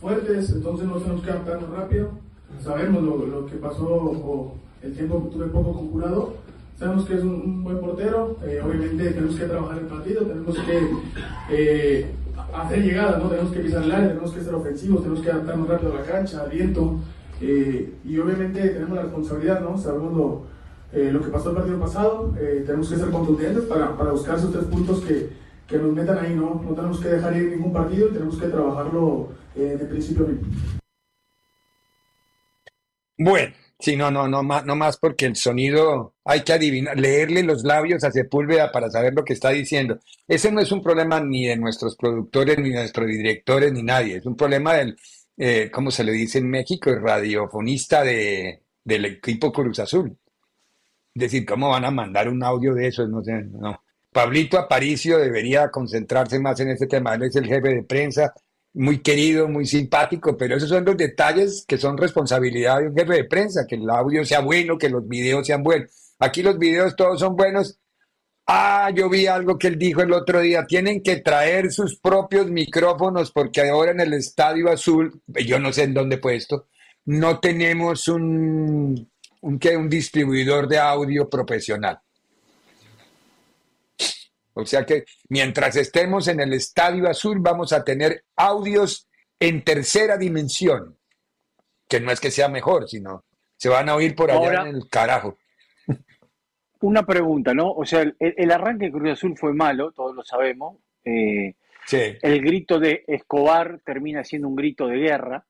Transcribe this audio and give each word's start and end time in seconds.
Fuertes, 0.00 0.50
entonces 0.50 0.86
no 0.86 0.96
tenemos 0.96 1.22
que 1.22 1.30
adaptarnos 1.30 1.70
rápido. 1.70 2.10
Sabemos 2.62 3.02
lo, 3.02 3.46
que 3.46 3.56
pasó 3.56 3.86
o 3.86 4.54
el 4.82 4.94
tiempo 4.94 5.24
que 5.24 5.36
tuve 5.36 5.46
poco 5.46 5.72
con 5.72 5.90
Jurado. 5.90 6.34
Sabemos 6.78 7.04
que 7.06 7.14
es 7.14 7.22
un, 7.22 7.64
buen 7.64 7.78
portero. 7.80 8.36
Eh, 8.44 8.60
obviamente 8.64 9.10
tenemos 9.10 9.36
que 9.36 9.44
trabajar 9.44 9.78
el 9.78 9.86
partido, 9.86 10.22
tenemos 10.22 10.56
que 10.58 10.88
eh, 11.50 12.06
hacer 12.54 12.82
llegadas, 12.82 13.22
¿no? 13.22 13.28
tenemos 13.28 13.52
que 13.52 13.60
pisar 13.60 13.82
el 13.82 13.92
área, 13.92 14.08
tenemos 14.08 14.32
que 14.32 14.40
ser 14.40 14.54
ofensivos, 14.54 15.02
tenemos 15.02 15.22
que 15.22 15.30
adaptarnos 15.30 15.68
rápido 15.68 15.92
a 15.92 15.96
la 15.96 16.04
cancha, 16.04 16.42
al 16.42 16.50
viento. 16.50 17.00
y 17.40 18.18
obviamente 18.18 18.68
tenemos 18.68 18.96
la 18.96 19.02
responsabilidad, 19.02 19.60
¿no? 19.60 19.78
Sabemos 19.78 20.16
lo, 20.16 20.42
lo 21.12 21.20
que 21.20 21.30
pasó 21.30 21.50
el 21.50 21.56
partido 21.56 21.78
pasado. 21.78 22.34
tenemos 22.66 22.88
que 22.88 22.96
ser 22.96 23.10
contundentes 23.10 23.64
para, 23.64 23.96
para 23.96 24.12
buscar 24.12 24.38
esos 24.38 24.52
tres 24.52 24.64
puntos 24.64 25.00
que 25.00 25.30
que 25.68 25.76
nos 25.76 25.92
metan 25.92 26.18
ahí, 26.18 26.34
¿no? 26.34 26.62
No 26.64 26.74
tenemos 26.74 26.98
que 26.98 27.08
dejar 27.08 27.36
ir 27.36 27.50
ningún 27.50 27.72
partido 27.72 28.08
y 28.08 28.12
tenemos 28.12 28.38
que 28.38 28.46
trabajarlo 28.46 29.28
eh, 29.58 29.76
de 29.76 29.84
principio. 29.86 30.28
Bueno, 33.18 33.52
sí, 33.78 33.96
no, 33.96 34.10
no, 34.10 34.28
no 34.28 34.42
más, 34.42 34.64
no 34.64 34.76
más 34.76 34.96
porque 34.96 35.26
el 35.26 35.34
sonido 35.34 36.14
hay 36.24 36.42
que 36.42 36.52
adivinar, 36.52 36.98
leerle 36.98 37.42
los 37.42 37.64
labios 37.64 38.04
a 38.04 38.12
Sepúlveda 38.12 38.70
para 38.70 38.90
saber 38.90 39.12
lo 39.14 39.24
que 39.24 39.32
está 39.32 39.50
diciendo. 39.50 39.98
Ese 40.28 40.52
no 40.52 40.60
es 40.60 40.70
un 40.70 40.82
problema 40.82 41.20
ni 41.20 41.46
de 41.46 41.56
nuestros 41.56 41.96
productores, 41.96 42.58
ni 42.58 42.70
de 42.70 42.76
nuestros 42.76 43.08
directores, 43.08 43.72
ni 43.72 43.82
nadie. 43.82 44.16
Es 44.16 44.26
un 44.26 44.36
problema 44.36 44.74
del, 44.74 44.96
eh, 45.36 45.70
¿cómo 45.72 45.90
se 45.90 46.04
le 46.04 46.12
dice 46.12 46.38
en 46.38 46.48
México? 46.48 46.90
El 46.90 47.02
radiofonista 47.02 48.04
de, 48.04 48.62
del 48.84 49.04
equipo 49.06 49.52
Cruz 49.52 49.80
Azul. 49.80 50.16
Es 51.14 51.20
decir, 51.22 51.44
¿cómo 51.44 51.70
van 51.70 51.84
a 51.84 51.90
mandar 51.90 52.28
un 52.28 52.42
audio 52.44 52.74
de 52.74 52.86
eso? 52.86 53.06
No 53.08 53.22
sé, 53.24 53.42
no. 53.50 53.82
Pablito 54.12 54.58
Aparicio 54.58 55.18
debería 55.18 55.70
concentrarse 55.70 56.38
más 56.38 56.60
en 56.60 56.70
este 56.70 56.86
tema. 56.86 57.14
Él 57.14 57.24
es 57.24 57.36
el 57.36 57.46
jefe 57.46 57.68
de 57.68 57.82
prensa, 57.82 58.32
muy 58.74 59.00
querido, 59.00 59.48
muy 59.48 59.66
simpático, 59.66 60.36
pero 60.36 60.56
esos 60.56 60.68
son 60.68 60.84
los 60.84 60.96
detalles 60.96 61.64
que 61.66 61.78
son 61.78 61.96
responsabilidad 61.96 62.78
de 62.80 62.88
un 62.88 62.96
jefe 62.96 63.14
de 63.14 63.24
prensa, 63.24 63.66
que 63.66 63.76
el 63.76 63.88
audio 63.90 64.24
sea 64.24 64.40
bueno, 64.40 64.78
que 64.78 64.88
los 64.88 65.06
videos 65.08 65.46
sean 65.46 65.62
buenos. 65.62 65.90
Aquí 66.18 66.42
los 66.42 66.58
videos 66.58 66.96
todos 66.96 67.20
son 67.20 67.36
buenos. 67.36 67.78
Ah, 68.46 68.90
yo 68.94 69.10
vi 69.10 69.26
algo 69.26 69.58
que 69.58 69.68
él 69.68 69.78
dijo 69.78 70.00
el 70.00 70.12
otro 70.12 70.40
día, 70.40 70.66
tienen 70.66 71.02
que 71.02 71.16
traer 71.16 71.70
sus 71.70 71.98
propios 71.98 72.50
micrófonos 72.50 73.30
porque 73.30 73.68
ahora 73.68 73.90
en 73.90 74.00
el 74.00 74.14
Estadio 74.14 74.70
Azul, 74.70 75.20
yo 75.46 75.58
no 75.58 75.72
sé 75.72 75.82
en 75.84 75.94
dónde 75.94 76.18
puesto, 76.18 76.68
no 77.04 77.40
tenemos 77.40 78.08
un, 78.08 79.10
un, 79.42 79.60
un 79.76 79.88
distribuidor 79.88 80.66
de 80.66 80.78
audio 80.78 81.28
profesional. 81.28 82.00
O 84.58 84.66
sea 84.66 84.84
que 84.84 85.04
mientras 85.28 85.76
estemos 85.76 86.26
en 86.26 86.40
el 86.40 86.52
Estadio 86.52 87.08
Azul 87.08 87.38
vamos 87.40 87.72
a 87.72 87.84
tener 87.84 88.24
audios 88.34 89.08
en 89.38 89.62
tercera 89.62 90.16
dimensión, 90.16 90.98
que 91.88 92.00
no 92.00 92.10
es 92.10 92.18
que 92.18 92.32
sea 92.32 92.48
mejor, 92.48 92.88
sino 92.88 93.24
se 93.56 93.68
van 93.68 93.88
a 93.88 93.94
oír 93.94 94.16
por 94.16 94.32
allá 94.32 94.62
en 94.62 94.74
el 94.74 94.88
carajo. 94.88 95.38
Una 96.80 97.06
pregunta, 97.06 97.54
¿no? 97.54 97.70
O 97.70 97.84
sea, 97.84 98.02
el, 98.18 98.50
arranque 98.50 98.86
de 98.86 98.92
Cruz 98.92 99.10
Azul 99.10 99.38
fue 99.38 99.52
malo, 99.52 99.92
todos 99.92 100.16
lo 100.16 100.24
sabemos. 100.24 100.78
Eh, 101.04 101.54
sí. 101.86 102.16
El 102.20 102.40
grito 102.42 102.80
de 102.80 103.04
Escobar 103.06 103.78
termina 103.84 104.24
siendo 104.24 104.48
un 104.48 104.56
grito 104.56 104.88
de 104.88 104.98
guerra 104.98 105.46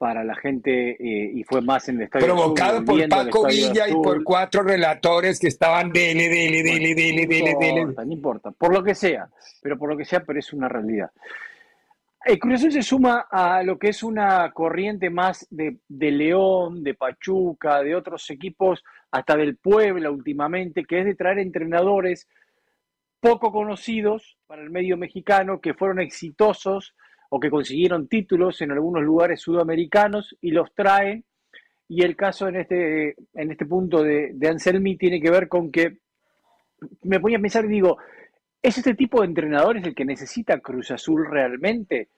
para 0.00 0.24
la 0.24 0.34
gente 0.34 0.92
eh, 0.92 1.30
y 1.34 1.44
fue 1.44 1.60
más 1.60 1.86
en 1.90 1.96
el 1.96 2.04
estadio. 2.04 2.28
Provocado 2.28 2.82
por 2.82 3.06
Paco 3.06 3.46
Villa 3.46 3.86
y 3.86 3.92
por 3.92 4.24
cuatro 4.24 4.62
relatores 4.62 5.38
que 5.38 5.48
estaban 5.48 5.92
dele, 5.92 6.26
dele, 6.26 6.62
dele, 6.62 6.94
dele, 6.94 7.26
dele, 7.26 7.56
dele. 7.60 7.84
No 7.84 8.10
importa, 8.10 8.50
por 8.50 8.72
lo 8.72 8.82
que 8.82 8.94
sea, 8.94 9.28
pero 9.60 9.76
por 9.76 9.90
lo 9.90 9.98
que 9.98 10.06
sea, 10.06 10.24
pero 10.24 10.38
es 10.38 10.54
una 10.54 10.70
realidad. 10.70 11.10
El 12.24 12.38
Cruz 12.38 12.54
Azul 12.54 12.72
se 12.72 12.80
suma 12.80 13.26
a 13.30 13.62
lo 13.62 13.78
que 13.78 13.88
es 13.88 14.02
una 14.02 14.50
corriente 14.52 15.10
más 15.10 15.46
de, 15.50 15.80
de, 15.86 16.10
León, 16.10 16.82
de 16.82 16.94
Pachuca, 16.94 17.82
de 17.82 17.94
otros 17.94 18.30
equipos, 18.30 18.82
hasta 19.10 19.36
del 19.36 19.58
Puebla 19.58 20.10
últimamente, 20.10 20.86
que 20.86 21.00
es 21.00 21.04
de 21.04 21.14
traer 21.14 21.40
entrenadores 21.40 22.26
poco 23.20 23.52
conocidos 23.52 24.38
para 24.46 24.62
el 24.62 24.70
medio 24.70 24.96
mexicano, 24.96 25.60
que 25.60 25.74
fueron 25.74 26.00
exitosos 26.00 26.94
o 27.30 27.40
que 27.40 27.50
consiguieron 27.50 28.08
títulos 28.08 28.60
en 28.60 28.72
algunos 28.72 29.02
lugares 29.02 29.40
sudamericanos 29.40 30.36
y 30.40 30.50
los 30.50 30.72
traen. 30.74 31.24
Y 31.88 32.02
el 32.02 32.14
caso 32.14 32.48
en 32.48 32.56
este, 32.56 33.16
en 33.34 33.50
este 33.50 33.66
punto 33.66 34.02
de, 34.02 34.32
de 34.34 34.48
Anselmi 34.48 34.96
tiene 34.96 35.20
que 35.20 35.30
ver 35.30 35.48
con 35.48 35.72
que 35.72 35.98
me 37.02 37.20
ponía 37.20 37.38
a 37.38 37.40
pensar 37.40 37.64
y 37.64 37.68
digo, 37.68 37.98
¿es 38.62 38.78
este 38.78 38.94
tipo 38.94 39.20
de 39.20 39.28
entrenadores 39.28 39.84
el 39.84 39.94
que 39.94 40.04
necesita 40.04 40.60
Cruz 40.60 40.90
Azul 40.90 41.26
realmente? 41.28 42.08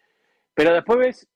Pero 0.54 0.74
después 0.74 0.98
ves, 0.98 1.28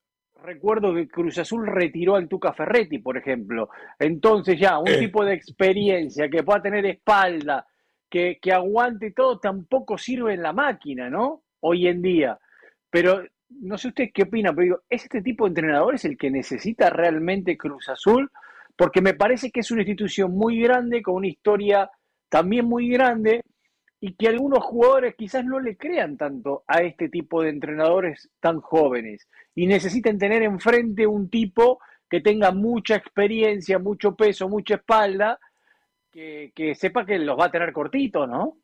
recuerdo 0.43 0.95
que 0.95 1.09
Cruz 1.09 1.39
Azul 1.39 1.67
retiró 1.67 2.17
al 2.17 2.29
Tuca 2.29 2.53
Ferretti, 2.53 2.99
por 2.99 3.17
ejemplo. 3.17 3.71
Entonces 3.99 4.59
ya, 4.59 4.79
un 4.79 4.99
tipo 4.99 5.25
de 5.25 5.35
experiencia 5.35 6.29
que 6.29 6.43
pueda 6.43 6.63
tener 6.63 6.85
espalda, 6.87 7.67
que, 8.09 8.39
que 8.41 8.53
aguante 8.53 9.13
todo, 9.13 9.39
tampoco 9.39 9.99
sirve 9.99 10.35
en 10.35 10.43
la 10.43 10.53
máquina, 10.53 11.11
¿no? 11.11 11.43
Hoy 11.61 11.89
en 11.89 12.03
día. 12.03 12.39
Pero 12.91 13.23
no 13.49 13.79
sé 13.79 13.89
usted 13.89 14.09
qué 14.13 14.23
opina, 14.23 14.53
pero 14.53 14.63
digo, 14.63 14.83
¿es 14.89 15.05
este 15.05 15.23
tipo 15.23 15.45
de 15.45 15.51
entrenador 15.51 15.95
es 15.95 16.05
el 16.05 16.17
que 16.17 16.31
necesita 16.31 16.91
realmente 16.91 17.57
Cruz 17.57 17.89
Azul? 17.89 18.31
Porque 18.77 19.01
me 19.01 19.15
parece 19.15 19.51
que 19.51 19.61
es 19.61 19.71
una 19.71 19.83
institución 19.83 20.33
muy 20.33 20.61
grande, 20.61 21.03
con 21.03 21.15
una 21.15 21.29
historia 21.29 21.91
también 22.29 22.67
muy 22.67 22.89
grande, 22.89 23.43
y 24.01 24.13
que 24.15 24.29
algunos 24.29 24.63
jugadores 24.65 25.15
quizás 25.17 25.45
no 25.45 25.59
le 25.59 25.77
crean 25.77 26.17
tanto 26.17 26.65
a 26.67 26.83
este 26.83 27.09
tipo 27.09 27.43
de 27.43 27.51
entrenadores 27.51 28.29
tan 28.41 28.61
jóvenes, 28.61 29.27
y 29.55 29.67
necesitan 29.67 30.19
tener 30.19 30.43
enfrente 30.43 31.07
un 31.07 31.31
tipo 31.31 31.81
que 32.09 32.21
tenga 32.21 32.53
mucha 32.53 32.97
experiencia, 32.97 33.79
mucho 33.79 34.15
peso, 34.15 34.49
mucha 34.49 34.75
espalda, 34.75 35.39
que, 36.11 36.53
que 36.55 36.75
sepa 36.75 37.05
que 37.05 37.19
los 37.19 37.39
va 37.39 37.47
a 37.47 37.51
tener 37.51 37.73
cortitos, 37.73 38.29
¿no? 38.29 38.57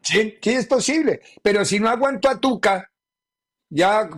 Sí, 0.00 0.36
sí 0.40 0.50
es 0.50 0.66
posible, 0.66 1.20
pero 1.40 1.64
si 1.64 1.78
no 1.78 1.88
aguanto 1.88 2.28
a 2.28 2.40
Tuca, 2.40 2.90
ya 3.74 4.10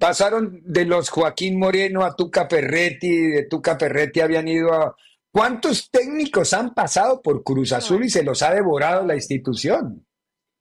pasaron 0.00 0.60
de 0.64 0.84
los 0.84 1.08
Joaquín 1.08 1.56
Moreno 1.56 2.04
a 2.04 2.16
Tuca 2.16 2.48
Ferretti, 2.48 3.28
de 3.28 3.44
Tuca 3.44 3.78
Ferretti 3.78 4.20
habían 4.20 4.48
ido 4.48 4.72
a... 4.72 4.96
¿Cuántos 5.30 5.88
técnicos 5.90 6.52
han 6.52 6.74
pasado 6.74 7.22
por 7.22 7.44
Cruz 7.44 7.72
Azul 7.72 8.04
y 8.04 8.10
se 8.10 8.24
los 8.24 8.42
ha 8.42 8.52
devorado 8.52 9.06
la 9.06 9.14
institución? 9.14 10.04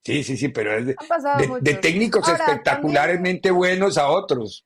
Sí, 0.04 0.24
sí, 0.24 0.38
sí, 0.38 0.50
pero 0.50 0.78
es 0.78 0.86
de, 0.86 1.74
técnicos 1.74 2.28
espectacularmente 2.28 3.50
buenos 3.52 3.98
a 3.98 4.10
otros. 4.10 4.66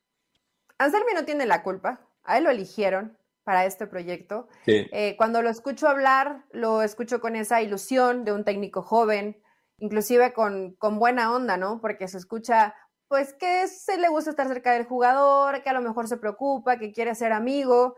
Anselmi 0.78 1.14
no 1.16 1.24
tiene 1.26 1.46
la 1.46 1.64
culpa, 1.64 2.02
a 2.24 2.38
él 2.38 2.44
lo 2.44 2.50
eligieron 2.50 3.18
para 3.46 3.66
este 3.66 3.88
proyecto. 3.88 4.48
Eh, 4.68 5.16
cuando 5.18 5.42
lo 5.42 5.50
escucho 5.50 5.88
hablar, 5.88 6.44
lo 6.52 6.84
escucho 6.84 7.22
con 7.22 7.36
esa 7.36 7.62
ilusión 7.62 8.26
de 8.26 8.34
un 8.34 8.44
técnico 8.44 8.82
joven, 8.82 9.42
inclusive 9.78 10.34
con, 10.34 10.76
con 10.76 11.00
buena 11.00 11.34
onda, 11.34 11.58
¿no? 11.58 11.80
Porque 11.82 12.08
se 12.08 12.18
escucha 12.18 12.76
pues 13.08 13.34
que 13.34 13.68
se 13.68 13.98
le 13.98 14.10
gusta 14.10 14.32
estar 14.32 14.48
cerca 14.48 14.74
del 14.74 14.86
jugador, 14.86 15.62
que 15.64 15.70
a 15.70 15.74
lo 15.74 15.82
mejor 15.82 16.08
se 16.08 16.18
preocupa, 16.18 16.78
que 16.78 16.92
quiere 16.92 17.16
ser 17.16 17.32
amigo. 17.32 17.96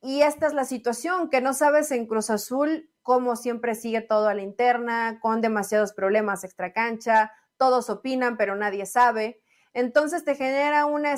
Y 0.00 0.22
esta 0.22 0.46
es 0.46 0.54
la 0.54 0.64
situación, 0.64 1.30
que 1.30 1.40
no 1.40 1.54
sabes 1.54 1.90
en 1.90 2.06
Cruz 2.06 2.30
Azul 2.30 2.90
cómo 3.02 3.36
siempre 3.36 3.74
sigue 3.74 4.00
todo 4.00 4.28
a 4.28 4.34
la 4.34 4.42
interna, 4.42 5.18
con 5.20 5.40
demasiados 5.40 5.92
problemas 5.92 6.44
extra 6.44 6.72
cancha, 6.72 7.32
todos 7.56 7.90
opinan, 7.90 8.36
pero 8.36 8.56
nadie 8.56 8.86
sabe. 8.86 9.40
Entonces 9.74 10.24
te 10.24 10.34
genera 10.34 10.86
una, 10.86 11.14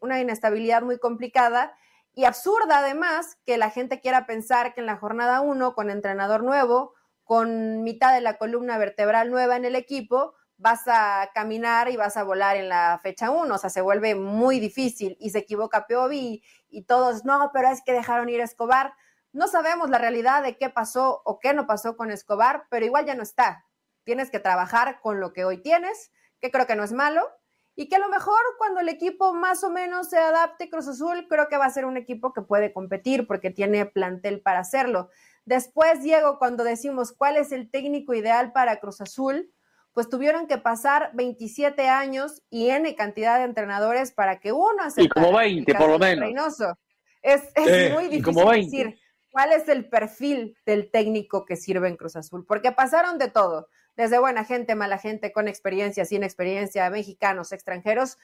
una 0.00 0.20
inestabilidad 0.20 0.82
muy 0.82 0.98
complicada 0.98 1.76
y 2.14 2.24
absurda 2.24 2.78
además 2.78 3.38
que 3.46 3.58
la 3.58 3.70
gente 3.70 4.00
quiera 4.00 4.26
pensar 4.26 4.74
que 4.74 4.80
en 4.80 4.86
la 4.86 4.96
jornada 4.96 5.40
1, 5.40 5.74
con 5.74 5.90
entrenador 5.90 6.42
nuevo, 6.42 6.94
con 7.24 7.82
mitad 7.82 8.12
de 8.12 8.20
la 8.20 8.38
columna 8.38 8.78
vertebral 8.78 9.30
nueva 9.30 9.56
en 9.56 9.64
el 9.64 9.76
equipo, 9.76 10.34
vas 10.58 10.82
a 10.86 11.30
caminar 11.34 11.88
y 11.88 11.96
vas 11.96 12.16
a 12.16 12.24
volar 12.24 12.56
en 12.56 12.68
la 12.68 12.98
fecha 13.02 13.30
1, 13.30 13.54
o 13.54 13.58
sea, 13.58 13.70
se 13.70 13.80
vuelve 13.80 14.14
muy 14.16 14.58
difícil 14.58 15.16
y 15.20 15.30
se 15.30 15.38
equivoca 15.38 15.86
Piovi 15.86 16.42
y, 16.68 16.82
todos, 16.84 17.24
no, 17.24 17.50
pero 17.54 17.68
es 17.68 17.80
que 17.82 17.92
dejaron 17.92 18.28
ir 18.28 18.40
a 18.40 18.44
Escobar. 18.44 18.92
No 19.32 19.46
sabemos 19.46 19.88
la 19.88 19.98
realidad 19.98 20.42
de 20.42 20.56
qué 20.58 20.68
pasó 20.68 21.22
o 21.24 21.38
qué 21.38 21.54
no 21.54 21.66
pasó 21.66 21.96
con 21.96 22.10
Escobar, 22.10 22.64
pero 22.70 22.84
igual 22.84 23.06
ya 23.06 23.14
no 23.14 23.22
está. 23.22 23.64
Tienes 24.04 24.30
que 24.30 24.40
trabajar 24.40 25.00
con 25.00 25.20
lo 25.20 25.32
que 25.32 25.44
hoy 25.44 25.62
tienes, 25.62 26.10
que 26.40 26.50
creo 26.50 26.66
que 26.66 26.76
no 26.76 26.82
es 26.82 26.92
malo, 26.92 27.28
y 27.76 27.88
que 27.88 27.94
a 27.94 28.00
lo 28.00 28.08
mejor 28.08 28.40
cuando 28.58 28.80
el 28.80 28.88
equipo 28.88 29.32
más 29.32 29.62
o 29.62 29.70
menos 29.70 30.10
se 30.10 30.18
adapte 30.18 30.68
Cruz 30.68 30.88
Azul, 30.88 31.28
creo 31.28 31.48
que 31.48 31.56
va 31.56 31.66
a 31.66 31.70
ser 31.70 31.84
un 31.84 31.96
equipo 31.96 32.32
que 32.32 32.42
puede 32.42 32.72
competir 32.72 33.28
porque 33.28 33.50
tiene 33.50 33.86
plantel 33.86 34.42
para 34.42 34.58
hacerlo. 34.58 35.10
Después, 35.44 36.02
Diego, 36.02 36.38
cuando 36.40 36.64
decimos 36.64 37.12
cuál 37.12 37.36
es 37.36 37.52
el 37.52 37.70
técnico 37.70 38.14
ideal 38.14 38.50
para 38.50 38.80
Cruz 38.80 39.00
Azul, 39.00 39.52
pues 39.98 40.08
tuvieron 40.08 40.46
que 40.46 40.58
pasar 40.58 41.10
27 41.14 41.88
años 41.88 42.44
y 42.50 42.70
N 42.70 42.94
cantidad 42.94 43.36
de 43.38 43.42
entrenadores 43.46 44.12
para 44.12 44.38
que 44.38 44.52
uno 44.52 44.76
aceptara. 44.78 45.06
Y 45.06 45.08
como 45.08 45.36
20, 45.36 45.74
por 45.74 45.90
lo 45.90 45.98
menos. 45.98 46.60
Es, 47.20 47.42
es 47.56 47.92
muy 47.92 48.06
difícil 48.06 48.48
decir 48.48 49.00
cuál 49.32 49.50
es 49.50 49.68
el 49.68 49.88
perfil 49.88 50.56
del 50.64 50.88
técnico 50.92 51.44
que 51.44 51.56
sirve 51.56 51.88
en 51.88 51.96
Cruz 51.96 52.14
Azul, 52.14 52.46
porque 52.46 52.70
pasaron 52.70 53.18
de 53.18 53.28
todo, 53.28 53.70
desde 53.96 54.20
buena 54.20 54.44
gente, 54.44 54.76
mala 54.76 54.98
gente, 54.98 55.32
con 55.32 55.48
experiencia, 55.48 56.04
sin 56.04 56.22
experiencia, 56.22 56.88
mexicanos, 56.90 57.50
extranjeros, 57.50 58.18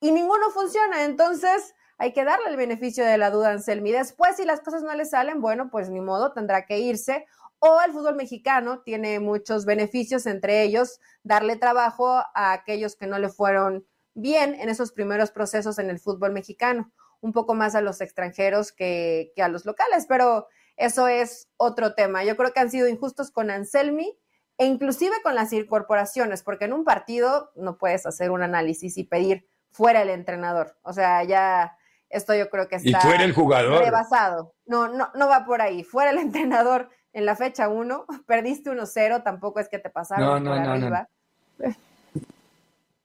y 0.00 0.12
ninguno 0.12 0.50
funciona. 0.50 1.04
Entonces, 1.04 1.74
hay 1.96 2.12
que 2.12 2.24
darle 2.24 2.50
el 2.50 2.58
beneficio 2.58 3.02
de 3.02 3.16
la 3.16 3.30
duda 3.30 3.48
a 3.48 3.52
Anselmi. 3.52 3.92
Después, 3.92 4.36
si 4.36 4.44
las 4.44 4.60
cosas 4.60 4.82
no 4.82 4.94
le 4.94 5.06
salen, 5.06 5.40
bueno, 5.40 5.70
pues 5.70 5.88
ni 5.88 6.02
modo, 6.02 6.34
tendrá 6.34 6.66
que 6.66 6.80
irse. 6.80 7.24
O 7.66 7.80
el 7.80 7.92
fútbol 7.92 8.14
mexicano 8.14 8.80
tiene 8.80 9.20
muchos 9.20 9.64
beneficios, 9.64 10.26
entre 10.26 10.64
ellos 10.64 11.00
darle 11.22 11.56
trabajo 11.56 12.08
a 12.34 12.52
aquellos 12.52 12.94
que 12.94 13.06
no 13.06 13.18
le 13.18 13.30
fueron 13.30 13.86
bien 14.12 14.54
en 14.54 14.68
esos 14.68 14.92
primeros 14.92 15.30
procesos 15.30 15.78
en 15.78 15.88
el 15.88 15.98
fútbol 15.98 16.32
mexicano, 16.32 16.92
un 17.22 17.32
poco 17.32 17.54
más 17.54 17.74
a 17.74 17.80
los 17.80 18.02
extranjeros 18.02 18.70
que, 18.70 19.32
que 19.34 19.42
a 19.42 19.48
los 19.48 19.64
locales, 19.64 20.04
pero 20.06 20.46
eso 20.76 21.08
es 21.08 21.48
otro 21.56 21.94
tema. 21.94 22.22
Yo 22.22 22.36
creo 22.36 22.52
que 22.52 22.60
han 22.60 22.70
sido 22.70 22.86
injustos 22.86 23.30
con 23.30 23.50
Anselmi 23.50 24.14
e 24.58 24.66
inclusive 24.66 25.14
con 25.22 25.34
las 25.34 25.50
incorporaciones, 25.54 26.42
porque 26.42 26.66
en 26.66 26.74
un 26.74 26.84
partido 26.84 27.50
no 27.54 27.78
puedes 27.78 28.04
hacer 28.04 28.30
un 28.30 28.42
análisis 28.42 28.98
y 28.98 29.04
pedir 29.04 29.48
fuera 29.70 30.02
el 30.02 30.10
entrenador. 30.10 30.76
O 30.82 30.92
sea, 30.92 31.24
ya 31.24 31.78
esto 32.10 32.34
yo 32.34 32.50
creo 32.50 32.68
que 32.68 32.76
está 32.76 32.90
y 32.90 32.94
fuera 32.94 33.24
el 33.24 33.32
jugador. 33.32 33.82
rebasado. 33.82 34.54
No, 34.66 34.88
no, 34.88 35.10
no 35.14 35.28
va 35.28 35.46
por 35.46 35.62
ahí. 35.62 35.82
Fuera 35.82 36.10
el 36.10 36.18
entrenador 36.28 36.90
en 37.14 37.24
la 37.24 37.36
fecha 37.36 37.68
1, 37.68 38.06
perdiste 38.26 38.70
1-0, 38.70 39.22
tampoco 39.22 39.60
es 39.60 39.68
que 39.68 39.78
te 39.78 39.88
pasaron 39.88 40.44
por 40.44 40.52
arriba. 40.52 41.08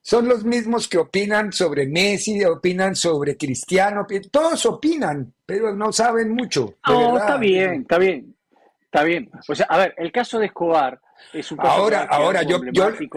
Son 0.01 0.27
los 0.27 0.43
mismos 0.43 0.87
que 0.87 0.97
opinan 0.97 1.53
sobre 1.53 1.85
Messi, 1.85 2.43
opinan 2.43 2.95
sobre 2.95 3.37
Cristiano, 3.37 4.07
todos 4.31 4.65
opinan, 4.65 5.31
pero 5.45 5.75
no 5.75 5.93
saben 5.93 6.33
mucho. 6.33 6.75
No, 6.87 7.17
está 7.17 7.37
bien, 7.37 7.81
está 7.81 7.97
bien, 7.99 8.35
está 8.81 9.03
bien. 9.03 9.29
O 9.47 9.53
sea, 9.53 9.67
a 9.69 9.77
ver, 9.77 9.93
el 9.97 10.11
caso 10.11 10.39
de 10.39 10.47
Escobar 10.47 10.99
es 11.31 11.51
un 11.51 11.59
caso 11.59 11.69
ahora, 11.69 12.07
ahora 12.09 12.41
yo, 12.41 12.59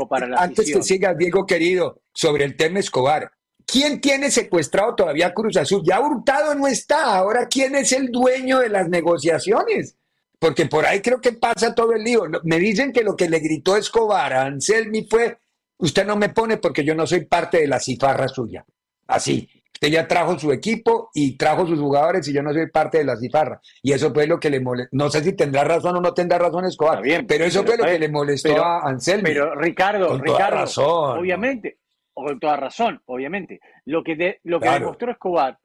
para 0.06 0.26
la 0.26 0.36
antes 0.36 0.70
que 0.70 0.82
siga 0.82 1.14
Diego 1.14 1.46
querido 1.46 2.00
sobre 2.12 2.44
el 2.44 2.56
tema 2.56 2.80
Escobar, 2.80 3.32
¿Quién 3.64 4.00
tiene 4.00 4.30
secuestrado 4.30 4.94
todavía 4.96 5.32
Cruz 5.32 5.56
Azul? 5.56 5.82
Ya 5.84 6.00
Hurtado 6.00 6.54
no 6.54 6.66
está. 6.66 7.16
Ahora, 7.16 7.46
¿quién 7.46 7.74
es 7.74 7.92
el 7.92 8.10
dueño 8.10 8.58
de 8.58 8.68
las 8.68 8.88
negociaciones? 8.88 9.96
Porque 10.42 10.66
por 10.66 10.84
ahí 10.84 11.00
creo 11.00 11.20
que 11.20 11.34
pasa 11.34 11.72
todo 11.72 11.92
el 11.92 12.02
lío. 12.02 12.24
Me 12.42 12.58
dicen 12.58 12.92
que 12.92 13.04
lo 13.04 13.14
que 13.14 13.30
le 13.30 13.38
gritó 13.38 13.76
Escobar 13.76 14.32
a 14.32 14.42
Anselmi 14.42 15.06
fue, 15.08 15.38
usted 15.76 16.04
no 16.04 16.16
me 16.16 16.30
pone 16.30 16.56
porque 16.56 16.84
yo 16.84 16.96
no 16.96 17.06
soy 17.06 17.26
parte 17.26 17.58
de 17.58 17.68
la 17.68 17.78
cifarra 17.78 18.26
suya. 18.26 18.66
Así. 19.06 19.48
Usted 19.72 19.86
ya 19.86 20.08
trajo 20.08 20.36
su 20.40 20.50
equipo 20.50 21.10
y 21.14 21.36
trajo 21.36 21.64
sus 21.64 21.78
jugadores 21.78 22.26
y 22.26 22.32
yo 22.32 22.42
no 22.42 22.52
soy 22.52 22.68
parte 22.68 22.98
de 22.98 23.04
la 23.04 23.16
cifarra. 23.16 23.60
Y 23.84 23.92
eso 23.92 24.12
fue 24.12 24.26
lo 24.26 24.40
que 24.40 24.50
le 24.50 24.58
molestó. 24.58 24.96
No 24.96 25.08
sé 25.10 25.22
si 25.22 25.32
tendrá 25.34 25.62
razón 25.62 25.98
o 25.98 26.00
no 26.00 26.12
tendrá 26.12 26.38
razón 26.38 26.64
Escobar. 26.64 27.00
bien, 27.00 27.24
pero 27.24 27.44
eso 27.44 27.62
fue 27.62 27.76
lo 27.76 27.84
que 27.84 28.00
le 28.00 28.08
molestó 28.08 28.64
a 28.64 28.80
Anselmi. 28.80 29.22
Pero 29.22 29.54
Ricardo, 29.54 30.18
Ricardo, 30.18 30.56
razón, 30.56 31.20
obviamente, 31.20 31.78
o 32.14 32.24
con 32.24 32.40
toda 32.40 32.56
razón, 32.56 33.00
obviamente. 33.06 33.60
Lo 33.84 34.02
que, 34.02 34.40
lo 34.42 34.58
que 34.58 34.70
demostró 34.70 35.12
Escobar 35.12 35.56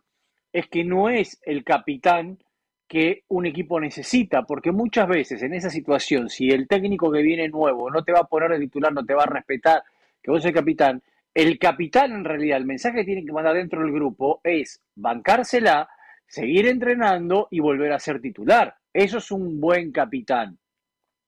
es 0.54 0.68
que 0.68 0.84
no 0.84 1.10
es 1.10 1.40
el 1.42 1.64
capitán 1.64 2.38
que 2.88 3.24
un 3.28 3.46
equipo 3.46 3.80
necesita, 3.80 4.44
porque 4.44 4.72
muchas 4.72 5.08
veces 5.08 5.44
en 5.44 5.54
esa 5.54 5.70
situación, 5.70 6.30
si 6.30 6.50
el 6.50 6.68
técnico 6.68 7.12
que 7.12 7.22
viene 7.22 7.50
nuevo 7.50 7.90
no 7.92 8.04
te 8.04 8.14
va 8.14 8.20
a 8.20 8.28
poner 8.28 8.52
de 8.52 8.60
titular, 8.60 8.94
no 8.94 9.06
te 9.06 9.14
va 9.14 9.24
a 9.24 9.28
respetar, 9.28 9.84
que 10.22 10.32
vos 10.32 10.42
sos 10.42 10.52
capitán, 10.52 11.02
el 11.34 11.60
capitán 11.60 12.14
en 12.14 12.24
realidad, 12.24 12.58
el 12.58 12.66
mensaje 12.66 13.00
que 13.00 13.04
tiene 13.04 13.26
que 13.26 13.32
mandar 13.32 13.56
dentro 13.56 13.82
del 13.82 13.92
grupo 13.92 14.42
es 14.44 14.82
bancársela, 14.96 15.88
seguir 16.26 16.68
entrenando 16.68 17.48
y 17.52 17.60
volver 17.60 17.92
a 17.92 18.00
ser 18.00 18.20
titular. 18.20 18.76
Eso 18.92 19.20
es 19.20 19.32
un 19.32 19.60
buen 19.60 19.92
capitán. 19.92 20.58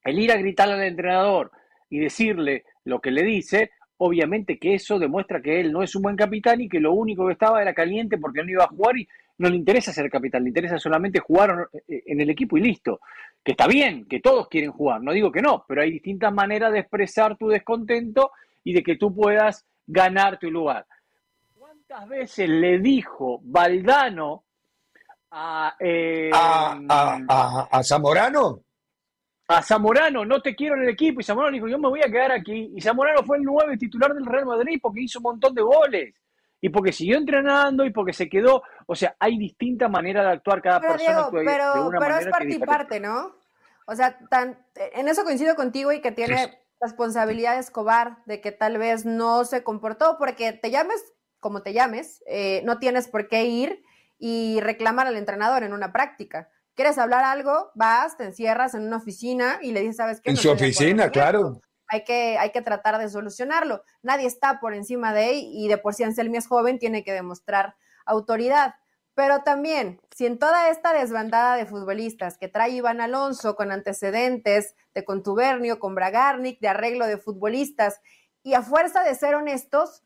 El 0.03 0.17
ir 0.17 0.31
a 0.31 0.37
gritarle 0.37 0.75
al 0.75 0.83
entrenador 0.83 1.51
y 1.89 1.99
decirle 1.99 2.63
lo 2.85 2.99
que 2.99 3.11
le 3.11 3.23
dice, 3.23 3.71
obviamente 3.97 4.57
que 4.57 4.75
eso 4.75 4.97
demuestra 4.97 5.41
que 5.41 5.59
él 5.59 5.71
no 5.71 5.83
es 5.83 5.95
un 5.95 6.01
buen 6.01 6.15
capitán 6.15 6.61
y 6.61 6.69
que 6.69 6.79
lo 6.79 6.93
único 6.93 7.27
que 7.27 7.33
estaba 7.33 7.61
era 7.61 7.73
caliente 7.73 8.17
porque 8.17 8.43
no 8.43 8.49
iba 8.49 8.63
a 8.63 8.69
jugar 8.69 8.97
y 8.97 9.07
no 9.39 9.49
le 9.49 9.55
interesa 9.55 9.91
ser 9.91 10.09
capitán, 10.09 10.43
le 10.43 10.49
interesa 10.49 10.77
solamente 10.77 11.19
jugar 11.19 11.69
eh, 11.87 12.03
en 12.05 12.21
el 12.21 12.29
equipo 12.29 12.57
y 12.57 12.61
listo. 12.61 12.99
Que 13.43 13.51
está 13.51 13.67
bien, 13.67 14.05
que 14.05 14.19
todos 14.19 14.47
quieren 14.47 14.71
jugar, 14.71 15.01
no 15.01 15.11
digo 15.11 15.31
que 15.31 15.41
no, 15.41 15.65
pero 15.67 15.81
hay 15.81 15.91
distintas 15.91 16.31
maneras 16.33 16.71
de 16.71 16.79
expresar 16.79 17.37
tu 17.37 17.47
descontento 17.47 18.31
y 18.63 18.73
de 18.73 18.83
que 18.83 18.97
tú 18.97 19.15
puedas 19.15 19.65
ganar 19.87 20.37
tu 20.37 20.51
lugar. 20.51 20.85
¿Cuántas 21.57 22.07
veces 22.07 22.49
le 22.49 22.79
dijo 22.79 23.39
Valdano 23.43 24.43
a, 25.31 25.75
eh, 25.79 26.29
a 26.33 27.81
Zamorano? 27.83 28.61
a 29.51 29.63
Zamorano, 29.63 30.25
no 30.25 30.41
te 30.43 30.55
quiero 30.55 30.75
en 30.75 30.83
el 30.83 30.89
equipo, 30.89 31.21
y 31.21 31.23
Zamorano 31.23 31.55
dijo, 31.55 31.67
yo 31.67 31.79
me 31.79 31.89
voy 31.89 32.01
a 32.01 32.11
quedar 32.11 32.31
aquí, 32.31 32.71
y 32.75 32.81
Zamorano 32.81 33.23
fue 33.23 33.37
el 33.37 33.43
nueve 33.43 33.77
titular 33.77 34.13
del 34.13 34.27
Real 34.27 34.45
Madrid 34.45 34.77
porque 34.79 35.01
hizo 35.01 35.17
un 35.17 35.23
montón 35.23 35.55
de 35.55 35.63
goles, 35.63 36.13
y 36.61 36.69
porque 36.69 36.91
siguió 36.91 37.17
entrenando, 37.17 37.85
y 37.85 37.91
porque 37.91 38.13
se 38.13 38.29
quedó, 38.29 38.63
o 38.85 38.95
sea, 38.95 39.15
hay 39.19 39.37
distintas 39.37 39.89
maneras 39.89 40.25
de 40.25 40.31
actuar 40.31 40.61
cada 40.61 40.79
persona. 40.79 41.29
pero, 41.31 41.89
pero 41.99 42.17
es 42.17 42.27
parte 42.27 42.53
y 42.53 42.59
parte, 42.59 42.99
¿no? 42.99 43.35
O 43.85 43.95
sea, 43.95 44.19
tan, 44.29 44.57
en 44.75 45.07
eso 45.07 45.23
coincido 45.23 45.55
contigo 45.55 45.91
y 45.91 46.01
que 46.01 46.11
tiene 46.11 46.59
responsabilidad 46.79 47.57
Escobar 47.57 48.19
de 48.25 48.39
que 48.39 48.51
tal 48.51 48.77
vez 48.77 49.05
no 49.05 49.45
se 49.45 49.63
comportó, 49.63 50.17
porque 50.17 50.53
te 50.53 50.71
llames 50.71 51.03
como 51.39 51.61
te 51.61 51.71
llames, 51.71 52.21
eh, 52.27 52.61
no 52.65 52.79
tienes 52.79 53.07
por 53.07 53.29
qué 53.29 53.45
ir 53.45 53.81
y 54.17 54.59
reclamar 54.59 55.07
al 55.07 55.15
entrenador 55.15 55.63
en 55.63 55.71
una 55.71 55.93
práctica 55.93 56.49
quieres 56.79 56.97
hablar 56.97 57.25
algo, 57.25 57.71
vas, 57.75 58.15
te 58.15 58.23
encierras 58.23 58.73
en 58.73 58.83
una 58.83 58.95
oficina 58.95 59.59
y 59.61 59.73
le 59.73 59.81
dices, 59.81 59.97
¿sabes 59.97 60.21
qué? 60.21 60.29
En 60.29 60.37
su 60.37 60.49
oficina, 60.49 61.09
claro. 61.09 61.59
Hay 61.89 62.03
que, 62.03 62.37
hay 62.37 62.51
que 62.51 62.61
tratar 62.61 62.97
de 62.99 63.09
solucionarlo. 63.09 63.83
Nadie 64.01 64.27
está 64.27 64.59
por 64.59 64.73
encima 64.73 65.13
de 65.13 65.31
él 65.31 65.41
y 65.51 65.67
de 65.67 65.77
por 65.77 65.93
sí 65.93 66.03
Anselmi 66.03 66.37
es 66.37 66.47
joven, 66.47 66.79
tiene 66.79 67.03
que 67.03 67.13
demostrar 67.13 67.75
autoridad. 68.05 68.75
Pero 69.15 69.43
también, 69.43 69.99
si 70.15 70.25
en 70.25 70.39
toda 70.39 70.69
esta 70.69 70.93
desbandada 70.93 71.57
de 71.57 71.65
futbolistas 71.65 72.37
que 72.37 72.47
trae 72.47 72.69
Iván 72.69 73.01
Alonso 73.01 73.55
con 73.55 73.71
antecedentes 73.71 74.75
de 74.93 75.03
contubernio 75.03 75.79
con 75.79 75.93
Bragarnik, 75.95 76.59
de 76.61 76.69
arreglo 76.69 77.05
de 77.05 77.17
futbolistas, 77.17 77.99
y 78.43 78.53
a 78.53 78.61
fuerza 78.61 79.03
de 79.03 79.15
ser 79.15 79.35
honestos, 79.35 80.03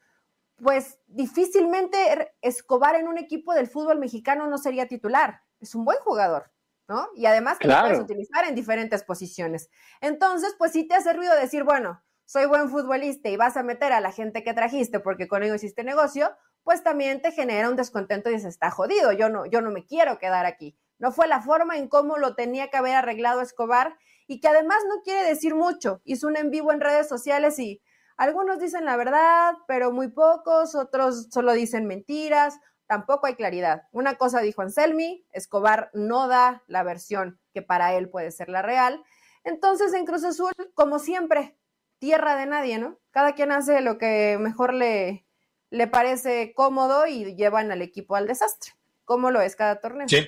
pues 0.58 1.00
difícilmente 1.08 2.32
Escobar 2.42 2.96
en 2.96 3.08
un 3.08 3.18
equipo 3.18 3.54
del 3.54 3.68
fútbol 3.68 4.00
mexicano 4.00 4.48
no 4.48 4.58
sería 4.58 4.88
titular. 4.88 5.42
Es 5.60 5.76
un 5.76 5.86
buen 5.86 6.00
jugador. 6.00 6.53
¿No? 6.88 7.08
Y 7.16 7.26
además 7.26 7.58
que 7.60 7.68
lo 7.68 7.80
puedes 7.80 8.00
utilizar 8.00 8.46
en 8.46 8.56
diferentes 8.56 9.04
posiciones. 9.04 9.70
Entonces, 10.02 10.56
pues 10.58 10.72
si 10.72 10.88
te 10.88 10.96
hace 10.96 11.14
ruido 11.14 11.36
decir, 11.36 11.64
bueno, 11.64 12.04
soy 12.26 12.46
buen 12.46 12.70
futbolista 12.70 13.30
y 13.30 13.38
vas 13.38 13.58
a 13.58 13.64
meter 13.64 13.94
a 13.94 14.00
la 14.00 14.12
gente 14.12 14.44
que 14.44 14.54
trajiste 14.54 15.00
porque 15.00 15.28
con 15.28 15.44
ellos 15.44 15.58
hiciste 15.58 15.84
negocio, 15.84 16.32
pues 16.64 16.84
también 16.84 17.22
te 17.22 17.32
genera 17.32 17.70
un 17.70 17.76
descontento 17.76 18.30
y 18.32 18.40
se 18.40 18.48
está 18.48 18.72
jodido, 18.72 19.12
yo 19.12 19.30
no, 19.30 19.46
yo 19.46 19.62
no 19.62 19.72
me 19.72 19.86
quiero 19.86 20.18
quedar 20.18 20.46
aquí. 20.46 20.78
No 21.00 21.12
fue 21.12 21.28
la 21.28 21.42
forma 21.42 21.78
en 21.78 21.90
cómo 21.90 22.18
lo 22.18 22.36
tenía 22.36 22.70
que 22.70 22.78
haber 22.78 22.96
arreglado 22.96 23.42
Escobar 23.42 23.98
y 24.26 24.40
que 24.40 24.48
además 24.48 24.78
no 24.88 25.02
quiere 25.04 25.28
decir 25.28 25.54
mucho. 25.54 26.02
Hizo 26.06 26.28
un 26.28 26.38
en 26.38 26.50
vivo 26.50 26.72
en 26.72 26.80
redes 26.80 27.10
sociales 27.10 27.60
y 27.60 27.82
algunos 28.16 28.60
dicen 28.60 28.86
la 28.86 28.96
verdad, 28.96 29.56
pero 29.68 29.92
muy 29.92 30.08
pocos, 30.08 30.76
otros 30.76 31.28
solo 31.32 31.52
dicen 31.54 31.88
mentiras, 31.88 32.60
tampoco 32.88 33.28
hay 33.28 33.36
claridad. 33.36 33.84
Una 33.92 34.16
cosa 34.16 34.42
dijo 34.42 34.62
Anselmi, 34.62 35.26
Escobar 35.32 35.90
no 35.94 36.28
da 36.28 36.64
la 36.68 36.84
versión 36.84 37.40
que 37.54 37.62
para 37.62 37.96
él 37.96 38.10
puede 38.10 38.32
ser 38.32 38.50
la 38.50 38.62
real. 38.62 39.04
Entonces 39.44 39.94
en 39.94 40.06
Cruz 40.06 40.24
Azul, 40.24 40.54
como 40.74 41.00
siempre, 41.00 41.58
tierra 42.00 42.36
de 42.36 42.46
nadie, 42.46 42.78
¿no? 42.78 43.00
Cada 43.12 43.34
quien 43.34 43.52
hace 43.52 43.82
lo 43.82 43.98
que 43.98 44.38
mejor 44.40 44.74
le, 44.74 45.26
le 45.70 45.88
parece 45.88 46.54
cómodo 46.56 47.08
y 47.08 47.36
llevan 47.36 47.72
al 47.72 47.82
equipo 47.82 48.16
al 48.16 48.28
desastre. 48.28 48.74
¿Cómo 49.06 49.32
lo 49.32 49.42
es 49.42 49.56
cada 49.56 49.80
torneo? 49.80 50.08
Sí. 50.08 50.26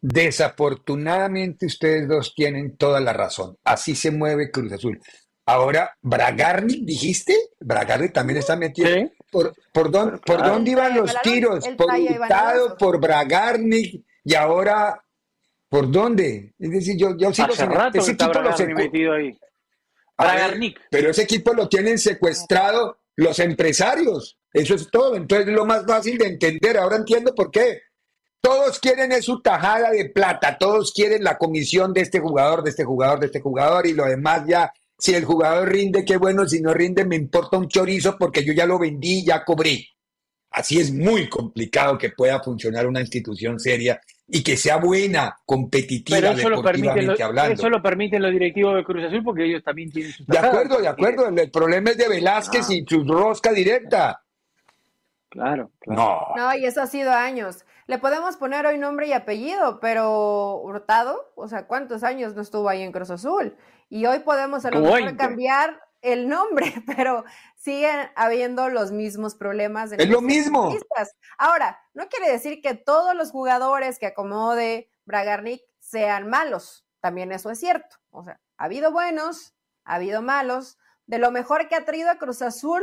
Desafortunadamente 0.00 1.66
ustedes 1.66 2.08
dos 2.08 2.34
tienen 2.34 2.76
toda 2.76 3.00
la 3.00 3.12
razón. 3.12 3.56
Así 3.64 3.94
se 3.94 4.10
mueve 4.10 4.50
Cruz 4.50 4.72
Azul. 4.72 5.00
Ahora, 5.46 5.96
Bragarnik, 6.00 6.84
dijiste, 6.84 7.34
Bragarnik 7.60 8.12
también 8.12 8.38
está 8.38 8.56
metido. 8.56 8.88
¿Por, 9.34 9.52
por, 9.72 10.20
¿por 10.20 10.44
dónde 10.44 10.70
iban 10.70 10.94
los 10.94 11.12
tiros? 11.22 11.66
Por 11.76 11.92
Hurtado, 11.92 12.76
por 12.78 13.00
Bragarnik 13.00 14.04
y 14.22 14.34
ahora, 14.34 15.04
¿por 15.68 15.90
dónde? 15.90 16.54
Es 16.56 16.70
decir, 16.70 16.96
yo, 16.96 17.16
yo 17.16 17.32
sigo 17.34 17.52
Hace 17.52 17.66
rato 17.66 17.98
ese 17.98 18.12
equipo 18.12 18.40
lo 18.40 18.56
metido 18.76 19.12
ahí. 19.12 19.36
Bragarnik. 20.16 20.80
pero 20.88 21.10
ese 21.10 21.22
equipo 21.22 21.52
lo 21.52 21.68
tienen 21.68 21.98
secuestrado 21.98 23.00
los 23.16 23.40
empresarios. 23.40 24.38
Eso 24.52 24.76
es 24.76 24.88
todo. 24.88 25.16
Entonces 25.16 25.48
es 25.48 25.52
lo 25.52 25.66
más 25.66 25.84
fácil 25.84 26.16
de 26.16 26.28
entender. 26.28 26.78
Ahora 26.78 26.94
entiendo 26.94 27.34
por 27.34 27.50
qué. 27.50 27.82
Todos 28.40 28.78
quieren 28.78 29.10
es 29.10 29.24
su 29.24 29.42
tajada 29.42 29.90
de 29.90 30.10
plata, 30.10 30.58
todos 30.58 30.92
quieren 30.92 31.24
la 31.24 31.38
comisión 31.38 31.92
de 31.92 32.02
este 32.02 32.20
jugador, 32.20 32.62
de 32.62 32.70
este 32.70 32.84
jugador, 32.84 33.18
de 33.18 33.26
este 33.26 33.40
jugador 33.40 33.84
y 33.84 33.94
lo 33.94 34.04
demás 34.04 34.44
ya, 34.46 34.72
si 35.04 35.14
el 35.14 35.26
jugador 35.26 35.70
rinde, 35.70 36.02
qué 36.02 36.16
bueno, 36.16 36.48
si 36.48 36.62
no 36.62 36.72
rinde, 36.72 37.04
me 37.04 37.16
importa 37.16 37.58
un 37.58 37.68
chorizo 37.68 38.16
porque 38.18 38.42
yo 38.42 38.54
ya 38.54 38.64
lo 38.64 38.78
vendí, 38.78 39.22
ya 39.22 39.44
cobré. 39.44 39.86
Así 40.50 40.80
es 40.80 40.94
muy 40.94 41.28
complicado 41.28 41.98
que 41.98 42.08
pueda 42.08 42.42
funcionar 42.42 42.86
una 42.86 43.02
institución 43.02 43.60
seria 43.60 44.00
y 44.26 44.42
que 44.42 44.56
sea 44.56 44.78
buena, 44.78 45.36
competitiva, 45.44 46.16
Pero 46.18 46.30
eso 46.32 46.48
deportivamente 46.48 47.18
lo 47.18 47.24
hablando. 47.26 47.52
Eso 47.52 47.68
lo 47.68 47.82
permiten 47.82 48.22
los 48.22 48.32
directivos 48.32 48.76
de 48.76 48.84
Cruz 48.84 49.04
Azul 49.04 49.22
porque 49.22 49.44
ellos 49.44 49.62
también 49.62 49.92
tienen 49.92 50.10
su 50.10 50.24
De 50.24 50.38
acuerdo, 50.38 50.78
de 50.78 50.88
acuerdo. 50.88 51.28
El 51.28 51.50
problema 51.50 51.90
es 51.90 51.98
de 51.98 52.08
Velázquez 52.08 52.66
ah. 52.70 52.72
y 52.72 52.86
su 52.88 53.04
rosca 53.04 53.52
directa. 53.52 54.22
Claro, 55.28 55.70
claro. 55.80 56.28
No. 56.34 56.44
no, 56.44 56.56
y 56.56 56.64
eso 56.64 56.80
ha 56.80 56.86
sido 56.86 57.12
años. 57.12 57.66
Le 57.88 57.98
podemos 57.98 58.38
poner 58.38 58.64
hoy 58.64 58.78
nombre 58.78 59.06
y 59.08 59.12
apellido, 59.12 59.80
pero 59.80 60.62
Hurtado, 60.62 61.30
o 61.34 61.46
sea, 61.46 61.66
¿cuántos 61.66 62.02
años 62.04 62.34
no 62.34 62.40
estuvo 62.40 62.70
ahí 62.70 62.80
en 62.80 62.92
Cruz 62.92 63.10
Azul? 63.10 63.54
Y 63.88 64.06
hoy 64.06 64.20
podemos 64.20 64.64
a 64.64 64.70
lo 64.70 64.80
mejor 64.80 65.16
cambiar 65.16 65.80
el 66.02 66.28
nombre, 66.28 66.66
pero 66.86 67.24
siguen 67.56 68.10
habiendo 68.14 68.68
los 68.68 68.92
mismos 68.92 69.34
problemas. 69.34 69.92
es 69.92 70.08
lo 70.08 70.20
mismo. 70.20 70.74
Ahora, 71.38 71.80
no 71.94 72.08
quiere 72.08 72.30
decir 72.30 72.60
que 72.60 72.74
todos 72.74 73.14
los 73.14 73.30
jugadores 73.30 73.98
que 73.98 74.06
acomode 74.06 74.90
Bragarnik 75.06 75.62
sean 75.78 76.28
malos. 76.28 76.86
También 77.00 77.32
eso 77.32 77.50
es 77.50 77.58
cierto. 77.58 77.96
O 78.10 78.24
sea, 78.24 78.40
ha 78.56 78.64
habido 78.64 78.92
buenos, 78.92 79.54
ha 79.84 79.96
habido 79.96 80.22
malos. 80.22 80.78
De 81.06 81.18
lo 81.18 81.30
mejor 81.30 81.68
que 81.68 81.74
ha 81.74 81.84
traído 81.84 82.10
a 82.10 82.18
Cruz 82.18 82.42
Azul, 82.42 82.82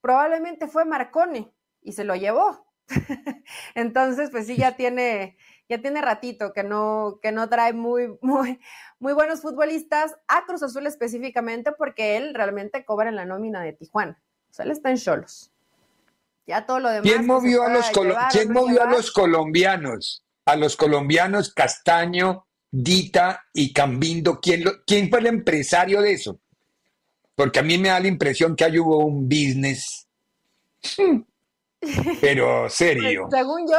probablemente 0.00 0.68
fue 0.68 0.84
Marcone 0.84 1.52
y 1.80 1.92
se 1.92 2.04
lo 2.04 2.14
llevó. 2.14 2.66
Entonces, 3.74 4.30
pues 4.30 4.46
sí, 4.46 4.56
ya 4.56 4.76
tiene, 4.76 5.36
ya 5.68 5.80
tiene 5.80 6.02
ratito 6.02 6.52
que 6.52 6.62
no, 6.62 7.18
que 7.22 7.32
no 7.32 7.48
trae 7.48 7.72
muy, 7.72 8.16
muy, 8.22 8.60
muy 8.98 9.12
buenos 9.12 9.40
futbolistas 9.40 10.14
a 10.28 10.44
Cruz 10.46 10.62
Azul 10.62 10.86
específicamente 10.86 11.72
porque 11.72 12.16
él 12.16 12.34
realmente 12.34 12.84
cobra 12.84 13.08
en 13.08 13.16
la 13.16 13.24
nómina 13.24 13.62
de 13.62 13.72
Tijuana. 13.72 14.20
O 14.50 14.52
sea, 14.52 14.64
él 14.64 14.70
está 14.70 14.90
en 14.90 14.98
Cholos. 14.98 15.50
Ya 16.46 16.66
todo 16.66 16.78
lo 16.78 16.90
demás. 16.90 17.10
¿Quién 17.10 17.26
movió, 17.26 17.62
a 17.62 17.70
los, 17.70 17.90
¿quién 18.30 18.52
movió 18.52 18.82
a 18.82 18.90
los 18.90 19.10
colombianos? 19.10 20.24
A 20.44 20.56
los 20.56 20.76
colombianos 20.76 21.54
Castaño, 21.54 22.46
Dita 22.70 23.46
y 23.54 23.72
Cambindo. 23.72 24.40
¿Quién, 24.40 24.64
¿Quién 24.86 25.08
fue 25.08 25.20
el 25.20 25.26
empresario 25.26 26.02
de 26.02 26.12
eso? 26.12 26.38
Porque 27.34 27.60
a 27.60 27.62
mí 27.62 27.78
me 27.78 27.88
da 27.88 27.98
la 27.98 28.08
impresión 28.08 28.54
que 28.54 28.64
ahí 28.64 28.78
hubo 28.78 28.98
un 28.98 29.26
business. 29.26 30.06
Pero 32.20 32.68
serio. 32.68 33.26
Pues, 33.28 33.40
según 33.40 33.66
yo, 33.68 33.78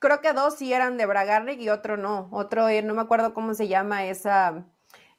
creo 0.00 0.20
que 0.20 0.32
dos 0.32 0.56
sí 0.56 0.72
eran 0.72 0.96
de 0.96 1.06
Bragarnik 1.06 1.60
y 1.60 1.68
otro 1.68 1.96
no. 1.96 2.28
Otro, 2.32 2.68
eh, 2.68 2.82
no 2.82 2.94
me 2.94 3.02
acuerdo 3.02 3.32
cómo 3.32 3.54
se 3.54 3.68
llama 3.68 4.06
esa 4.06 4.66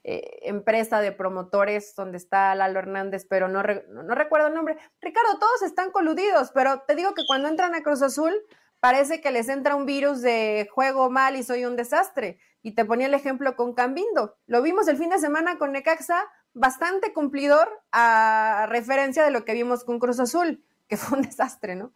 eh, 0.03 0.39
empresa 0.41 0.99
de 0.99 1.11
promotores 1.11 1.95
donde 1.95 2.17
está 2.17 2.53
Lalo 2.55 2.79
Hernández, 2.79 3.25
pero 3.29 3.47
no, 3.47 3.61
no, 3.63 4.15
recuerdo 4.15 4.47
el 4.47 4.53
nombre. 4.53 4.77
Ricardo, 4.99 5.39
todos 5.39 5.61
están 5.61 5.91
coludidos, 5.91 6.51
pero 6.51 6.81
te 6.81 6.95
digo 6.95 7.13
que 7.13 7.23
cuando 7.25 7.47
entran 7.47 7.75
a 7.75 7.83
Cruz 7.83 8.01
Azul 8.01 8.33
parece 8.79 9.21
que 9.21 9.29
les 9.29 9.47
entra 9.47 9.75
un 9.75 9.85
virus 9.85 10.21
de 10.21 10.67
juego 10.73 11.11
mal 11.11 11.35
y 11.35 11.43
soy 11.43 11.65
un 11.65 11.75
desastre. 11.75 12.39
Y 12.63 12.73
te 12.73 12.83
ponía 12.83 13.07
el 13.07 13.13
ejemplo 13.13 13.55
con 13.55 13.73
Cambindo. 13.73 14.35
Lo 14.47 14.63
vimos 14.63 14.87
el 14.87 14.97
fin 14.97 15.09
de 15.09 15.19
semana 15.19 15.59
con 15.59 15.71
Necaxa, 15.71 16.25
bastante 16.53 17.13
cumplidor 17.13 17.69
a 17.91 18.65
referencia 18.69 19.23
de 19.23 19.31
lo 19.31 19.45
que 19.45 19.53
vimos 19.53 19.83
con 19.83 19.99
Cruz 19.99 20.19
Azul, 20.19 20.63
que 20.87 20.97
fue 20.97 21.19
un 21.19 21.23
desastre, 21.27 21.75
¿no? 21.75 21.93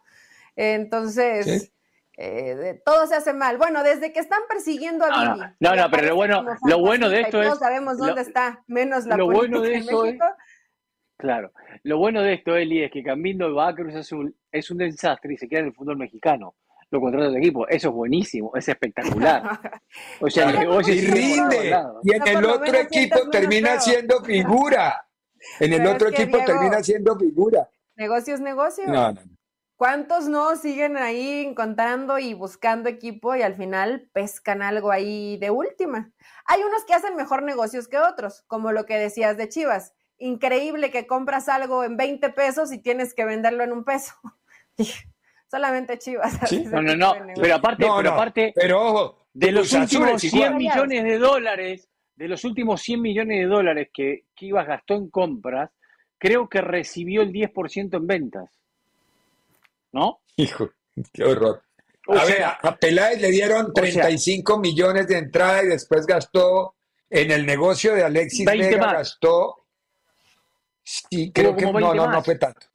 Entonces, 0.54 1.72
eh, 2.18 2.80
todo 2.84 3.06
se 3.06 3.14
hace 3.14 3.32
mal. 3.34 3.58
Bueno, 3.58 3.82
desde 3.82 4.12
que 4.12 4.20
están 4.20 4.40
persiguiendo 4.48 5.04
a 5.04 5.34
Billy. 5.34 5.46
No, 5.60 5.76
no, 5.76 5.90
pero 5.90 6.08
lo 6.08 6.14
bueno, 6.14 6.44
lo 6.66 6.78
bueno 6.78 7.08
de 7.10 7.20
esto 7.20 7.40
es. 7.40 7.48
Todos 7.48 7.58
sabemos 7.58 7.98
dónde 7.98 8.22
está, 8.22 8.64
menos 8.66 9.04
la 9.06 9.16
lo 9.16 9.26
bueno 9.26 9.60
de 9.60 9.76
esto 9.76 10.04
Es, 10.06 10.18
claro, 11.18 11.52
lo 11.82 11.98
bueno 11.98 12.22
de 12.22 12.34
esto, 12.34 12.56
Eli, 12.56 12.84
es 12.84 12.90
que 12.90 13.02
Cambindo 13.02 13.54
va 13.54 13.68
a 13.68 13.74
Cruz 13.74 13.94
Azul, 13.94 14.34
es 14.50 14.70
un 14.70 14.78
desastre 14.78 15.34
y 15.34 15.36
se 15.36 15.48
queda 15.48 15.60
en 15.60 15.66
el 15.66 15.74
fútbol 15.74 15.98
mexicano. 15.98 16.54
Lo 16.90 17.00
contrata 17.00 17.26
el 17.26 17.36
equipo. 17.36 17.66
Eso 17.66 17.88
es 17.88 17.94
buenísimo, 17.94 18.52
es 18.54 18.68
espectacular. 18.68 19.42
O 20.20 20.30
sea, 20.30 20.50
el 20.50 20.58
negocio 20.60 20.94
y 20.94 21.00
rinde. 21.00 21.74
Y 22.04 22.14
en 22.14 22.28
el 22.28 22.44
otro 22.44 22.78
equipo 22.78 23.28
termina 23.28 23.80
siendo 23.80 24.22
figura. 24.22 25.04
En 25.58 25.72
el 25.72 25.86
otro 25.86 26.08
equipo 26.08 26.38
termina 26.44 26.82
siendo 26.82 27.18
figura. 27.18 27.68
Negocio 27.96 28.34
es 28.34 28.40
negocio. 28.40 28.86
No, 28.86 29.12
no. 29.12 29.20
¿Cuántos 29.76 30.26
no 30.26 30.56
siguen 30.56 30.96
ahí 30.96 31.44
encontrando 31.44 32.18
y 32.18 32.32
buscando 32.32 32.88
equipo 32.88 33.36
y 33.36 33.42
al 33.42 33.54
final 33.54 34.08
pescan 34.14 34.62
algo 34.62 34.90
ahí 34.90 35.36
de 35.36 35.50
última? 35.50 36.10
Hay 36.46 36.62
unos 36.62 36.86
que 36.86 36.94
hacen 36.94 37.14
mejor 37.14 37.42
negocios 37.42 37.86
que 37.86 37.98
otros, 37.98 38.42
como 38.46 38.72
lo 38.72 38.86
que 38.86 38.96
decías 38.96 39.36
de 39.36 39.50
Chivas. 39.50 39.92
Increíble 40.16 40.90
que 40.90 41.06
compras 41.06 41.50
algo 41.50 41.84
en 41.84 41.98
20 41.98 42.30
pesos 42.30 42.72
y 42.72 42.78
tienes 42.78 43.12
que 43.12 43.26
venderlo 43.26 43.64
en 43.64 43.72
un 43.72 43.84
peso. 43.84 44.14
Solamente 45.50 45.98
Chivas. 45.98 46.40
No, 46.72 46.80
no, 46.80 46.96
no. 46.96 47.14
Pero 47.34 47.54
aparte, 47.54 47.86
pero 47.96 48.12
aparte, 48.12 48.52
pero 48.56 48.82
ojo, 48.82 49.26
de 49.34 49.52
los 49.52 49.70
últimos 49.74 50.22
100 50.22 50.56
millones 50.56 51.04
de 51.04 51.18
dólares, 51.18 51.90
de 52.14 52.28
los 52.28 52.44
últimos 52.44 52.80
100 52.80 53.02
millones 53.02 53.40
de 53.40 53.46
dólares 53.46 53.90
que 53.92 54.24
Chivas 54.36 54.66
gastó 54.66 54.94
en 54.94 55.10
compras, 55.10 55.70
creo 56.16 56.48
que 56.48 56.62
recibió 56.62 57.20
el 57.20 57.30
10% 57.30 57.94
en 57.94 58.06
ventas. 58.06 58.56
¿No? 59.96 60.20
Hijo, 60.36 60.70
qué 61.12 61.24
horror. 61.24 61.62
a 62.08 62.24
ver, 62.24 62.44
a 62.44 62.76
Peláez 62.76 63.20
le 63.20 63.30
dieron 63.30 63.72
35 63.72 64.58
millones 64.58 65.08
de 65.08 65.18
entrada 65.18 65.64
y 65.64 65.68
después 65.68 66.06
gastó 66.06 66.74
en 67.08 67.30
el 67.30 67.46
negocio 67.46 67.94
de 67.94 68.04
Alexis 68.04 68.44
Vega, 68.44 68.92
gastó. 68.92 69.66
Sí, 70.82 71.32
creo 71.32 71.56
que 71.56 71.64
no, 71.64 71.94
no, 71.94 72.10
no 72.10 72.22
fue 72.22 72.36
tanto. 72.36 72.66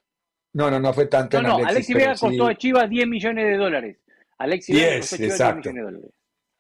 No, 0.54 0.70
no, 0.70 0.80
no 0.80 0.94
fue 0.94 1.06
tanto. 1.06 1.42
No, 1.42 1.60
no, 1.60 1.66
Alexis, 1.66 1.96
Vega 1.96 2.16
costó 2.20 2.48
a 2.48 2.56
Chivas 2.56 2.90
10 2.90 3.08
millones 3.08 3.46
de 3.46 3.56
dólares. 3.56 3.98
Alexis 4.38 4.76
Vega 4.76 5.00
costó 5.00 5.16
a 5.16 5.18
Chivas 5.18 5.38
10 5.38 5.56
millones 5.56 5.76
de 5.76 5.82
dólares. 5.82 6.12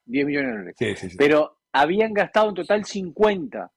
10 0.05 0.25
millones 0.25 0.47
de 0.47 0.57
dólares. 0.57 0.75
Sí, 0.77 0.95
sí, 0.95 1.09
sí. 1.09 1.17
Pero 1.17 1.57
habían 1.73 2.13
gastado 2.13 2.49
en 2.49 2.55
total 2.55 2.85
50. 2.85 3.71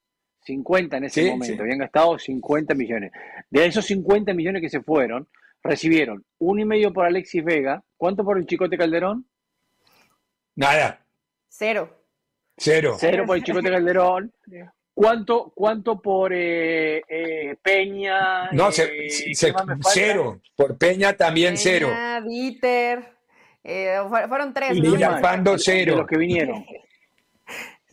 50 0.45 0.97
en 0.99 1.05
ese 1.05 1.31
momento. 1.31 1.63
Habían 1.63 1.79
gastado 1.79 2.19
50 2.19 2.75
millones. 2.75 3.11
De 3.51 3.65
esos 3.65 3.87
50 3.87 4.35
millones 4.35 4.61
que 4.61 4.69
se 4.69 4.83
fueron, 4.83 5.27
recibieron 5.65 6.25
un 6.39 6.61
y 6.61 6.65
medio 6.65 6.93
por 6.93 7.07
Alexis 7.07 7.43
Vega. 7.43 7.83
¿Cuánto 7.97 8.25
por 8.25 8.39
el 8.39 8.47
Chicote 8.47 8.77
Calderón? 8.77 9.27
Nada. 10.55 11.05
Cero. 11.49 11.89
Cero. 12.57 12.97
Cero 12.99 13.25
por 13.27 13.37
el 13.37 13.43
Chicote 13.45 13.71
Calderón. 13.71 14.33
¿Cuánto, 14.93 15.53
cuánto 15.57 16.01
por 16.01 16.33
eh, 16.33 17.03
eh, 17.09 17.57
Peña? 17.61 18.51
No, 18.53 18.69
eh, 18.69 19.09
cero. 19.81 20.41
Por 20.55 20.79
Peña 20.79 21.15
también 21.15 21.57
cero. 21.57 21.89
Dieter. 22.25 23.03
fueron 24.29 24.53
tres. 24.53 24.81
Villalpando 24.81 25.59
cero. 25.59 25.97
los 25.97 26.07
que 26.07 26.19
vinieron. 26.19 26.65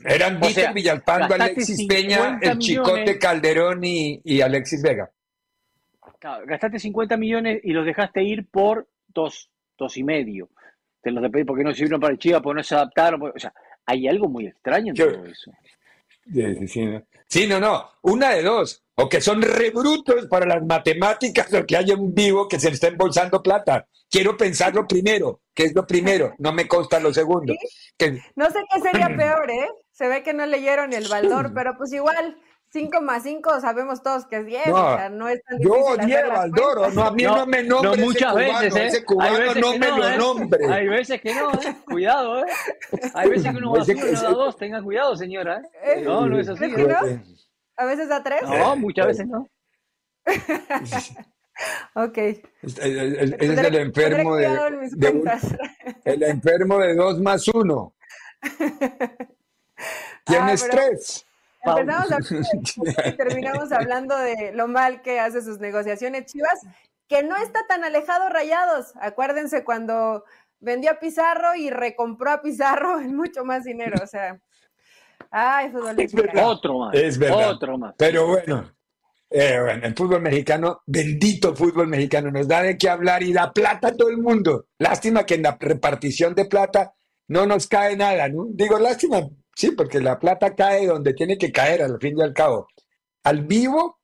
Eran 0.03 0.39
Dieter, 0.41 0.73
Villalpando, 0.73 1.35
Alexis 1.35 1.85
Peña, 1.87 2.39
el 2.41 2.57
Chicote 2.57 3.17
Calderón 3.19 3.83
y, 3.83 4.19
y 4.23 4.41
Alexis 4.41 4.81
Vega 4.81 5.11
gastaste 6.21 6.79
50 6.79 7.17
millones 7.17 7.61
y 7.63 7.71
los 7.71 7.85
dejaste 7.85 8.23
ir 8.23 8.47
por 8.49 8.87
dos, 9.07 9.49
dos 9.77 9.97
y 9.97 10.03
medio. 10.03 10.49
Te 11.01 11.11
los 11.11 11.29
pedí 11.31 11.43
porque 11.43 11.63
no 11.63 11.73
sirvieron 11.73 11.99
para 11.99 12.13
el 12.13 12.19
Chivas, 12.19 12.41
porque 12.41 12.57
no 12.57 12.63
se 12.63 12.75
adaptaron. 12.75 13.21
o 13.23 13.39
sea, 13.39 13.53
hay 13.85 14.07
algo 14.07 14.29
muy 14.29 14.47
extraño 14.47 14.91
en 14.91 14.95
todo 14.95 15.25
eso. 15.25 15.51
Sí, 17.27 17.47
no, 17.47 17.59
no. 17.59 17.89
Una 18.01 18.31
de 18.31 18.43
dos. 18.43 18.83
O 18.95 19.09
que 19.09 19.19
son 19.19 19.41
rebrutos 19.41 20.27
para 20.27 20.45
las 20.45 20.63
matemáticas 20.63 21.51
o 21.53 21.65
que 21.65 21.77
hay 21.77 21.91
un 21.91 22.13
vivo 22.13 22.47
que 22.47 22.59
se 22.59 22.67
le 22.67 22.75
está 22.75 22.87
embolsando 22.87 23.41
plata. 23.41 23.87
Quiero 24.09 24.37
pensarlo 24.37 24.85
primero, 24.85 25.41
que 25.55 25.63
es 25.63 25.73
lo 25.73 25.87
primero. 25.87 26.35
No 26.37 26.53
me 26.53 26.67
consta 26.67 26.99
lo 26.99 27.13
segundo. 27.13 27.53
No 28.35 28.49
sé 28.49 28.59
qué 28.71 28.81
sería 28.81 29.07
peor, 29.17 29.49
¿eh? 29.49 29.69
Se 29.91 30.07
ve 30.07 30.21
que 30.21 30.33
no 30.33 30.45
leyeron 30.45 30.93
el 30.93 31.07
valor, 31.07 31.51
pero 31.55 31.75
pues 31.77 31.91
igual 31.93 32.37
5 32.71 33.01
más 33.01 33.23
5 33.23 33.59
sabemos 33.59 34.01
todos 34.01 34.25
que 34.25 34.37
es 34.37 34.45
10, 34.45 34.67
no, 34.67 34.75
o 34.75 34.95
sea, 34.95 35.09
no 35.09 35.27
es 35.27 35.43
tan 35.43 35.59
Yo 35.59 35.73
odié 35.73 36.19
a 36.19 36.27
Valdoro, 36.29 36.89
no, 36.91 37.03
a 37.03 37.11
mí 37.11 37.23
no, 37.23 37.45
me 37.45 37.63
nombre 37.63 37.97
no, 37.97 38.05
muchas 38.05 38.33
ese 38.33 38.45
veces, 38.49 38.75
¿eh? 38.75 38.87
ese 38.87 39.03
cubano 39.03 39.35
Hay 39.35 39.41
veces 39.41 39.61
no 39.61 39.71
que 39.73 39.79
me 39.79 39.87
lo 39.89 40.07
¿eh? 40.07 40.17
nombre. 40.17 40.73
Hay 40.73 40.87
veces 40.87 41.21
que 41.21 41.33
no, 41.33 41.51
¿eh? 41.51 41.75
Cuidado, 41.85 42.39
¿eh? 42.39 42.45
Hay 43.13 43.29
veces 43.29 43.51
que 43.51 43.57
uno 43.57 43.73
va 43.73 43.81
a 43.81 43.83
uno 43.83 44.21
da 44.21 44.29
dos, 44.29 44.57
tenga 44.57 44.81
cuidado, 44.81 45.17
señora, 45.17 45.61
¿eh? 45.83 46.01
No, 46.01 46.27
no 46.27 46.39
es 46.39 46.47
así. 46.47 46.63
¿eh? 46.63 47.21
¿A 47.75 47.85
veces 47.85 48.07
da 48.07 48.23
tres? 48.23 48.41
No, 48.43 48.75
muchas 48.77 49.07
veces 49.07 49.27
no. 49.27 49.49
ok. 51.95 52.17
Es, 52.17 52.77
el 52.79 53.75
enfermo 53.75 54.37
de, 54.37 54.45
el 56.05 56.23
enfermo 56.23 56.79
de 56.79 56.95
dos 56.95 57.19
más 57.19 57.45
uno. 57.49 57.93
Tienes 60.25 60.63
ah, 60.63 60.67
tres. 60.71 61.25
Empezamos 61.63 62.11
a 62.11 63.07
y 63.07 63.11
terminamos 63.13 63.71
hablando 63.71 64.17
de 64.17 64.51
lo 64.53 64.67
mal 64.67 65.01
que 65.01 65.19
hace 65.19 65.41
sus 65.41 65.59
negociaciones 65.59 66.25
Chivas, 66.25 66.59
que 67.07 67.23
no 67.23 67.35
está 67.37 67.59
tan 67.67 67.83
alejado 67.83 68.29
Rayados. 68.29 68.93
Acuérdense 68.99 69.63
cuando 69.63 70.23
vendió 70.59 70.91
a 70.91 70.99
Pizarro 70.99 71.55
y 71.55 71.69
recompró 71.69 72.31
a 72.31 72.41
Pizarro 72.41 72.99
en 73.01 73.15
mucho 73.15 73.45
más 73.45 73.63
dinero. 73.63 73.99
O 74.01 74.07
sea, 74.07 74.39
ay, 75.29 75.69
fútbol 75.71 75.95
mexicano. 75.95 76.47
Otro 76.47 76.79
más. 76.79 76.95
Es 76.95 77.17
verdad. 77.17 77.51
Otro 77.51 77.77
más. 77.77 77.95
Pero 77.97 78.27
bueno, 78.27 78.71
eh, 79.29 79.59
bueno, 79.61 79.85
el 79.85 79.95
fútbol 79.95 80.21
mexicano, 80.21 80.81
bendito 80.85 81.55
fútbol 81.55 81.87
mexicano, 81.87 82.31
nos 82.31 82.47
da 82.47 82.63
de 82.63 82.77
qué 82.77 82.89
hablar 82.89 83.23
y 83.23 83.33
da 83.33 83.51
plata 83.51 83.89
a 83.89 83.95
todo 83.95 84.09
el 84.09 84.17
mundo. 84.17 84.65
Lástima 84.79 85.25
que 85.25 85.35
en 85.35 85.43
la 85.43 85.57
repartición 85.59 86.33
de 86.33 86.45
plata 86.45 86.93
no 87.27 87.45
nos 87.45 87.67
cae 87.67 87.95
nada, 87.95 88.27
¿no? 88.27 88.47
Digo, 88.49 88.77
lástima, 88.77 89.21
sí, 89.61 89.71
porque 89.71 89.99
la 89.99 90.17
plata 90.17 90.55
cae 90.55 90.87
donde 90.87 91.13
tiene 91.13 91.37
que 91.37 91.51
caer, 91.51 91.83
al 91.83 91.99
fin 91.99 92.17
y 92.17 92.23
al 92.23 92.33
cabo. 92.33 92.67
Al 93.23 93.45
vivo 93.45 93.99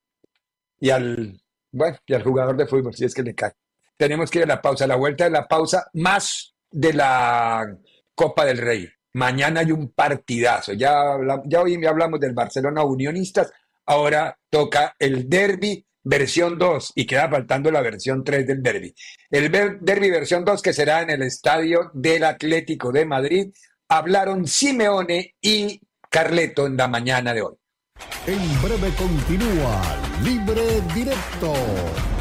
y 0.79 0.91
al, 0.91 1.41
bueno, 1.71 1.97
y 2.05 2.13
al 2.13 2.23
jugador 2.23 2.55
de 2.55 2.67
fútbol, 2.67 2.93
si 2.93 3.05
es 3.05 3.15
que 3.15 3.23
le 3.23 3.33
cae. 3.33 3.53
Tenemos 3.97 4.29
que 4.29 4.39
ir 4.39 4.43
a 4.43 4.47
la 4.47 4.61
pausa, 4.61 4.85
la 4.85 4.95
vuelta 4.95 5.23
de 5.23 5.31
la 5.31 5.47
pausa, 5.47 5.87
más 5.93 6.53
de 6.69 6.93
la 6.93 7.65
Copa 8.13 8.45
del 8.45 8.59
Rey. 8.59 8.87
Mañana 9.13 9.61
hay 9.61 9.71
un 9.71 9.91
partidazo. 9.93 10.73
Ya, 10.73 11.17
ya 11.45 11.61
hoy 11.61 11.83
hablamos 11.83 12.19
del 12.19 12.33
Barcelona 12.33 12.83
Unionistas, 12.83 13.51
ahora 13.87 14.37
toca 14.51 14.95
el 14.99 15.27
Derby 15.27 15.83
versión 16.03 16.57
2 16.57 16.93
y 16.95 17.05
queda 17.05 17.29
faltando 17.29 17.71
la 17.71 17.81
versión 17.81 18.23
3 18.23 18.45
del 18.45 18.61
Derby. 18.61 18.93
El 19.31 19.51
Derby 19.51 20.11
versión 20.11 20.45
2 20.45 20.61
que 20.61 20.71
será 20.71 21.01
en 21.01 21.09
el 21.09 21.23
estadio 21.23 21.89
del 21.93 22.23
Atlético 22.23 22.91
de 22.91 23.05
Madrid. 23.05 23.51
Hablaron 23.89 24.47
Simeone 24.47 25.35
y 25.41 25.79
Carleto 26.09 26.67
en 26.67 26.75
la 26.77 26.87
mañana 26.87 27.33
de 27.33 27.41
hoy. 27.41 27.55
En 28.25 28.61
breve 28.61 28.93
continúa 28.95 29.81
Libre 30.23 30.81
Directo 30.93 31.53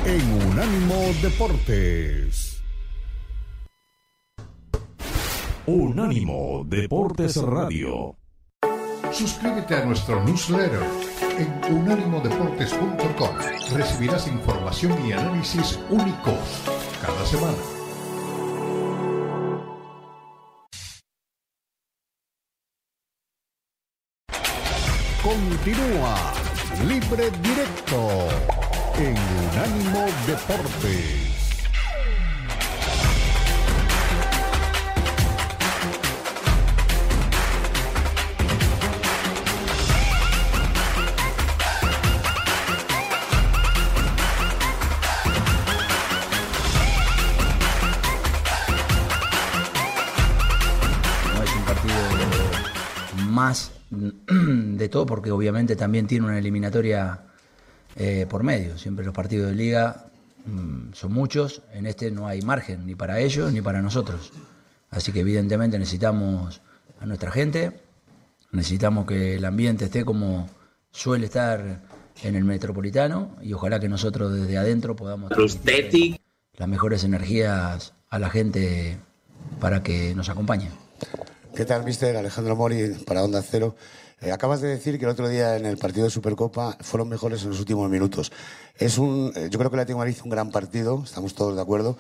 en 0.05 0.49
Unánimo 0.49 1.13
Deportes. 1.21 2.63
Unánimo 5.67 6.63
Deportes 6.65 7.37
Radio. 7.39 8.17
Suscríbete 9.11 9.75
a 9.75 9.85
nuestro 9.85 10.23
newsletter 10.23 10.83
en 11.39 11.75
unánimodeportes.com. 11.75 13.37
Recibirás 13.73 14.29
información 14.29 15.05
y 15.05 15.13
análisis 15.13 15.79
únicos 15.91 16.63
cada 17.03 17.27
semana. 17.27 17.76
Continúa 25.37 26.17
Libre 26.89 27.31
Directo 27.43 28.27
en 28.97 29.19
Unánimo 29.53 30.07
Deportes. 30.27 31.27
más 53.19 53.76
de 54.77 54.89
todo, 54.89 55.07
porque 55.07 55.31
obviamente 55.31 55.77
también 55.77 56.07
tiene 56.07 56.27
una 56.27 56.39
eliminatoria 56.39 57.25
eh, 57.97 58.27
por 58.29 58.43
medio. 58.43 58.79
Siempre 58.79 59.05
los 59.05 59.15
partidos 59.15 59.51
de 59.51 59.55
liga 59.55 60.07
mm, 60.45 60.93
son 60.93 61.13
muchos, 61.13 61.63
en 61.73 61.87
este 61.87 62.11
no 62.11 62.27
hay 62.27 62.43
margen 62.43 62.87
ni 62.87 62.95
para 62.95 63.21
ellos 63.21 63.53
ni 63.53 63.61
para 63.61 63.83
nosotros. 63.83 64.33
Así 64.91 65.13
que 65.13 65.21
evidentemente 65.21 65.79
necesitamos 65.79 66.61
a 67.01 67.07
nuestra 67.07 67.31
gente, 67.31 67.81
necesitamos 68.53 69.07
que 69.07 69.37
el 69.37 69.45
ambiente 69.45 69.87
esté 69.87 70.05
como 70.05 70.49
suele 70.91 71.27
estar 71.27 71.83
en 72.23 72.35
el 72.35 72.45
metropolitano 72.45 73.37
y 73.43 73.53
ojalá 73.53 73.79
que 73.81 73.89
nosotros 73.89 74.33
desde 74.33 74.57
adentro 74.57 74.97
podamos 74.97 75.31
las 76.57 76.69
mejores 76.69 77.05
energías 77.05 77.93
a 78.09 78.19
la 78.19 78.31
gente 78.31 78.99
para 79.61 79.83
que 79.83 80.15
nos 80.15 80.29
acompañe. 80.29 80.71
¿Qué 81.57 81.65
tal, 81.65 81.85
mister? 81.85 82.15
Alejandro 82.19 82.55
Mori 82.55 82.91
para 83.07 83.25
Onda 83.25 83.41
Cero. 83.41 83.77
Eh, 84.21 84.31
acabas 84.31 84.61
de 84.61 84.69
decir 84.69 84.99
que 84.99 85.07
el 85.07 85.11
otro 85.11 85.27
día 85.27 85.57
en 85.57 85.65
el 85.65 85.79
partido 85.79 86.05
de 86.05 86.11
Supercopa 86.11 86.77
fueron 86.83 87.09
mejores 87.09 87.45
en 87.45 87.49
los 87.49 87.59
últimos 87.59 87.89
minutos. 87.89 88.31
Es 88.77 88.99
un, 88.99 89.33
eh, 89.35 89.49
yo 89.51 89.59
creo 89.59 89.71
que 89.71 89.77
la 89.79 89.85
Atlético 89.85 90.07
hizo 90.07 90.25
un 90.25 90.31
gran 90.31 90.51
partido, 90.51 91.01
estamos 91.03 91.35
todos 91.35 91.57
de 91.57 91.63
acuerdo. 91.63 91.97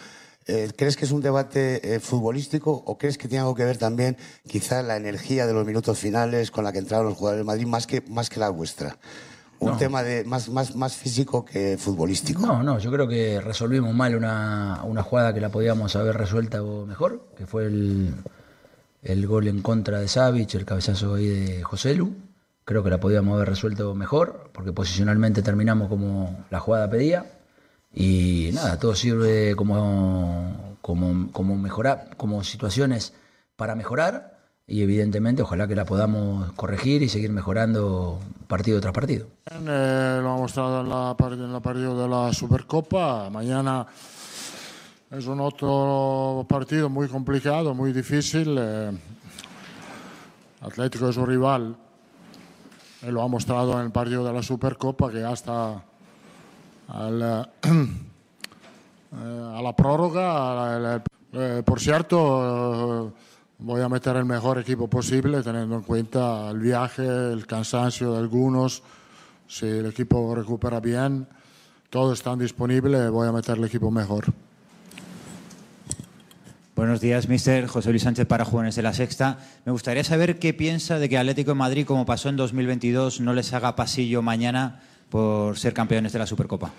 Eh, 0.46 0.70
¿Crees 0.76 0.98
que 0.98 1.06
es 1.06 1.10
un 1.10 1.22
debate 1.22 1.98
futbolístico 2.00 2.70
o 2.70 2.98
crees 2.98 3.16
que 3.16 3.28
tiene 3.28 3.40
algo 3.40 3.54
que 3.54 3.64
ver 3.64 3.78
también 3.78 4.18
quizá 4.46 4.82
la 4.82 4.98
energía 4.98 5.46
de 5.46 5.54
los 5.54 5.64
minutos 5.64 5.98
finales 5.98 6.50
con 6.50 6.62
la 6.62 6.70
que 6.70 6.80
entraron 6.80 7.06
los 7.06 7.16
jugadores 7.16 7.38
del 7.38 7.46
Madrid 7.46 7.66
más 7.66 7.86
que, 7.86 8.02
más 8.10 8.28
que 8.28 8.38
la 8.38 8.50
vuestra? 8.50 8.98
Un 9.58 9.78
tema 9.78 10.02
de 10.02 10.22
más, 10.24 10.50
más, 10.50 10.76
más 10.76 10.96
físico 10.96 11.46
que 11.46 11.78
futbolístico. 11.78 12.42
No, 12.42 12.62
no, 12.62 12.78
yo 12.78 12.92
creo 12.92 13.08
que 13.08 13.40
resolvimos 13.40 13.94
mal 13.94 14.14
una, 14.14 14.82
una 14.84 15.02
jugada 15.02 15.32
que 15.32 15.40
la 15.40 15.48
podíamos 15.48 15.96
haber 15.96 16.14
resuelto 16.14 16.84
mejor, 16.86 17.24
que 17.38 17.46
fue 17.46 17.64
el, 17.64 18.14
el 19.06 19.26
gol 19.26 19.46
en 19.46 19.62
contra 19.62 20.00
de 20.00 20.08
Savic, 20.08 20.54
el 20.54 20.64
cabezazo 20.64 21.14
ahí 21.14 21.26
de 21.26 21.62
Joselu. 21.62 22.12
Creo 22.64 22.82
que 22.82 22.90
la 22.90 22.98
podíamos 22.98 23.36
haber 23.36 23.48
resuelto 23.48 23.94
mejor, 23.94 24.50
porque 24.52 24.72
posicionalmente 24.72 25.42
terminamos 25.42 25.88
como 25.88 26.44
la 26.50 26.58
jugada 26.58 26.90
pedía. 26.90 27.26
Y 27.94 28.50
nada, 28.52 28.78
todo 28.78 28.94
sirve 28.96 29.54
como, 29.54 30.76
como, 30.82 31.30
como 31.32 31.56
mejorar, 31.56 32.16
como 32.16 32.42
situaciones 32.42 33.14
para 33.54 33.76
mejorar. 33.76 34.36
Y 34.66 34.82
evidentemente, 34.82 35.42
ojalá 35.42 35.68
que 35.68 35.76
la 35.76 35.84
podamos 35.84 36.52
corregir 36.54 37.02
y 37.02 37.08
seguir 37.08 37.30
mejorando 37.30 38.18
partido 38.48 38.80
tras 38.80 38.92
partido. 38.92 39.28
Eh, 39.48 40.18
lo 40.20 40.32
ha 40.32 40.36
mostrado 40.36 40.80
en 40.80 40.88
la, 40.88 41.16
en 41.20 41.52
la 41.52 41.60
partido 41.60 42.02
de 42.02 42.08
la 42.08 42.32
Supercopa. 42.32 43.30
Mañana 43.30 43.86
es 45.16 45.26
un 45.26 45.40
otro 45.40 46.44
partido 46.46 46.90
muy 46.90 47.08
complicado, 47.08 47.74
muy 47.74 47.90
difícil. 47.90 48.54
Eh, 48.58 48.92
Atlético 50.60 51.08
es 51.08 51.16
un 51.16 51.26
rival, 51.26 51.74
lo 53.02 53.22
ha 53.22 53.28
mostrado 53.28 53.80
en 53.80 53.86
el 53.86 53.92
partido 53.92 54.24
de 54.24 54.32
la 54.34 54.42
Supercopa, 54.42 55.10
que 55.10 55.24
hasta 55.24 55.82
al, 56.88 57.48
eh, 57.62 59.52
a 59.56 59.62
la 59.62 59.74
prórroga. 59.74 61.00
Eh, 61.32 61.62
por 61.64 61.80
cierto, 61.80 63.14
voy 63.58 63.80
a 63.80 63.88
meter 63.88 64.16
el 64.16 64.26
mejor 64.26 64.58
equipo 64.58 64.86
posible, 64.86 65.42
teniendo 65.42 65.76
en 65.76 65.82
cuenta 65.82 66.50
el 66.50 66.58
viaje, 66.58 67.32
el 67.32 67.46
cansancio 67.46 68.12
de 68.12 68.18
algunos. 68.18 68.82
Si 69.48 69.66
el 69.66 69.86
equipo 69.86 70.34
recupera 70.34 70.80
bien, 70.80 71.26
todos 71.88 72.18
están 72.18 72.38
disponibles, 72.38 73.10
voy 73.10 73.28
a 73.28 73.32
meter 73.32 73.56
el 73.56 73.64
equipo 73.64 73.90
mejor. 73.90 74.26
Buenos 76.76 77.00
días, 77.00 77.26
mister 77.26 77.66
José 77.68 77.88
Luis 77.88 78.02
Sánchez 78.02 78.26
para 78.26 78.44
Jóvenes 78.44 78.76
de 78.76 78.82
la 78.82 78.92
Sexta. 78.92 79.38
Me 79.64 79.72
gustaría 79.72 80.04
saber 80.04 80.38
qué 80.38 80.52
piensa 80.52 80.98
de 80.98 81.08
que 81.08 81.16
Atlético 81.16 81.52
de 81.52 81.54
Madrid, 81.54 81.86
como 81.86 82.04
pasó 82.04 82.28
en 82.28 82.36
2022, 82.36 83.22
no 83.22 83.32
les 83.32 83.54
haga 83.54 83.74
pasillo 83.74 84.20
mañana 84.20 84.82
por 85.08 85.58
ser 85.58 85.72
campeones 85.72 86.12
de 86.12 86.18
la 86.18 86.26
Supercopa. 86.26 86.70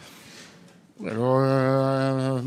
Eh, 1.03 2.41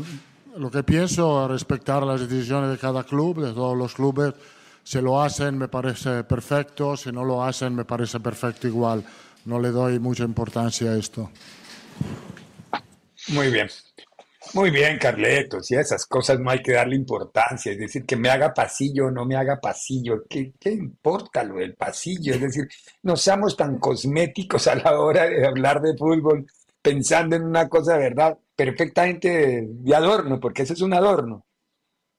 lo 0.55 0.71
que 0.71 0.83
pienso 0.83 1.43
es 1.43 1.51
respetar 1.51 2.03
las 2.03 2.21
decisiones 2.21 2.69
de 2.71 2.77
cada 2.77 3.03
club, 3.03 3.45
de 3.45 3.51
todos 3.51 3.77
los 3.77 3.95
clubes. 3.95 4.33
Si 4.85 5.01
lo 5.01 5.21
hacen 5.21 5.57
me 5.57 5.67
parece 5.67 6.23
perfecto, 6.23 6.95
si 6.95 7.11
no 7.11 7.25
lo 7.25 7.43
hacen 7.43 7.75
me 7.75 7.83
parece 7.83 8.21
perfecto 8.21 8.65
igual. 8.65 9.03
No 9.43 9.59
le 9.59 9.71
doy 9.71 9.99
mucha 9.99 10.23
importancia 10.23 10.91
a 10.91 10.97
esto. 10.97 11.29
Muy 13.27 13.51
bien. 13.51 13.67
Muy 14.53 14.69
bien, 14.69 14.97
Carletos, 14.97 15.71
y 15.71 15.75
a 15.75 15.81
esas 15.81 16.05
cosas 16.05 16.37
no 16.39 16.49
hay 16.49 16.61
que 16.61 16.73
darle 16.73 16.95
importancia, 16.97 17.71
es 17.71 17.79
decir, 17.79 18.05
que 18.05 18.17
me 18.17 18.29
haga 18.29 18.53
pasillo 18.53 19.05
o 19.07 19.11
no 19.11 19.25
me 19.25 19.37
haga 19.37 19.61
pasillo, 19.61 20.23
¿qué, 20.29 20.51
¿qué, 20.59 20.71
importa 20.71 21.41
lo 21.43 21.55
del 21.55 21.75
pasillo? 21.75 22.33
Es 22.33 22.41
decir, 22.41 22.67
no 23.03 23.15
seamos 23.15 23.55
tan 23.55 23.79
cosméticos 23.79 24.67
a 24.67 24.75
la 24.75 24.99
hora 24.99 25.29
de 25.29 25.47
hablar 25.47 25.81
de 25.81 25.95
fútbol, 25.97 26.45
pensando 26.81 27.37
en 27.37 27.43
una 27.43 27.69
cosa 27.69 27.93
de 27.93 27.99
verdad 27.99 28.37
perfectamente 28.55 29.67
de 29.69 29.95
adorno, 29.95 30.39
porque 30.39 30.63
eso 30.63 30.73
es 30.73 30.81
un 30.81 30.93
adorno. 30.93 31.45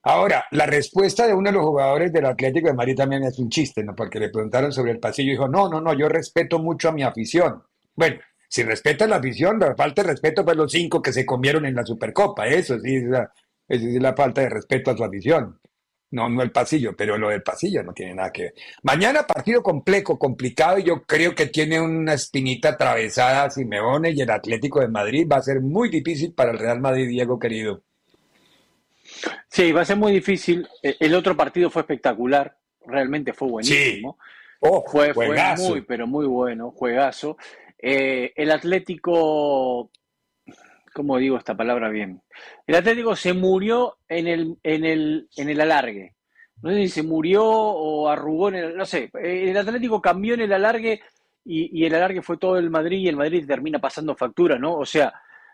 Ahora, 0.04 0.44
la 0.52 0.66
respuesta 0.66 1.26
de 1.26 1.34
uno 1.34 1.50
de 1.50 1.56
los 1.56 1.64
jugadores 1.64 2.12
del 2.12 2.26
Atlético 2.26 2.68
de 2.68 2.74
Madrid 2.74 2.96
también 2.96 3.24
es 3.24 3.38
un 3.38 3.50
chiste, 3.50 3.84
¿no? 3.84 3.94
Porque 3.94 4.18
le 4.18 4.30
preguntaron 4.30 4.72
sobre 4.72 4.92
el 4.92 4.98
pasillo 4.98 5.28
y 5.28 5.32
dijo, 5.32 5.48
no, 5.48 5.68
no, 5.68 5.80
no, 5.80 5.92
yo 5.92 6.08
respeto 6.08 6.58
mucho 6.58 6.88
a 6.88 6.92
mi 6.92 7.02
afición. 7.02 7.62
Bueno, 7.94 8.16
si 8.52 8.64
respeta 8.64 9.06
la 9.06 9.16
afición, 9.16 9.58
la 9.58 9.74
falta 9.74 10.02
de 10.02 10.10
respeto 10.10 10.44
para 10.44 10.58
los 10.58 10.70
cinco 10.70 11.00
que 11.00 11.10
se 11.10 11.24
comieron 11.24 11.64
en 11.64 11.74
la 11.74 11.86
Supercopa, 11.86 12.46
eso 12.46 12.78
sí 12.80 12.96
es 12.96 13.04
la, 13.04 13.32
es 13.66 13.80
la 13.82 14.12
falta 14.12 14.42
de 14.42 14.50
respeto 14.50 14.90
a 14.90 14.96
su 14.96 15.02
afición. 15.02 15.58
No, 16.10 16.28
no 16.28 16.42
el 16.42 16.52
pasillo, 16.52 16.94
pero 16.94 17.16
lo 17.16 17.30
del 17.30 17.42
pasillo 17.42 17.82
no 17.82 17.94
tiene 17.94 18.14
nada 18.14 18.30
que 18.30 18.42
ver. 18.42 18.54
Mañana 18.82 19.22
partido 19.22 19.62
complejo, 19.62 20.18
complicado, 20.18 20.78
y 20.78 20.82
yo 20.84 21.02
creo 21.04 21.34
que 21.34 21.46
tiene 21.46 21.80
una 21.80 22.12
espinita 22.12 22.68
atravesada 22.68 23.48
Simeone 23.48 24.10
y 24.10 24.20
el 24.20 24.30
Atlético 24.30 24.80
de 24.80 24.88
Madrid. 24.88 25.26
Va 25.32 25.36
a 25.36 25.42
ser 25.42 25.62
muy 25.62 25.88
difícil 25.88 26.34
para 26.34 26.50
el 26.50 26.58
Real 26.58 26.78
Madrid, 26.78 27.08
Diego 27.08 27.38
querido. 27.38 27.80
Sí, 29.48 29.72
va 29.72 29.80
a 29.80 29.86
ser 29.86 29.96
muy 29.96 30.12
difícil. 30.12 30.68
E, 30.82 30.94
el 31.00 31.14
otro 31.14 31.34
partido 31.34 31.70
fue 31.70 31.80
espectacular, 31.80 32.54
realmente 32.84 33.32
fue 33.32 33.48
buenísimo. 33.48 34.18
Oh, 34.60 34.84
fue, 34.86 35.14
fue, 35.14 35.34
muy, 35.56 35.80
pero 35.80 36.06
muy 36.06 36.26
bueno, 36.26 36.70
juegazo. 36.70 37.36
Eh, 37.82 38.32
el 38.36 38.50
Atlético 38.52 39.90
¿cómo 40.92 41.18
digo 41.18 41.36
esta 41.36 41.56
palabra 41.56 41.88
bien? 41.88 42.22
El 42.66 42.76
Atlético 42.76 43.16
se 43.16 43.32
murió 43.32 43.98
en 44.08 44.26
el, 44.28 44.56
en 44.62 44.84
el, 44.84 45.28
en 45.36 45.48
el 45.48 45.60
alargue. 45.60 46.14
No 46.62 46.70
sé 46.70 46.76
si 46.82 46.88
se 46.88 47.02
murió 47.02 47.44
o 47.44 48.08
arrugó 48.08 48.48
en 48.48 48.54
el, 48.56 48.76
no 48.76 48.86
sé, 48.86 49.10
el 49.14 49.56
Atlético 49.56 50.00
cambió 50.00 50.34
en 50.34 50.42
el 50.42 50.52
alargue 50.52 51.00
y, 51.44 51.80
y 51.80 51.84
el 51.86 51.94
alargue 51.94 52.22
fue 52.22 52.36
todo 52.36 52.56
el 52.56 52.70
Madrid 52.70 52.98
y 52.98 53.08
el 53.08 53.16
Madrid 53.16 53.44
termina 53.46 53.80
pasando 53.80 54.14
factura, 54.14 54.58
¿no? 54.58 54.76
O 54.76 54.86
sea, 54.86 55.12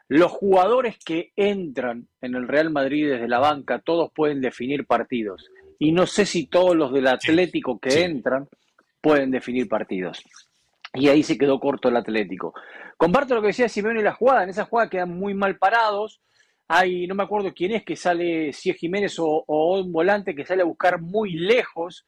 los 0.09 0.31
jugadores 0.31 0.99
que 0.99 1.33
entran 1.35 2.09
en 2.21 2.35
el 2.35 2.47
Real 2.47 2.71
Madrid 2.71 3.09
desde 3.09 3.29
la 3.29 3.39
banca, 3.39 3.79
todos 3.79 4.11
pueden 4.13 4.41
definir 4.41 4.87
partidos. 4.87 5.51
Y 5.79 5.93
no 5.93 6.07
sé 6.07 6.27
si 6.27 6.47
todos 6.47 6.77
los 6.77 6.93
del 6.93 7.07
Atlético 7.07 7.79
que 7.79 8.05
entran 8.05 8.49
pueden 9.01 9.31
definir 9.31 9.69
partidos. 9.69 10.23
Y 10.95 11.09
ahí 11.09 11.23
se 11.23 11.37
quedó 11.37 11.61
corto 11.61 11.89
el 11.89 11.97
Atlético. 11.97 12.55
Comparto 12.97 13.35
lo 13.35 13.41
que 13.41 13.49
decía 13.49 13.69
Simeone 13.69 14.01
en 14.01 14.07
la 14.07 14.15
jugada. 14.15 14.45
En 14.45 14.51
esa 14.51 14.65
jugada 14.65 14.91
quedan 14.91 15.17
muy 15.17 15.35
mal 15.35 15.59
parados. 15.59 16.21
Hay, 16.67 17.07
no 17.07 17.15
me 17.15 17.23
acuerdo 17.23 17.53
quién 17.55 17.73
es, 17.73 17.85
que 17.85 17.97
sale, 17.97 18.53
si 18.53 18.71
es 18.71 18.77
Jiménez 18.77 19.19
o, 19.19 19.45
un 19.47 19.93
volante 19.93 20.35
que 20.35 20.45
sale 20.45 20.63
a 20.63 20.67
buscar 20.67 21.01
muy 21.01 21.33
lejos 21.33 22.07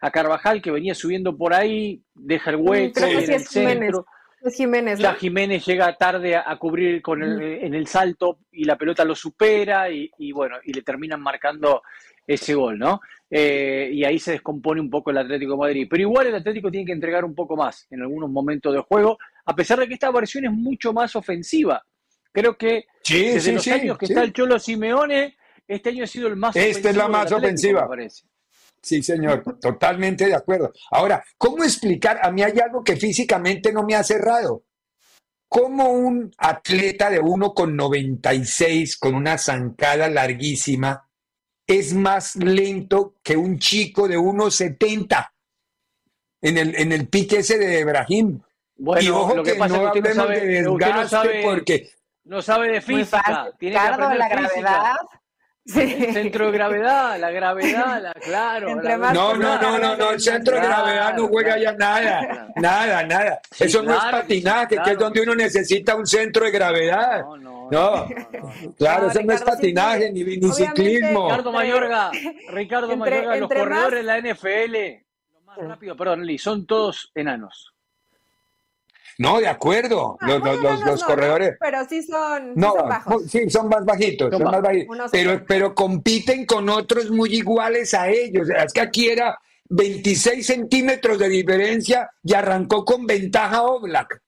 a 0.00 0.10
Carvajal, 0.10 0.60
que 0.60 0.70
venía 0.70 0.94
subiendo 0.94 1.36
por 1.36 1.54
ahí, 1.54 2.02
deja 2.14 2.50
el 2.50 2.56
hueco 2.56 3.00
en 3.00 3.32
el 3.32 3.40
centro. 3.40 4.04
Es 4.42 4.56
Jiménez. 4.56 4.98
Ya 4.98 5.14
Jiménez 5.14 5.64
llega 5.64 5.96
tarde 5.96 6.34
a, 6.36 6.56
cubrir 6.58 7.00
con 7.00 7.22
el, 7.22 7.40
en 7.40 7.74
el 7.74 7.86
salto 7.86 8.40
y 8.50 8.64
la 8.64 8.76
pelota 8.76 9.04
lo 9.04 9.14
supera 9.14 9.88
y, 9.88 10.10
y, 10.18 10.32
bueno, 10.32 10.56
y 10.64 10.72
le 10.72 10.82
terminan 10.82 11.22
marcando 11.22 11.82
ese 12.26 12.54
gol, 12.54 12.78
¿no? 12.78 13.00
Eh, 13.30 13.88
y 13.92 14.04
ahí 14.04 14.18
se 14.18 14.32
descompone 14.32 14.80
un 14.80 14.90
poco 14.90 15.10
el 15.10 15.18
Atlético 15.18 15.52
de 15.52 15.58
Madrid. 15.58 15.86
Pero 15.88 16.02
igual 16.02 16.26
el 16.26 16.34
Atlético 16.34 16.70
tiene 16.70 16.86
que 16.86 16.92
entregar 16.92 17.24
un 17.24 17.34
poco 17.34 17.56
más 17.56 17.86
en 17.90 18.02
algunos 18.02 18.30
momentos 18.30 18.74
de 18.74 18.80
juego, 18.80 19.18
a 19.46 19.54
pesar 19.54 19.78
de 19.78 19.88
que 19.88 19.94
esta 19.94 20.10
versión 20.10 20.44
es 20.44 20.52
mucho 20.52 20.92
más 20.92 21.16
ofensiva. 21.16 21.82
Creo 22.30 22.56
que 22.56 22.86
desde 23.08 23.52
los 23.52 23.66
años 23.68 23.98
que 23.98 24.06
está 24.06 24.22
el 24.22 24.32
Cholo 24.32 24.58
Simeone, 24.58 25.36
este 25.66 25.90
año 25.90 26.04
ha 26.04 26.06
sido 26.06 26.28
el 26.28 26.36
más 26.36 26.56
Esta 26.56 26.90
es 26.90 26.96
la 26.96 27.08
más 27.08 27.30
ofensiva. 27.32 27.88
Sí, 28.82 29.02
señor, 29.02 29.44
totalmente 29.60 30.26
de 30.26 30.34
acuerdo. 30.34 30.72
Ahora, 30.90 31.22
¿cómo 31.38 31.62
explicar? 31.62 32.18
A 32.22 32.30
mí 32.32 32.42
hay 32.42 32.58
algo 32.58 32.82
que 32.82 32.96
físicamente 32.96 33.72
no 33.72 33.84
me 33.84 33.94
ha 33.94 34.02
cerrado. 34.02 34.64
¿Cómo 35.48 35.90
un 35.90 36.32
atleta 36.38 37.10
de 37.10 37.20
1,96 37.20 38.98
con 38.98 39.14
una 39.14 39.38
zancada 39.38 40.08
larguísima 40.08 41.08
es 41.66 41.94
más 41.94 42.36
lento 42.36 43.16
que 43.22 43.36
un 43.36 43.58
chico 43.58 44.08
de 44.08 44.18
1,70 44.18 45.30
en 46.42 46.58
el, 46.58 46.74
en 46.74 46.92
el 46.92 47.08
pique 47.08 47.38
ese 47.38 47.58
de 47.58 47.80
Ibrahim. 47.80 48.40
Bueno, 48.76 49.02
y 49.02 49.08
ojo 49.10 49.36
lo 49.36 49.42
que, 49.44 49.54
pasa 49.54 49.76
no 49.76 49.86
es 49.86 49.92
que 49.92 49.98
usted 50.00 50.14
no 50.14 50.22
sabe, 50.22 50.40
de 50.40 50.62
desgaste 50.62 50.92
no 50.94 51.08
sabe, 51.08 51.42
porque 51.44 51.90
no 52.24 52.42
sabe 52.42 52.68
de 52.68 52.80
física, 52.80 53.50
tiene 53.58 53.76
que 53.76 53.80
aprender 53.80 54.18
la 54.18 54.28
gravedad. 54.28 54.96
Sí. 55.64 55.80
El 55.80 56.12
centro 56.12 56.46
de 56.46 56.52
gravedad, 56.52 57.20
la 57.20 57.30
gravedad, 57.30 58.02
la, 58.02 58.12
claro. 58.14 58.82
La 58.82 58.96
no, 59.12 59.36
no, 59.36 59.60
no, 59.60 59.78
no, 59.78 59.96
no, 59.96 60.10
el 60.10 60.20
centro 60.20 60.56
de 60.56 60.62
gravedad 60.62 61.14
no 61.16 61.28
juega 61.28 61.56
ya 61.56 61.72
nada, 61.72 62.48
nada, 62.56 63.04
nada. 63.04 63.40
Eso 63.60 63.80
no 63.80 63.94
es 63.94 64.04
patinaje, 64.10 64.76
que 64.84 64.90
es 64.90 64.98
donde 64.98 65.22
uno 65.22 65.36
necesita 65.36 65.94
un 65.94 66.04
centro 66.04 66.44
de 66.44 66.50
gravedad. 66.50 67.20
No, 67.20 67.36
no, 67.36 67.61
no, 67.72 68.06
claro, 68.78 69.10
eso 69.10 69.22
no 69.22 69.32
es 69.32 69.42
patinaje 69.42 70.12
ni, 70.12 70.24
ni 70.24 70.52
ciclismo. 70.52 71.28
Ricardo 71.28 71.52
Mayorga, 71.52 72.10
Ricardo 72.50 72.96
Mayorga, 72.96 73.36
los 73.36 73.48
corredores 73.48 73.98
de 73.98 74.02
la 74.02 74.18
NFL, 74.20 74.76
lo 75.34 75.40
más 75.42 75.58
rápido, 75.58 75.96
perdón, 75.96 76.26
Lee, 76.26 76.38
son 76.38 76.66
todos 76.66 77.10
enanos. 77.14 77.72
No, 79.18 79.40
de 79.40 79.48
acuerdo. 79.48 80.16
Ah, 80.20 80.26
los, 80.26 81.04
corredores. 81.04 81.56
pero 81.60 81.84
sí 81.88 82.02
son, 82.02 82.54
no, 82.54 82.72
son 82.72 82.88
bajos. 82.88 83.22
Sí, 83.28 83.50
son 83.50 83.68
más 83.68 83.84
bajitos. 83.84 84.30
Son, 84.30 84.42
más 84.42 84.62
bajitos. 84.62 85.10
Pero, 85.12 85.44
pero 85.46 85.74
compiten 85.74 86.46
con 86.46 86.68
otros 86.68 87.10
muy 87.10 87.34
iguales 87.34 87.94
a 87.94 88.08
ellos. 88.08 88.48
Es 88.50 88.72
que 88.72 88.80
aquí 88.80 89.08
era 89.08 89.38
26 89.68 90.46
centímetros 90.46 91.18
de 91.18 91.28
diferencia 91.28 92.10
y 92.22 92.34
arrancó 92.34 92.84
con 92.84 93.06
ventaja 93.06 93.62
Oblak. 93.62 94.21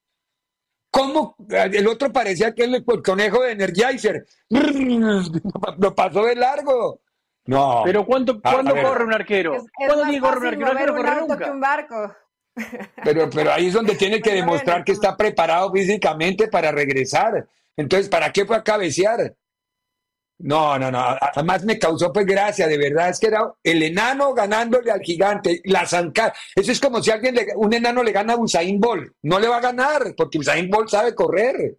¿Cómo? 0.94 1.34
El 1.50 1.88
otro 1.88 2.12
parecía 2.12 2.54
que 2.54 2.62
el, 2.62 2.84
conejo 3.02 3.42
de 3.42 3.50
Energizer. 3.50 4.24
Lo 5.78 5.92
pasó 5.92 6.24
de 6.24 6.36
largo. 6.36 7.00
No. 7.46 7.82
Pero 7.84 8.06
¿cuánto, 8.06 8.40
¿cuándo 8.40 8.72
corre 8.80 9.04
un 9.04 9.12
arquero? 9.12 9.56
¿Cuándo 9.74 10.20
corre 10.20 10.38
un 10.38 10.64
arquero? 10.64 10.94
No 10.94 11.26
corre 11.26 11.50
un 11.50 11.60
barco. 11.60 12.14
Pero, 13.02 13.28
pero 13.28 13.50
ahí 13.52 13.66
es 13.66 13.72
donde 13.72 13.96
tiene 13.96 14.20
que 14.20 14.32
demostrar 14.32 14.84
que 14.84 14.92
está 14.92 15.16
preparado 15.16 15.72
físicamente 15.72 16.46
para 16.46 16.70
regresar. 16.70 17.48
Entonces, 17.76 18.08
¿para 18.08 18.30
qué 18.30 18.44
fue 18.46 18.54
a 18.54 18.62
cabecear? 18.62 19.34
No, 20.38 20.78
no, 20.78 20.90
no. 20.90 20.98
Además 21.20 21.64
me 21.64 21.78
causó 21.78 22.12
pues 22.12 22.26
gracia, 22.26 22.66
de 22.66 22.76
verdad. 22.76 23.08
Es 23.08 23.20
que 23.20 23.28
era 23.28 23.52
el 23.62 23.82
enano 23.82 24.34
ganándole 24.34 24.90
al 24.90 25.00
gigante, 25.00 25.60
la 25.64 25.86
zancada. 25.86 26.34
Eso 26.54 26.72
es 26.72 26.80
como 26.80 27.02
si 27.02 27.10
alguien, 27.10 27.36
un 27.56 27.72
enano 27.72 28.02
le 28.02 28.12
gana 28.12 28.34
a 28.34 28.36
Usain 28.36 28.80
Bolt. 28.80 29.12
No 29.22 29.38
le 29.38 29.48
va 29.48 29.58
a 29.58 29.62
ganar, 29.62 30.14
porque 30.16 30.38
Usain 30.38 30.68
Bolt 30.68 30.88
sabe 30.88 31.14
correr. 31.14 31.78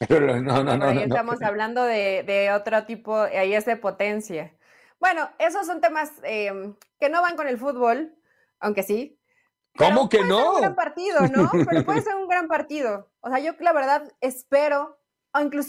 Pero 0.08 0.40
no, 0.40 0.62
no, 0.62 0.76
no. 0.76 0.86
Ahí 0.86 1.02
estamos 1.02 1.40
hablando 1.42 1.84
de, 1.84 2.24
de, 2.24 2.52
otro 2.52 2.84
tipo, 2.84 3.16
ahí 3.16 3.54
es 3.54 3.64
de 3.64 3.76
potencia. 3.76 4.54
Bueno, 5.00 5.30
esos 5.38 5.66
son 5.66 5.80
temas 5.80 6.10
eh, 6.24 6.52
que 7.00 7.08
no 7.08 7.22
van 7.22 7.36
con 7.36 7.48
el 7.48 7.58
fútbol, 7.58 8.14
aunque 8.60 8.82
sí, 8.82 9.18
¿Cómo 9.76 10.08
que 10.08 10.22
no? 10.24 10.38
Ser 10.38 10.46
un 10.46 10.60
gran 10.60 10.74
partido, 10.74 11.20
¿no? 11.28 11.50
Pero 11.68 11.84
puede 11.84 12.02
ser 12.02 12.16
un 12.16 12.28
gran 12.28 12.48
partido. 12.48 13.10
O 13.20 13.30
sea, 13.30 13.38
yo 13.38 13.52
la 13.60 13.72
verdad 13.72 14.12
espero, 14.20 14.98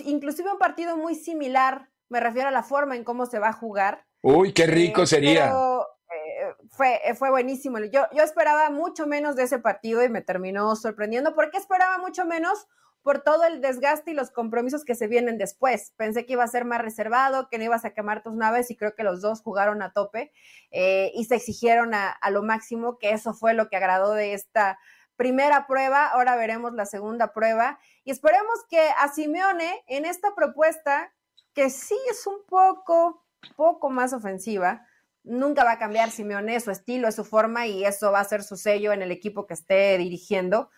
inclusive 0.05 0.51
un 0.51 0.57
partido 0.57 0.97
muy 0.97 1.15
similar, 1.15 1.89
me 2.13 2.19
refiero 2.19 2.49
a 2.49 2.51
la 2.51 2.61
forma 2.61 2.95
en 2.95 3.03
cómo 3.03 3.25
se 3.25 3.39
va 3.39 3.49
a 3.49 3.53
jugar. 3.53 4.05
Uy, 4.21 4.53
qué 4.53 4.67
rico 4.67 5.01
eh, 5.01 5.07
sería. 5.07 5.47
Eh, 5.49 6.55
fue, 6.69 7.01
fue 7.17 7.31
buenísimo. 7.31 7.79
Yo, 7.79 8.03
yo 8.15 8.23
esperaba 8.23 8.69
mucho 8.69 9.07
menos 9.07 9.35
de 9.35 9.43
ese 9.43 9.57
partido 9.57 10.03
y 10.03 10.09
me 10.09 10.21
terminó 10.21 10.75
sorprendiendo. 10.75 11.33
¿Por 11.33 11.49
qué 11.49 11.57
esperaba 11.57 11.97
mucho 11.97 12.25
menos? 12.25 12.67
por 13.01 13.19
todo 13.21 13.43
el 13.43 13.59
desgaste 13.59 14.11
y 14.11 14.13
los 14.13 14.31
compromisos 14.31 14.85
que 14.85 14.95
se 14.95 15.07
vienen 15.07 15.37
después. 15.37 15.91
Pensé 15.97 16.25
que 16.25 16.33
iba 16.33 16.43
a 16.45 16.47
ser 16.47 16.63
más 16.63 16.81
reservado, 16.81 17.49
que 17.49 17.57
no 17.57 17.65
ibas 17.65 17.83
a 17.83 17.93
quemar 17.93 18.23
tus 18.23 18.33
naves 18.33 18.71
y 18.71 18.77
creo 18.77 18.95
que 18.95 19.03
los 19.03 19.19
dos 19.19 19.41
jugaron 19.41 19.81
a 19.81 19.91
tope 19.91 20.31
eh, 20.71 21.11
y 21.13 21.25
se 21.25 21.35
exigieron 21.35 21.93
a, 21.93 22.09
a, 22.09 22.31
lo 22.31 22.43
máximo, 22.43 22.97
que 22.99 23.09
eso 23.09 23.33
fue 23.33 23.53
lo 23.53 23.67
que 23.67 23.75
agradó 23.75 24.13
de 24.13 24.33
esta 24.33 24.79
primera 25.17 25.67
prueba. 25.67 26.07
Ahora 26.07 26.37
veremos 26.37 26.75
la 26.75 26.85
segunda 26.85 27.33
prueba 27.33 27.77
y 28.05 28.11
esperemos 28.11 28.63
que 28.69 28.79
a 28.97 29.09
Simeone 29.09 29.83
en 29.87 30.05
esta 30.05 30.33
propuesta, 30.33 31.13
que 31.53 31.69
sí 31.69 31.97
es 32.09 32.25
un 32.27 32.45
poco, 32.47 33.25
poco 33.55 33.89
más 33.89 34.13
ofensiva, 34.13 34.85
nunca 35.23 35.63
va 35.63 35.73
a 35.73 35.79
cambiar 35.79 36.11
Simeone 36.11 36.59
su 36.59 36.71
estilo, 36.71 37.11
su 37.11 37.23
forma 37.23 37.67
y 37.67 37.85
eso 37.85 38.11
va 38.11 38.19
a 38.19 38.25
ser 38.25 38.43
su 38.43 38.57
sello 38.57 38.91
en 38.91 39.01
el 39.01 39.11
equipo 39.11 39.47
que 39.47 39.53
esté 39.53 39.97
dirigiendo 39.97 40.69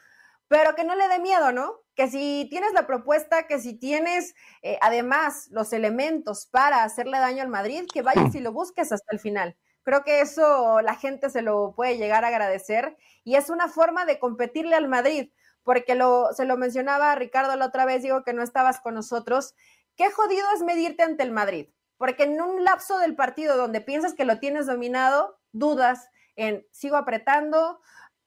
pero 0.47 0.75
que 0.75 0.83
no 0.83 0.95
le 0.95 1.07
dé 1.07 1.19
miedo, 1.19 1.51
¿no? 1.51 1.81
Que 1.95 2.07
si 2.07 2.47
tienes 2.49 2.73
la 2.73 2.85
propuesta, 2.85 3.47
que 3.47 3.59
si 3.59 3.73
tienes 3.77 4.35
eh, 4.61 4.77
además 4.81 5.47
los 5.51 5.73
elementos 5.73 6.47
para 6.47 6.83
hacerle 6.83 7.17
daño 7.17 7.41
al 7.41 7.49
Madrid, 7.49 7.85
que 7.91 8.01
vayas 8.01 8.35
y 8.35 8.39
lo 8.39 8.51
busques 8.51 8.91
hasta 8.91 9.13
el 9.13 9.19
final. 9.19 9.55
Creo 9.83 10.03
que 10.03 10.21
eso 10.21 10.81
la 10.81 10.95
gente 10.95 11.29
se 11.29 11.41
lo 11.41 11.73
puede 11.75 11.97
llegar 11.97 12.25
a 12.25 12.29
agradecer 12.29 12.97
y 13.23 13.35
es 13.35 13.49
una 13.49 13.67
forma 13.67 14.05
de 14.05 14.19
competirle 14.19 14.75
al 14.75 14.87
Madrid, 14.87 15.31
porque 15.63 15.95
lo, 15.95 16.29
se 16.33 16.45
lo 16.45 16.57
mencionaba 16.57 17.15
Ricardo 17.15 17.55
la 17.55 17.67
otra 17.67 17.85
vez, 17.85 18.03
digo 18.03 18.23
que 18.23 18.33
no 18.33 18.43
estabas 18.43 18.79
con 18.79 18.93
nosotros. 18.93 19.55
Qué 19.95 20.11
jodido 20.11 20.45
es 20.53 20.61
medirte 20.61 21.03
ante 21.03 21.23
el 21.23 21.31
Madrid, 21.31 21.69
porque 21.97 22.23
en 22.23 22.41
un 22.41 22.63
lapso 22.63 22.97
del 22.99 23.15
partido 23.15 23.57
donde 23.57 23.81
piensas 23.81 24.13
que 24.13 24.25
lo 24.25 24.39
tienes 24.39 24.65
dominado, 24.65 25.39
dudas 25.51 26.09
en 26.35 26.65
sigo 26.71 26.97
apretando, 26.97 27.81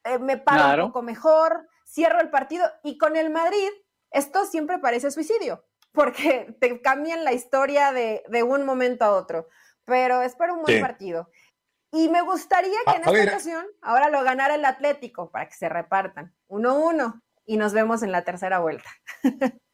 eh, 0.05 0.19
me 0.19 0.39
paro 0.39 0.87
un 0.87 0.91
poco 0.91 1.03
mejor, 1.03 1.69
cierro 1.87 2.21
el 2.21 2.31
partido 2.31 2.65
y 2.83 2.97
con 2.99 3.17
el 3.17 3.31
Madrid 3.31 3.69
esto 4.11 4.47
siempre 4.47 4.79
parece 4.79 5.11
suicidio, 5.11 5.65
porque 5.93 6.57
te 6.61 6.81
cambian 6.81 7.25
la 7.25 7.33
historia 7.33 7.93
de, 7.93 8.23
un 8.43 8.65
momento 8.65 9.05
a 9.05 9.13
otro. 9.13 9.49
Pero 9.85 10.21
espero 10.21 10.55
un 10.55 10.63
buen 10.63 10.83
partido. 10.83 11.31
Y 11.91 12.11
me 12.11 12.21
gustaría 12.21 12.77
que 12.85 12.97
en 12.97 13.09
esta 13.09 13.33
ocasión 13.33 13.67
ahora 13.81 14.11
lo 14.11 14.23
ganara 14.23 14.55
el 14.55 14.65
Atlético 14.67 15.31
para 15.31 15.49
que 15.49 15.55
se 15.55 15.71
repartan. 15.71 16.35
1-1. 16.49 17.23
y 17.47 17.57
nos 17.57 17.73
vemos 17.73 18.03
en 18.03 18.13
la 18.13 18.25
tercera 18.25 18.59
vuelta. 18.59 18.91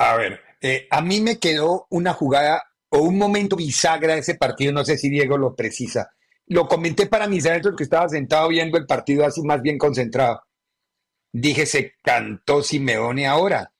A 0.00 0.16
ver, 0.16 0.40
eh, 0.62 0.88
a 0.90 1.02
mí 1.02 1.20
me 1.20 1.38
quedó 1.38 1.86
una 1.90 2.14
jugada 2.14 2.62
o 2.88 3.00
un 3.00 3.18
momento 3.18 3.54
bisagra 3.54 4.14
de 4.14 4.20
ese 4.20 4.34
partido, 4.34 4.72
no 4.72 4.82
sé 4.82 4.96
si 4.96 5.10
Diego 5.10 5.36
lo 5.36 5.54
precisa. 5.54 6.10
Lo 6.46 6.66
comenté 6.66 7.06
para 7.06 7.28
mis 7.28 7.44
adentros 7.44 7.76
que 7.76 7.82
estaba 7.84 8.08
sentado 8.08 8.48
viendo 8.48 8.78
el 8.78 8.86
partido 8.86 9.26
así 9.26 9.42
más 9.42 9.60
bien 9.60 9.76
concentrado. 9.76 10.42
Dije, 11.30 11.66
se 11.66 11.96
cantó 12.02 12.62
Simeone 12.62 13.26
ahora. 13.26 13.74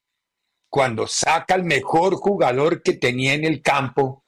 Cuando 0.69 1.07
saca 1.07 1.55
el 1.55 1.65
mejor 1.65 2.17
jugador 2.17 2.83
que 2.83 2.93
tenía 2.93 3.33
en 3.33 3.47
el 3.47 3.63
campo, 3.63 4.23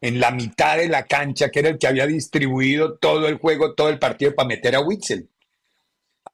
en 0.00 0.20
la 0.20 0.30
mitad 0.30 0.78
de 0.78 0.88
la 0.88 1.04
cancha, 1.04 1.50
que 1.50 1.58
era 1.58 1.68
el 1.68 1.78
que 1.78 1.86
había 1.86 2.06
distribuido 2.06 2.96
todo 2.96 3.28
el 3.28 3.36
juego, 3.36 3.74
todo 3.74 3.90
el 3.90 3.98
partido 3.98 4.34
para 4.34 4.48
meter 4.48 4.74
a 4.74 4.80
Witzel 4.80 5.28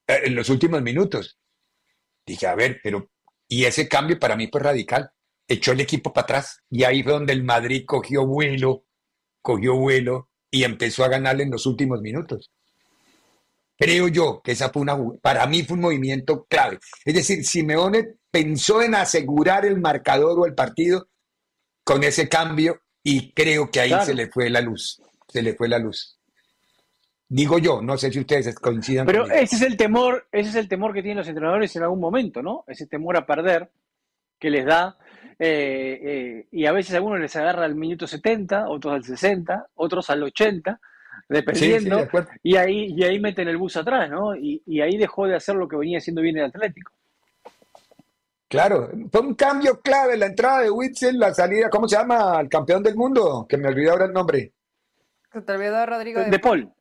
eh, 0.06 0.20
en 0.26 0.36
los 0.36 0.48
últimos 0.48 0.80
minutos. 0.80 1.40
Dije, 2.24 2.46
a 2.46 2.54
ver, 2.54 2.78
pero, 2.84 3.10
y 3.48 3.64
ese 3.64 3.88
cambio 3.88 4.18
para 4.18 4.36
mí 4.36 4.48
fue 4.50 4.60
radical. 4.60 5.10
Echó 5.48 5.72
el 5.72 5.80
equipo 5.80 6.12
para 6.12 6.24
atrás 6.24 6.62
y 6.70 6.84
ahí 6.84 7.02
fue 7.02 7.12
donde 7.12 7.32
el 7.32 7.44
Madrid 7.44 7.84
cogió 7.86 8.26
vuelo, 8.26 8.84
cogió 9.42 9.76
vuelo 9.76 10.30
y 10.50 10.64
empezó 10.64 11.04
a 11.04 11.08
ganarle 11.08 11.44
en 11.44 11.50
los 11.50 11.66
últimos 11.66 12.00
minutos. 12.00 12.50
Creo 13.78 14.08
yo 14.08 14.40
que 14.42 14.52
esa 14.52 14.70
fue 14.70 14.82
una, 14.82 14.98
para 15.20 15.46
mí 15.46 15.62
fue 15.62 15.74
un 15.74 15.82
movimiento 15.82 16.46
clave. 16.48 16.78
Es 17.04 17.14
decir, 17.14 17.44
Simeone 17.44 18.16
pensó 18.30 18.82
en 18.82 18.94
asegurar 18.94 19.66
el 19.66 19.80
marcador 19.80 20.40
o 20.40 20.46
el 20.46 20.54
partido 20.54 21.08
con 21.84 22.02
ese 22.02 22.28
cambio 22.28 22.80
y 23.02 23.32
creo 23.32 23.70
que 23.70 23.80
ahí 23.80 23.94
se 24.04 24.14
le 24.14 24.28
fue 24.28 24.50
la 24.50 24.60
luz, 24.60 25.00
se 25.28 25.42
le 25.42 25.54
fue 25.54 25.68
la 25.68 25.78
luz. 25.78 26.15
Digo 27.28 27.58
yo, 27.58 27.82
no 27.82 27.96
sé 27.96 28.12
si 28.12 28.20
ustedes 28.20 28.54
coincidan. 28.54 29.06
Pero 29.06 29.26
ese 29.26 29.56
es 29.56 29.62
el 29.62 29.76
temor, 29.76 30.26
ese 30.30 30.50
es 30.50 30.54
el 30.54 30.68
temor 30.68 30.92
que 30.92 31.02
tienen 31.02 31.18
los 31.18 31.28
entrenadores 31.28 31.74
en 31.74 31.82
algún 31.82 32.00
momento, 32.00 32.42
¿no? 32.42 32.64
Ese 32.68 32.86
temor 32.86 33.16
a 33.16 33.26
perder 33.26 33.70
que 34.38 34.50
les 34.50 34.64
da 34.64 34.96
eh, 35.38 36.00
eh, 36.02 36.46
y 36.52 36.66
a 36.66 36.72
veces 36.72 36.94
a 36.94 36.96
algunos 36.98 37.20
les 37.20 37.34
agarra 37.34 37.64
al 37.64 37.74
minuto 37.74 38.06
70, 38.06 38.68
otros 38.68 38.94
al 38.94 39.04
60, 39.04 39.66
otros 39.74 40.08
al 40.10 40.22
80 40.22 40.80
dependiendo, 41.28 42.08
y, 42.42 42.56
ahí, 42.56 42.94
y 42.96 43.02
ahí 43.02 43.18
meten 43.18 43.48
el 43.48 43.56
bus 43.56 43.76
atrás, 43.76 44.08
¿no? 44.08 44.36
Y, 44.36 44.62
y, 44.66 44.80
ahí 44.80 44.96
dejó 44.96 45.26
de 45.26 45.34
hacer 45.34 45.56
lo 45.56 45.66
que 45.66 45.76
venía 45.76 45.98
haciendo 45.98 46.22
bien 46.22 46.36
el 46.36 46.44
Atlético. 46.44 46.92
Claro, 48.48 48.90
fue 49.10 49.22
un 49.22 49.34
cambio 49.34 49.80
clave 49.80 50.16
la 50.16 50.26
entrada 50.26 50.60
de 50.60 50.70
Witzel, 50.70 51.18
la 51.18 51.34
salida, 51.34 51.68
¿cómo 51.68 51.88
se 51.88 51.96
llama? 51.96 52.40
El 52.40 52.48
campeón 52.48 52.82
del 52.82 52.94
mundo, 52.94 53.44
que 53.48 53.56
me 53.56 53.68
olvidó 53.68 53.92
ahora 53.92 54.04
el 54.04 54.12
nombre. 54.12 54.52
Se 55.32 55.40
te 55.42 55.52
olvidó 55.52 55.84
Rodrigo 55.84 56.20
de, 56.20 56.30
de 56.30 56.38
Paul. 56.38 56.72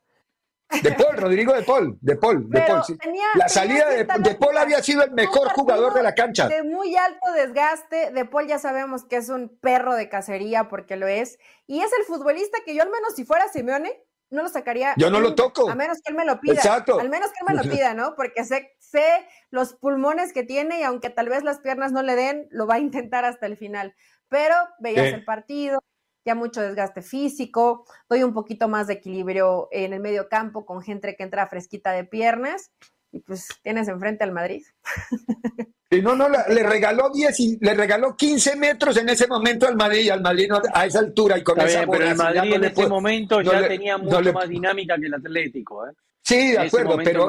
De 0.81 0.91
Paul, 0.93 1.17
Rodrigo 1.17 1.53
de 1.53 1.61
Paul, 1.61 1.97
de 2.01 2.15
Paul, 2.15 2.49
de 2.49 2.61
Paul, 2.61 2.83
sí. 2.83 2.97
la 3.35 3.47
salida 3.47 3.87
de, 3.89 4.03
de, 4.03 4.35
Paul 4.35 4.57
había 4.57 4.81
sido 4.81 5.03
el 5.03 5.11
mejor 5.11 5.49
jugador 5.49 5.93
de 5.93 6.01
la 6.03 6.15
cancha. 6.15 6.47
De 6.47 6.63
muy 6.63 6.95
alto 6.95 7.31
desgaste, 7.33 8.11
de 8.11 8.25
Paul 8.25 8.47
ya 8.47 8.57
sabemos 8.57 9.05
que 9.05 9.17
es 9.17 9.29
un 9.29 9.57
perro 9.61 9.95
de 9.95 10.09
cacería 10.09 10.67
porque 10.67 10.95
lo 10.95 11.07
es, 11.07 11.37
y 11.67 11.81
es 11.81 11.91
el 11.97 12.05
futbolista 12.05 12.57
que 12.65 12.75
yo 12.75 12.81
al 12.81 12.89
menos 12.89 13.13
si 13.15 13.25
fuera 13.25 13.47
Simeone, 13.47 14.01
no 14.31 14.43
lo 14.43 14.49
sacaría. 14.49 14.93
Yo 14.97 15.09
no 15.09 15.19
lo 15.19 15.35
toco. 15.35 15.69
A 15.69 15.75
menos 15.75 15.99
que 16.03 16.11
él 16.11 16.17
me 16.17 16.25
lo 16.25 16.39
pida. 16.39 16.55
Exacto. 16.55 16.99
Al 16.99 17.09
menos 17.09 17.29
que 17.29 17.37
él 17.41 17.55
me 17.55 17.63
lo 17.63 17.69
pida, 17.69 17.93
¿no? 17.93 18.15
Porque 18.15 18.43
sé, 18.43 18.75
sé 18.79 19.05
los 19.51 19.73
pulmones 19.73 20.33
que 20.33 20.43
tiene 20.43 20.79
y 20.79 20.83
aunque 20.83 21.09
tal 21.09 21.29
vez 21.29 21.43
las 21.43 21.59
piernas 21.59 21.91
no 21.91 22.01
le 22.01 22.15
den, 22.15 22.47
lo 22.49 22.67
va 22.67 22.75
a 22.75 22.79
intentar 22.79 23.23
hasta 23.25 23.45
el 23.45 23.57
final. 23.57 23.95
Pero 24.27 24.55
veías 24.79 25.13
el 25.13 25.23
partido, 25.23 25.79
ya 26.25 26.35
mucho 26.35 26.61
desgaste 26.61 27.01
físico, 27.01 27.85
doy 28.09 28.23
un 28.23 28.33
poquito 28.33 28.67
más 28.67 28.87
de 28.87 28.95
equilibrio 28.95 29.69
en 29.71 29.93
el 29.93 29.99
medio 29.99 30.27
campo 30.27 30.65
con 30.65 30.81
gente 30.81 31.15
que 31.15 31.23
entra 31.23 31.47
fresquita 31.47 31.91
de 31.91 32.03
piernas 32.03 32.71
y 33.11 33.19
pues 33.19 33.47
tienes 33.61 33.87
enfrente 33.87 34.23
al 34.23 34.31
Madrid. 34.31 34.63
Y 35.91 36.01
no, 36.01 36.15
no, 36.15 36.27
le 36.27 36.63
regaló 36.63 37.11
10 37.11 37.39
y 37.39 37.57
le 37.61 37.73
regaló 37.75 38.17
15 38.17 38.55
metros 38.55 38.97
en 38.97 39.07
ese 39.07 39.27
momento 39.27 39.67
al 39.67 39.75
Madrid, 39.75 40.09
al 40.09 40.19
Madrid 40.19 40.49
a 40.73 40.85
esa 40.85 40.99
altura 40.99 41.37
y 41.37 41.43
con 41.43 41.61
esa 41.61 41.85
bien, 41.85 41.91
Pero 41.91 42.05
el 42.05 42.15
Madrid 42.15 42.53
en 42.53 42.63
ese 42.65 42.87
momento 42.87 43.41
ya 43.41 43.67
tenía 43.67 43.97
mucho 43.97 44.33
más 44.33 44.49
dinámica 44.49 44.97
que 44.97 45.05
el 45.05 45.13
Atlético, 45.13 45.87
¿eh? 45.87 45.91
Sí, 46.23 46.53
de 46.53 46.59
acuerdo, 46.59 46.97
pero, 47.03 47.27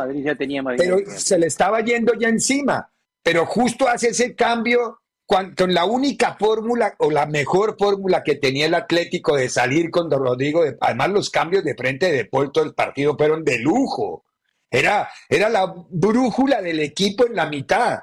pero 0.77 0.99
se 1.11 1.39
le 1.39 1.49
estaba 1.49 1.83
yendo 1.83 2.15
ya 2.15 2.29
encima. 2.29 2.91
Pero 3.23 3.45
justo 3.45 3.87
hace 3.87 4.09
ese 4.09 4.35
cambio 4.35 5.03
con, 5.27 5.55
la 5.75 5.85
única 5.85 6.37
fórmula 6.39 6.95
o 6.99 7.11
la 7.11 7.27
mejor 7.27 7.77
fórmula 7.79 8.23
que 8.23 8.37
tenía 8.37 8.67
el 8.67 8.75
Atlético 8.75 9.37
de 9.37 9.49
salir 9.49 9.91
con 9.91 10.09
Don 10.09 10.23
Rodrigo. 10.23 10.63
además, 10.81 11.11
los 11.11 11.31
cambios 11.31 11.65
de 11.65 11.75
frente 11.75 12.13
de 12.13 12.25
Paul 12.27 12.53
todo 12.53 12.65
el 12.65 12.75
partido 12.75 13.17
fueron 13.17 13.45
de 13.45 13.59
lujo. 13.59 14.25
Era, 14.71 15.09
era 15.29 15.49
la 15.49 15.73
brújula 15.91 16.63
del 16.63 16.81
equipo 16.81 17.27
en 17.27 17.35
la 17.35 17.47
mitad. 17.47 18.01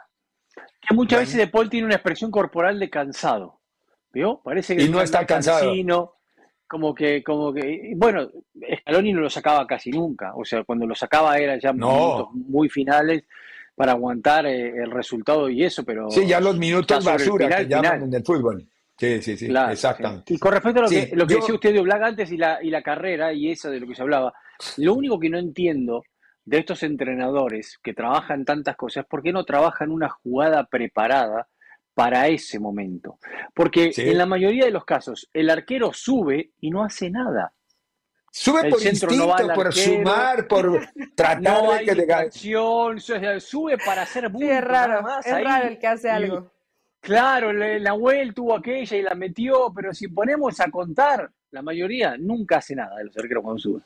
Que 0.81 0.93
muchas 0.93 1.21
veces 1.21 1.37
De 1.37 1.47
Paul 1.47 1.69
tiene 1.69 1.85
una 1.85 1.95
expresión 1.95 2.29
corporal 2.29 2.79
de 2.79 2.89
cansado. 2.89 3.61
¿Vio? 4.11 4.41
Parece 4.43 4.75
que 4.75 4.83
y 4.83 4.89
no 4.89 5.01
está 5.01 5.25
cansado. 5.25 5.73
como 6.67 6.93
que, 6.93 7.23
como 7.23 7.53
que, 7.53 7.93
bueno, 7.95 8.29
Scaloni 8.81 9.13
no 9.13 9.21
lo 9.21 9.29
sacaba 9.29 9.65
casi 9.65 9.91
nunca. 9.91 10.35
O 10.35 10.43
sea, 10.43 10.63
cuando 10.63 10.85
lo 10.85 10.93
sacaba 10.93 11.37
era 11.37 11.57
ya 11.57 11.71
minutos 11.71 12.29
muy 12.33 12.69
finales 12.69 13.23
para 13.75 13.93
aguantar 13.93 14.45
eh, 14.45 14.69
el 14.83 14.91
resultado 14.91 15.49
y 15.49 15.63
eso, 15.63 15.83
pero. 15.83 16.09
Sí, 16.09 16.25
ya 16.27 16.39
los 16.39 16.57
minutos 16.57 17.03
basura 17.03 17.57
que 17.57 17.67
llaman 17.67 18.03
en 18.03 18.13
el 18.13 18.23
fútbol. 18.23 18.67
Sí, 18.97 19.21
sí, 19.21 19.35
sí, 19.35 19.53
exactamente. 19.69 20.33
Y 20.33 20.37
con 20.37 20.53
respecto 20.53 20.79
a 20.79 20.83
lo 20.83 20.89
que, 20.89 21.11
lo 21.13 21.27
que 21.27 21.35
decía 21.35 21.55
usted 21.55 21.73
de 21.73 21.79
Oblak 21.79 22.01
antes 22.03 22.31
y 22.31 22.37
la, 22.37 22.59
y 22.61 22.69
la 22.69 22.83
carrera 22.83 23.33
y 23.33 23.49
eso 23.49 23.69
de 23.71 23.79
lo 23.79 23.87
que 23.87 23.95
se 23.95 24.03
hablaba, 24.03 24.33
lo 24.77 24.93
único 24.93 25.19
que 25.19 25.29
no 25.29 25.39
entiendo 25.39 26.03
de 26.45 26.59
estos 26.59 26.83
entrenadores 26.83 27.79
que 27.81 27.93
trabajan 27.93 28.45
tantas 28.45 28.75
cosas, 28.75 29.05
¿por 29.05 29.23
qué 29.23 29.31
no 29.31 29.45
trabajan 29.45 29.91
una 29.91 30.09
jugada 30.09 30.65
preparada 30.65 31.47
para 31.93 32.27
ese 32.27 32.59
momento? 32.59 33.17
Porque 33.53 33.91
en 33.95 34.17
la 34.17 34.25
mayoría 34.25 34.65
de 34.65 34.71
los 34.71 34.85
casos 34.85 35.29
el 35.33 35.49
arquero 35.49 35.91
sube 35.93 36.51
y 36.59 36.69
no 36.69 36.83
hace 36.83 37.09
nada. 37.09 37.53
Sube 38.35 38.67
por 38.67 38.81
instinto, 38.81 39.47
por 39.53 39.73
sumar, 39.73 40.47
por 40.47 40.89
tratar 41.15 41.63
no 41.63 41.73
de 41.73 41.85
que 41.85 43.39
sube 43.39 43.77
para 43.77 44.01
hacer 44.01 44.31
sí, 44.35 44.49
es 44.49 44.63
raro, 44.63 45.05
es 45.23 45.43
raro 45.43 45.67
el 45.67 45.77
que 45.77 45.87
hace 45.87 46.09
algo. 46.09 46.51
claro, 46.99 47.51
el 47.51 47.83
Nahuel 47.83 48.33
tuvo 48.33 48.55
aquella 48.55 48.97
y 48.97 49.03
la 49.03 49.13
metió, 49.13 49.71
pero 49.75 49.93
si 49.93 50.07
ponemos 50.07 50.59
a 50.59 50.71
contar, 50.71 51.29
la 51.51 51.61
mayoría 51.61 52.17
nunca 52.17 52.57
hace 52.57 52.75
nada 52.75 52.97
de 52.97 53.05
los 53.05 53.17
arqueros 53.17 53.43
cuando 53.43 53.59
suben 53.59 53.83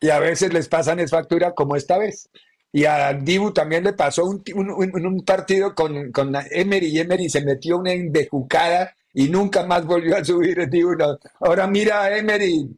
y 0.00 0.10
a 0.10 0.18
veces 0.18 0.52
les 0.52 0.68
pasan 0.68 0.98
es 0.98 1.10
factura 1.10 1.52
como 1.52 1.76
esta 1.76 1.98
vez. 1.98 2.30
Y 2.72 2.84
a 2.84 3.12
Dibu 3.12 3.52
también 3.52 3.84
le 3.84 3.92
pasó 3.92 4.24
un, 4.24 4.42
un, 4.54 5.24
partido 5.24 5.74
con, 5.74 6.12
con, 6.12 6.32
Emery 6.50 6.86
y 6.86 6.98
Emery 7.00 7.28
se 7.28 7.44
metió 7.44 7.78
una 7.78 7.92
embejucada 7.92 8.94
y 9.12 9.28
nunca 9.28 9.66
más 9.66 9.84
volvió 9.84 10.16
a 10.16 10.24
subir 10.24 10.68
Dibu. 10.68 10.96
Ahora 11.40 11.66
mira 11.66 12.02
a 12.02 12.16
Emery. 12.16 12.68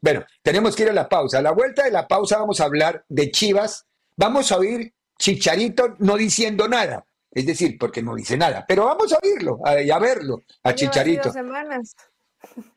Bueno, 0.00 0.24
tenemos 0.42 0.74
que 0.74 0.82
ir 0.82 0.90
a 0.90 0.92
la 0.92 1.08
pausa. 1.08 1.38
A 1.38 1.42
la 1.42 1.52
vuelta 1.52 1.84
de 1.84 1.90
la 1.92 2.08
pausa 2.08 2.38
vamos 2.38 2.60
a 2.60 2.64
hablar 2.64 3.04
de 3.08 3.30
Chivas. 3.30 3.86
Vamos 4.16 4.50
a 4.50 4.58
oír 4.58 4.92
Chicharito 5.18 5.94
no 5.98 6.16
diciendo 6.16 6.68
nada. 6.68 7.06
Es 7.30 7.46
decir, 7.46 7.76
porque 7.78 8.02
no 8.02 8.14
dice 8.14 8.36
nada. 8.36 8.64
Pero 8.66 8.86
vamos 8.86 9.12
a 9.12 9.18
oírlo 9.22 9.60
a, 9.64 9.72
a 9.72 9.98
verlo, 9.98 10.42
a 10.62 10.74
Chicharito. 10.74 11.32
Semanas. 11.32 11.94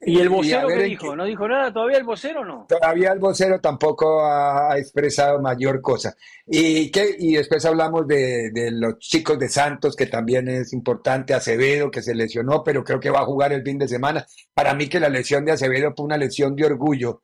¿Y 0.01 0.19
el 0.19 0.29
vocero 0.29 0.67
qué 0.67 0.83
dijo? 0.83 1.15
¿No 1.15 1.25
dijo 1.25 1.47
nada 1.47 1.71
todavía 1.71 1.97
el 1.97 2.03
vocero 2.03 2.45
no? 2.45 2.65
Todavía 2.67 3.11
el 3.11 3.19
vocero 3.19 3.59
tampoco 3.59 4.25
ha 4.25 4.77
expresado 4.77 5.39
mayor 5.41 5.81
cosa. 5.81 6.15
Y, 6.45 6.89
¿qué? 6.91 7.15
y 7.17 7.35
después 7.35 7.65
hablamos 7.65 8.07
de, 8.07 8.51
de, 8.51 8.71
los 8.71 8.97
chicos 8.99 9.37
de 9.37 9.49
Santos, 9.49 9.95
que 9.95 10.07
también 10.07 10.47
es 10.47 10.73
importante, 10.73 11.33
Acevedo, 11.33 11.91
que 11.91 12.01
se 12.01 12.15
lesionó, 12.15 12.63
pero 12.63 12.83
creo 12.83 12.99
que 12.99 13.09
va 13.09 13.19
a 13.19 13.25
jugar 13.25 13.53
el 13.53 13.63
fin 13.63 13.77
de 13.77 13.87
semana. 13.87 14.25
Para 14.53 14.73
mí 14.73 14.87
que 14.87 14.99
la 14.99 15.09
lesión 15.09 15.45
de 15.45 15.51
Acevedo 15.51 15.93
fue 15.95 16.05
una 16.05 16.17
lesión 16.17 16.55
de 16.55 16.65
orgullo. 16.65 17.23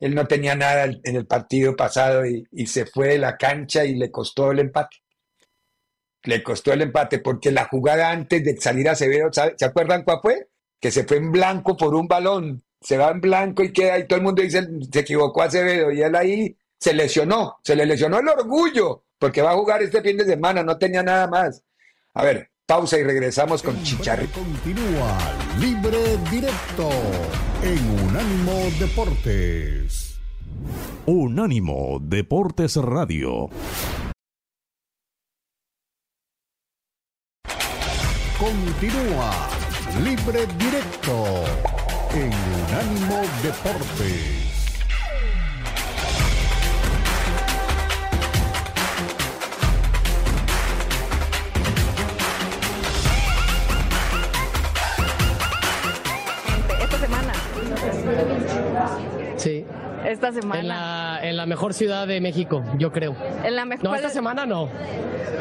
Él 0.00 0.14
no 0.14 0.26
tenía 0.26 0.54
nada 0.54 0.84
en 0.84 1.16
el 1.16 1.26
partido 1.26 1.74
pasado 1.76 2.26
y, 2.26 2.46
y 2.52 2.66
se 2.66 2.86
fue 2.86 3.08
de 3.08 3.18
la 3.18 3.36
cancha 3.36 3.84
y 3.84 3.94
le 3.94 4.10
costó 4.10 4.50
el 4.50 4.58
empate. 4.58 4.96
Le 6.24 6.42
costó 6.42 6.72
el 6.72 6.82
empate 6.82 7.20
porque 7.20 7.50
la 7.50 7.66
jugada 7.66 8.10
antes 8.10 8.42
de 8.44 8.56
salir 8.56 8.88
Acevedo, 8.88 9.30
¿se 9.32 9.64
acuerdan 9.64 10.02
cuál 10.02 10.18
fue? 10.20 10.48
Que 10.80 10.90
se 10.90 11.04
fue 11.04 11.18
en 11.18 11.32
blanco 11.32 11.76
por 11.76 11.94
un 11.94 12.06
balón, 12.06 12.62
se 12.80 12.98
va 12.98 13.10
en 13.10 13.20
blanco 13.20 13.62
y 13.62 13.72
queda 13.72 13.98
y 13.98 14.06
todo 14.06 14.18
el 14.18 14.24
mundo 14.24 14.42
dice, 14.42 14.66
se 14.92 15.00
equivocó 15.00 15.42
Acevedo 15.42 15.90
y 15.90 16.02
él 16.02 16.14
ahí 16.14 16.56
se 16.78 16.92
lesionó, 16.94 17.56
se 17.64 17.74
le 17.74 17.86
lesionó 17.86 18.18
el 18.18 18.28
orgullo, 18.28 19.04
porque 19.18 19.42
va 19.42 19.52
a 19.52 19.56
jugar 19.56 19.82
este 19.82 20.02
fin 20.02 20.16
de 20.16 20.24
semana, 20.24 20.62
no 20.62 20.76
tenía 20.78 21.02
nada 21.02 21.26
más. 21.26 21.62
A 22.14 22.22
ver, 22.22 22.50
pausa 22.66 22.98
y 22.98 23.02
regresamos 23.02 23.62
con 23.62 23.82
Chicharito. 23.82 24.40
Continúa 24.40 25.18
libre 25.58 25.98
directo 26.30 26.90
en 27.62 28.04
Unánimo 28.04 28.52
Deportes. 28.78 30.18
Unánimo 31.06 31.98
Deportes 32.00 32.76
Radio. 32.76 33.48
Continúa 38.38 39.55
Libre 40.02 40.46
directo 40.58 41.44
en 42.12 42.32
Unánimo 42.68 43.22
Deportes. 43.42 44.46
Sí. 59.36 59.64
Esta 60.06 60.30
semana. 60.30 60.60
En 60.60 60.68
la, 60.68 61.18
en 61.22 61.36
la 61.36 61.46
mejor 61.46 61.74
ciudad 61.74 62.06
de 62.06 62.20
México, 62.20 62.62
yo 62.78 62.92
creo. 62.92 63.16
En 63.42 63.56
la 63.56 63.64
mejor. 63.64 63.84
No, 63.84 63.94
esta 63.94 64.08
semana 64.08 64.46
no. 64.46 64.68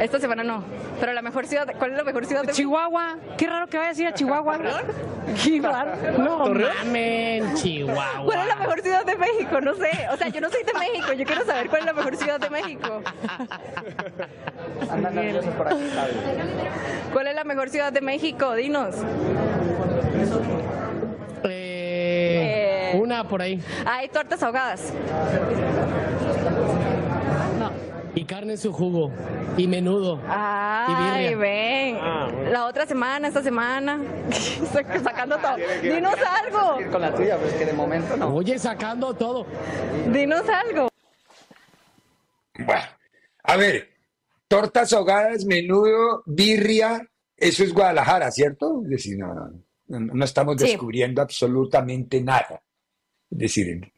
Esta 0.01 0.19
semana 0.19 0.43
no. 0.43 0.63
Pero 0.99 1.13
la 1.13 1.21
mejor 1.21 1.45
ciudad, 1.45 1.67
¿cuál 1.77 1.91
es 1.91 1.97
la 1.97 2.03
mejor 2.03 2.25
ciudad 2.25 2.43
de 2.43 2.51
Chihuahua. 2.51 3.17
Qué 3.37 3.47
raro 3.47 3.67
que 3.67 3.77
vayas 3.77 3.97
a 3.97 4.01
ir 4.01 4.07
a 4.07 4.13
Chihuahua. 4.13 4.57
Qué 5.43 5.61
raro. 5.61 5.91
No 6.17 6.47
mamen, 6.47 7.53
Chihuahua. 7.55 8.25
¿Cuál 8.25 8.39
es 8.39 8.47
la 8.47 8.55
mejor 8.55 8.81
ciudad 8.81 9.05
de 9.05 9.15
México? 9.15 9.61
No 9.61 9.75
sé. 9.75 9.91
O 10.11 10.17
sea, 10.17 10.27
yo 10.29 10.41
no 10.41 10.49
soy 10.49 10.63
de 10.63 10.73
México. 10.73 11.13
Yo 11.13 11.25
quiero 11.25 11.45
saber 11.45 11.69
cuál 11.69 11.81
es 11.81 11.85
la 11.85 11.93
mejor 11.93 12.15
ciudad 12.15 12.39
de 12.39 12.49
México. 12.49 13.01
¿Cuál 17.13 17.27
es 17.27 17.35
la 17.35 17.43
mejor 17.43 17.69
ciudad 17.69 17.93
de 17.93 18.01
México? 18.01 18.53
Dinos. 18.55 18.95
Eh, 21.43 22.91
Eh. 22.93 22.94
Una 23.05 23.23
por 23.27 23.39
ahí. 23.39 23.61
Hay 23.85 24.09
tortas 24.09 24.41
ahogadas. 24.41 24.91
Y 28.15 28.25
carne 28.25 28.53
en 28.53 28.57
su 28.57 28.71
jugo. 28.73 29.11
Y 29.57 29.67
menudo. 29.67 30.19
Ay, 30.27 31.19
birria. 31.29 31.37
ven. 31.37 31.97
Ah, 32.01 32.29
bueno. 32.33 32.49
La 32.49 32.65
otra 32.65 32.85
semana, 32.87 33.27
esta 33.27 33.43
semana. 33.43 33.99
Sac- 34.29 35.03
Sacando 35.03 35.37
todo. 35.37 35.55
Dinos 35.83 36.15
algo. 36.43 36.91
Con 36.91 37.01
la 37.01 37.13
tuya, 37.13 37.37
pues 37.37 37.53
que 37.53 37.65
de 37.65 37.73
momento 37.73 38.17
no. 38.17 38.33
Oye, 38.33 38.57
sacando 38.57 39.13
todo. 39.13 39.45
Dinos 40.11 40.43
algo. 40.49 40.87
Bueno, 42.57 42.81
a 43.43 43.55
ver, 43.57 43.89
tortas 44.47 44.93
ahogadas, 44.93 45.43
menudo, 45.45 46.23
birria, 46.25 47.05
eso 47.37 47.63
es 47.65 47.73
Guadalajara, 47.73 48.31
¿cierto? 48.31 48.81
Es 48.85 48.89
decir, 48.89 49.17
no, 49.17 49.33
no, 49.33 49.51
no, 49.89 49.99
no 50.13 50.25
estamos 50.25 50.55
Sí. 50.59 50.67
descubriendo 50.67 51.21
absolutamente 51.21 52.21
nada. 52.21 52.61
Es 53.35 53.39
decir, 53.39 53.91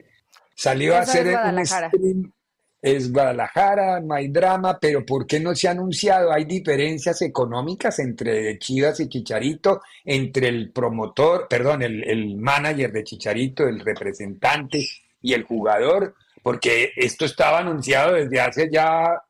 salió 0.55 0.95
a 0.95 1.01
Eso 1.01 1.11
hacer 1.11 1.27
un 1.27 1.65
stream, 1.65 2.33
es 2.81 3.11
Guadalajara, 3.11 3.99
no 3.99 4.13
hay 4.13 4.27
drama, 4.27 4.77
pero 4.79 5.05
¿por 5.05 5.25
qué 5.25 5.39
no 5.39 5.55
se 5.55 5.67
ha 5.67 5.71
anunciado? 5.71 6.31
Hay 6.31 6.45
diferencias 6.45 7.21
económicas 7.21 7.99
entre 7.99 8.57
Chivas 8.59 8.99
y 8.99 9.09
Chicharito, 9.09 9.81
entre 10.05 10.47
el 10.47 10.71
promotor, 10.71 11.47
perdón, 11.49 11.81
el, 11.81 12.03
el 12.03 12.37
manager 12.37 12.91
de 12.91 13.03
Chicharito, 13.03 13.67
el 13.67 13.79
representante 13.79 14.87
y 15.21 15.33
el 15.33 15.43
jugador, 15.43 16.15
porque 16.43 16.91
esto 16.95 17.25
estaba 17.25 17.59
anunciado 17.59 18.13
desde 18.13 18.39
hace 18.39 18.69
ya 18.71 19.21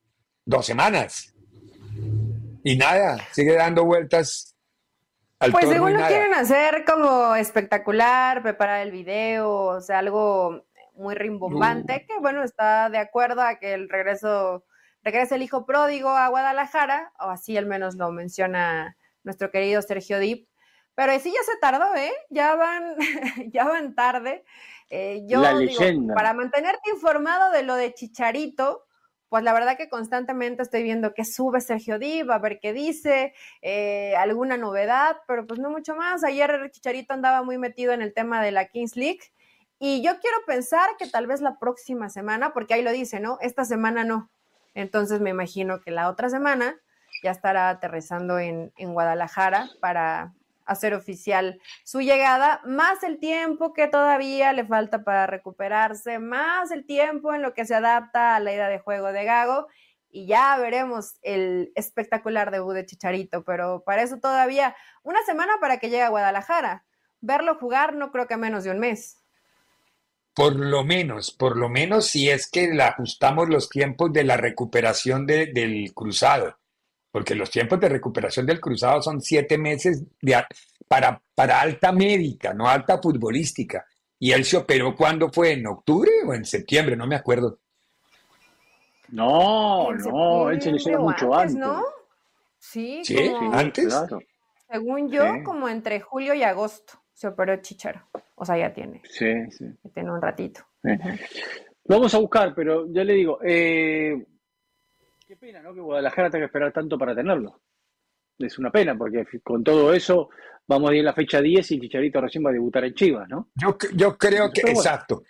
dos 0.46 0.65
semanas. 0.65 1.34
Y 2.63 2.76
nada, 2.76 3.17
sigue 3.32 3.54
dando 3.54 3.86
vueltas 3.86 4.57
al 5.39 5.52
Pues 5.52 5.67
según 5.69 5.93
lo 5.93 5.97
nada. 6.00 6.08
quieren 6.10 6.34
hacer 6.34 6.84
como 6.86 7.36
espectacular, 7.36 8.41
preparar 8.41 8.82
el 8.82 8.91
video, 8.91 9.52
o 9.52 9.82
sea, 9.82 10.00
algo 10.00 10.65
muy 10.95 11.13
rimbombante, 11.15 12.06
que 12.08 12.17
bueno, 12.19 12.43
está 12.43 12.89
de 12.89 12.97
acuerdo 12.97 13.41
a 13.43 13.56
que 13.60 13.73
el 13.73 13.88
regreso, 13.89 14.65
regrese 15.04 15.36
el 15.36 15.43
hijo 15.43 15.65
pródigo 15.65 16.10
a 16.10 16.28
Guadalajara, 16.30 17.13
o 17.19 17.26
así 17.30 17.56
al 17.56 17.67
menos 17.67 17.95
lo 17.95 18.12
menciona 18.12 18.97
nuestro 19.23 19.52
querido 19.52 19.82
Sergio 19.84 20.17
Dip. 20.19 20.47
Pero 20.95 21.12
sí 21.19 21.32
ya 21.32 21.43
se 21.43 21.56
tardó, 21.62 21.93
¿eh? 21.95 22.12
Ya 22.32 22.56
van, 22.56 22.95
ya 23.54 23.65
van 23.65 23.93
tarde. 23.93 24.43
Eh, 24.89 25.21
yo 25.28 25.41
La 25.41 25.50
digo, 25.56 25.80
leyenda. 25.80 26.15
para 26.15 26.34
mantenerte 26.34 26.89
informado 26.89 27.52
de 27.52 27.62
lo 27.62 27.76
de 27.76 27.93
Chicharito, 27.93 28.87
pues 29.30 29.44
la 29.44 29.54
verdad 29.54 29.78
que 29.78 29.90
constantemente 29.90 30.63
estoy 30.63 30.84
viendo 30.84 31.13
que 31.13 31.26
sube 31.26 31.62
Sergio 31.62 32.00
Dip, 32.00 32.30
a 32.30 32.40
ver 32.40 32.60
qué 32.60 32.74
dice, 32.74 33.34
eh, 33.62 34.16
alguna 34.16 34.58
novedad, 34.58 35.18
pero 35.28 35.46
pues 35.46 35.60
no 35.60 35.70
mucho 35.70 35.96
más. 35.96 36.24
Ayer 36.24 36.70
Chicharito 36.72 37.13
andaba 37.13 37.44
muy 37.44 37.58
metido 37.58 37.94
en 37.94 38.02
el 38.02 38.13
tema 38.13 38.42
de 38.42 38.52
la 38.52 38.66
Kings 38.66 38.96
League 38.96 39.20
y 39.80 40.02
yo 40.02 40.20
quiero 40.20 40.38
pensar 40.46 40.90
que 40.98 41.08
tal 41.08 41.28
vez 41.28 41.42
la 41.42 41.60
próxima 41.60 42.10
semana, 42.10 42.54
porque 42.54 42.74
ahí 42.74 42.82
lo 42.82 42.92
dice, 42.92 43.20
¿no? 43.20 43.38
Esta 43.42 43.66
semana 43.66 44.04
no. 44.04 44.30
Entonces 44.74 45.22
me 45.22 45.30
imagino 45.30 45.82
que 45.82 45.92
la 45.92 46.10
otra 46.10 46.30
semana 46.30 46.80
ya 47.24 47.32
estará 47.32 47.70
aterrizando 47.70 48.40
en, 48.40 48.72
en 48.78 48.94
Guadalajara 48.94 49.70
para 49.82 50.34
hacer 50.67 50.93
oficial 50.93 51.60
su 51.84 52.01
llegada, 52.01 52.62
más 52.65 53.03
el 53.03 53.19
tiempo 53.19 53.73
que 53.73 53.88
todavía 53.88 54.53
le 54.53 54.65
falta 54.65 55.03
para 55.03 55.25
recuperarse, 55.27 56.19
más 56.19 56.71
el 56.71 56.86
tiempo 56.86 57.34
en 57.34 57.41
lo 57.41 57.53
que 57.53 57.65
se 57.65 57.75
adapta 57.75 58.36
a 58.36 58.39
la 58.39 58.53
idea 58.53 58.67
de 58.69 58.80
juego 58.80 59.12
de 59.12 59.23
Gago 59.23 59.67
y 60.10 60.25
ya 60.27 60.58
veremos 60.58 61.17
el 61.21 61.71
espectacular 61.75 62.51
debut 62.51 62.73
de 62.73 62.86
Chicharito, 62.86 63.43
pero 63.43 63.84
para 63.86 64.03
eso 64.03 64.19
todavía 64.19 64.75
una 65.03 65.21
semana 65.23 65.53
para 65.60 65.77
que 65.80 65.89
llegue 65.89 66.03
a 66.03 66.10
Guadalajara. 66.10 66.86
Verlo 67.19 67.56
jugar 67.56 67.95
no 67.95 68.12
creo 68.12 68.27
que 68.27 68.38
menos 68.38 68.63
de 68.63 68.71
un 68.71 68.80
mes. 68.80 69.17
Por 70.34 70.56
lo 70.56 70.84
menos, 70.84 71.32
por 71.32 71.58
lo 71.58 71.67
menos 71.67 72.08
si 72.08 72.30
es 72.30 72.49
que 72.49 72.67
le 72.67 72.84
ajustamos 72.84 73.49
los 73.49 73.69
tiempos 73.69 74.13
de 74.13 74.23
la 74.23 74.38
recuperación 74.38 75.25
de- 75.25 75.47
del 75.47 75.93
cruzado, 75.95 76.60
porque 77.17 77.34
los 77.34 77.49
tiempos 77.49 77.80
de 77.80 77.89
recuperación 77.89 78.45
del 78.45 78.60
cruzado 78.62 79.01
son 79.01 79.19
siete 79.21 79.58
meses 79.58 80.03
de 80.21 80.36
para, 80.88 81.19
para 81.34 81.62
alta 81.62 81.91
médica, 81.91 82.53
no 82.53 82.67
alta 82.69 82.99
futbolística. 83.01 83.88
Y 84.19 84.34
él 84.34 84.45
se 84.45 84.56
operó 84.58 84.95
cuando 84.95 85.27
fue, 85.32 85.53
en 85.53 85.65
octubre 85.65 86.12
o 86.27 86.36
en 86.36 86.45
septiembre, 86.45 86.95
no 86.95 87.08
me 87.08 87.15
acuerdo. 87.15 87.58
No, 89.10 89.91
no, 89.93 90.51
él 90.51 90.62
se 90.62 90.71
lesionó 90.73 90.99
mucho 90.99 91.34
antes. 91.34 91.56
¿no? 91.56 91.82
Sí, 92.60 93.01
Sí, 93.03 93.15
como- 93.32 93.51
antes. 93.53 93.88
Claro, 93.88 94.19
según 94.69 95.10
yo, 95.10 95.23
Sí. 95.23 95.43
como 95.43 95.67
entre 95.69 95.99
julio 95.99 96.36
y 96.36 96.43
agosto 96.43 96.93
se 97.13 97.25
operó 97.30 97.56
Chicharo. 97.63 98.08
O 98.36 98.45
sea, 98.45 98.60
ya 98.60 98.71
tiene, 98.71 99.01
sí, 99.10 99.34
sí. 99.49 99.65
ya 99.84 99.89
tiene 99.91 100.12
un 100.12 100.21
ratito. 100.21 100.62
Lo 100.84 101.95
vamos 101.95 102.13
a 102.13 102.19
buscar, 102.19 102.53
pero 102.53 102.86
ya 102.93 103.03
le 103.03 103.13
digo, 103.13 103.39
eh, 103.43 104.23
qué 105.28 105.36
pena, 105.36 105.62
¿no? 105.62 105.74
Que 105.74 105.82
Guadalajara 105.82 106.30
tenga 106.30 106.44
que 106.44 106.46
esperar 106.46 106.72
tanto 106.72 106.98
para 106.98 107.13
tenerlo. 107.13 107.60
Es 108.40 108.58
una 108.60 108.72
pena, 108.72 108.98
porque 108.98 109.26
con 109.44 109.62
todo 109.62 109.94
eso 109.94 110.30
vamos 110.66 110.90
a 110.90 110.96
ir 110.96 111.02
a 111.02 111.06
la 111.06 111.13
fecha 111.13 111.42
10 111.42 111.70
y 111.72 111.82
Chicharito 111.82 112.22
recién 112.22 112.46
va 112.46 112.52
a 112.52 112.54
debutar 112.54 112.86
en 112.86 112.94
Chivas, 112.94 113.28
¿no? 113.28 113.50
Yo, 113.56 113.78
yo 113.94 114.18
creo 114.18 114.50
que, 114.54 114.62
exacto. 114.62 115.24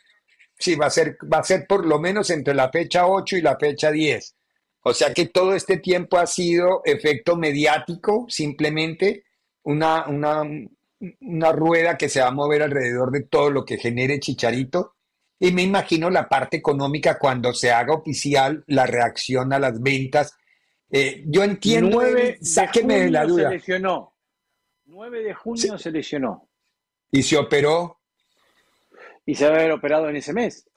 Sí, 0.56 0.76
va 0.76 0.86
a 0.88 0.92
ser, 0.92 1.18
va 1.32 1.40
a 1.40 1.44
ser 1.44 1.66
por 1.66 1.86
lo 1.86 2.00
menos 2.00 2.30
entre 2.30 2.54
la 2.54 2.70
fecha 2.70 3.08
8 3.08 3.38
y 3.38 3.42
la 3.42 3.58
fecha 3.58 3.92
10. 3.92 4.36
O 4.82 4.94
sea 4.94 5.14
que 5.14 5.28
todo 5.28 5.56
este 5.56 5.78
tiempo 5.78 6.18
ha 6.18 6.28
sido 6.28 6.82
efecto 6.86 7.36
mediático, 7.36 8.28
simplemente 8.30 9.24
una, 9.64 10.08
una, 10.08 10.44
una 11.22 11.52
rueda 11.54 11.98
que 11.98 12.10
se 12.10 12.22
va 12.22 12.28
a 12.28 12.32
mover 12.32 12.62
alrededor 12.62 13.12
de 13.12 13.24
todo 13.24 13.50
lo 13.50 13.66
que 13.66 13.78
genere 13.78 14.20
Chicharito. 14.20 14.97
Y 15.40 15.52
me 15.52 15.62
imagino 15.64 16.10
la 16.10 16.28
parte 16.28 16.58
económica 16.58 17.18
cuando 17.20 17.54
se 17.54 17.72
haga 17.72 17.94
oficial 17.94 18.64
la 18.68 18.86
reacción 18.88 19.54
a 19.54 19.60
las 19.60 19.82
ventas. 19.82 20.36
Eh, 20.90 21.24
yo 21.28 21.44
entiendo, 21.44 21.90
9 21.98 22.30
Eli, 22.38 22.46
sáqueme 22.46 23.00
de 23.02 23.12
la 23.12 23.22
junio 23.22 23.36
duda. 23.36 23.50
se 23.50 23.56
lesionó. 23.56 24.14
9 24.86 25.24
de 25.24 25.34
junio 25.34 25.78
se 25.78 25.92
lesionó. 25.92 26.50
Y 27.12 27.22
se 27.24 27.38
operó. 27.38 28.00
Y 29.26 29.36
se 29.36 29.46
va 29.48 29.56
a 29.56 29.60
haber 29.60 29.72
operado 29.74 30.10
en 30.10 30.16
ese 30.16 30.34
mes. 30.34 30.68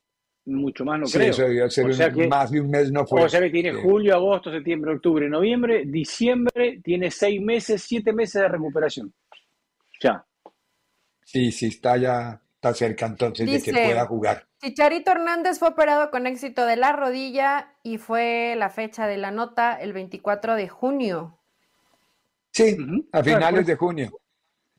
Mucho 0.46 0.84
más 0.84 0.98
no 0.98 1.06
Sí, 1.06 1.18
creo. 1.18 1.30
eso 1.30 1.42
debió 1.42 1.70
ser 1.70 1.86
O 1.86 1.92
sea 1.92 2.08
un- 2.08 2.14
que- 2.14 2.26
más 2.26 2.50
de 2.50 2.60
un 2.60 2.70
mes 2.70 2.90
no 2.90 3.06
fue. 3.06 3.22
O 3.22 3.28
sea 3.28 3.40
que 3.40 3.50
tiene 3.50 3.72
Sí. 3.72 3.78
julio, 3.82 4.14
agosto, 4.14 4.50
septiembre, 4.50 4.94
octubre, 4.94 5.28
noviembre, 5.28 5.84
diciembre, 5.86 6.80
tiene 6.82 7.10
seis 7.10 7.40
meses, 7.40 7.82
siete 7.82 8.12
meses 8.12 8.42
de 8.42 8.48
recuperación. 8.48 9.14
Ya. 10.02 10.24
Sí, 11.24 11.52
sí, 11.52 11.66
está 11.66 11.96
ya, 11.96 12.40
está 12.60 12.74
cerca 12.74 13.06
entonces 13.06 13.50
de 13.50 13.62
que 13.62 13.72
pueda 13.72 14.06
jugar. 14.06 14.46
Chicharito 14.60 15.12
Hernández 15.12 15.58
fue 15.58 15.68
operado 15.68 16.10
con 16.10 16.26
éxito 16.26 16.66
de 16.66 16.76
la 16.76 16.92
rodilla 16.92 17.74
y 17.82 17.96
fue 17.96 18.54
la 18.58 18.68
fecha 18.68 19.06
de 19.06 19.16
la 19.16 19.30
nota 19.30 19.80
el 19.80 19.94
24 19.94 20.56
de 20.56 20.68
junio. 20.68 21.38
Sí, 22.52 22.76
a 23.12 23.22
finales 23.22 23.60
pues. 23.60 23.66
de 23.66 23.76
junio. 23.76 24.10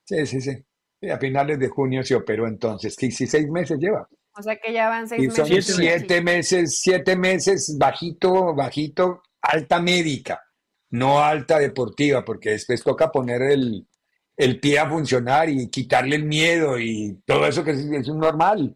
Sí, 0.03 0.25
sí, 0.27 0.41
sí. 0.41 1.09
A 1.09 1.17
finales 1.17 1.57
de 1.57 1.69
junio 1.69 2.03
se 2.03 2.13
operó 2.13 2.47
entonces. 2.47 2.93
Sí, 2.95 3.09
sí, 3.09 3.25
seis 3.25 3.49
meses 3.49 3.79
lleva. 3.79 4.07
O 4.37 4.43
sea 4.43 4.55
que 4.57 4.71
ya 4.71 4.87
van 4.87 5.09
seis 5.09 5.23
Y 5.23 5.31
son 5.31 5.49
meses. 5.49 5.75
Siete 5.75 5.97
siete 5.97 6.21
meses, 6.21 6.79
siete 6.79 7.15
meses 7.15 7.75
bajito, 7.79 8.53
bajito, 8.53 9.23
alta 9.41 9.81
médica, 9.81 10.39
no 10.91 11.19
alta 11.19 11.57
deportiva, 11.57 12.23
porque 12.23 12.51
después 12.51 12.83
toca 12.83 13.11
poner 13.11 13.41
el, 13.41 13.87
el 14.41 14.59
pie 14.59 14.79
a 14.79 14.89
funcionar 14.89 15.49
y 15.49 15.69
quitarle 15.69 16.15
el 16.15 16.23
miedo 16.25 16.79
y 16.79 17.21
todo 17.25 17.45
eso 17.45 17.63
que 17.63 17.71
es, 17.71 18.07
normal. 18.07 18.75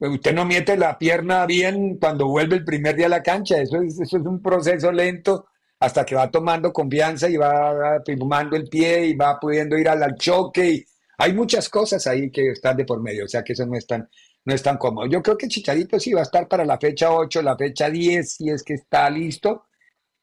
Usted 0.00 0.34
no 0.34 0.44
mete 0.46 0.76
la 0.76 0.98
pierna 0.98 1.46
bien 1.46 1.98
cuando 1.98 2.26
vuelve 2.28 2.56
el 2.56 2.64
primer 2.64 2.96
día 2.96 3.06
a 3.06 3.10
la 3.10 3.22
cancha, 3.22 3.60
eso 3.60 3.82
es, 3.82 4.00
eso 4.00 4.18
es 4.18 4.24
un 4.26 4.40
proceso 4.42 4.90
lento 4.92 5.46
hasta 5.80 6.04
que 6.06 6.14
va 6.14 6.30
tomando 6.30 6.72
confianza 6.72 7.28
y 7.28 7.36
va 7.36 8.00
firmando 8.06 8.56
el 8.56 8.68
pie 8.68 9.06
y 9.06 9.14
va 9.16 9.38
pudiendo 9.38 9.76
ir 9.78 9.88
al, 9.88 10.02
al 10.02 10.14
choque. 10.16 10.70
Y 10.70 10.84
hay 11.18 11.34
muchas 11.34 11.68
cosas 11.68 12.06
ahí 12.06 12.30
que 12.30 12.50
están 12.52 12.76
de 12.76 12.84
por 12.86 13.02
medio, 13.02 13.26
o 13.26 13.28
sea 13.28 13.44
que 13.44 13.52
eso 13.52 13.66
no 13.66 13.76
es 13.76 13.86
tan, 13.86 14.08
no 14.44 14.54
es 14.54 14.62
tan 14.62 14.78
cómodo. 14.78 15.06
Yo 15.06 15.22
creo 15.22 15.36
que 15.36 15.48
Chicharito 15.48 16.00
sí 16.00 16.12
va 16.14 16.20
a 16.20 16.24
estar 16.24 16.48
para 16.48 16.64
la 16.64 16.78
fecha 16.78 17.12
8, 17.12 17.42
la 17.42 17.56
fecha 17.56 17.90
10, 17.90 18.34
si 18.34 18.48
es 18.50 18.62
que 18.62 18.74
está 18.74 19.10
listo, 19.10 19.66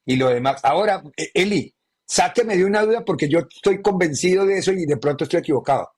y 0.05 0.15
lo 0.15 0.29
demás. 0.29 0.61
Ahora, 0.63 1.03
E- 1.17 1.31
Eli, 1.33 1.73
sáqueme 2.11 2.57
de 2.57 2.65
una 2.65 2.81
duda 2.81 3.05
porque 3.05 3.29
yo 3.29 3.39
estoy 3.39 3.81
convencido 3.81 4.45
de 4.45 4.57
eso 4.57 4.73
y 4.73 4.85
de 4.85 4.97
pronto 4.97 5.23
estoy 5.23 5.39
equivocado. 5.39 5.93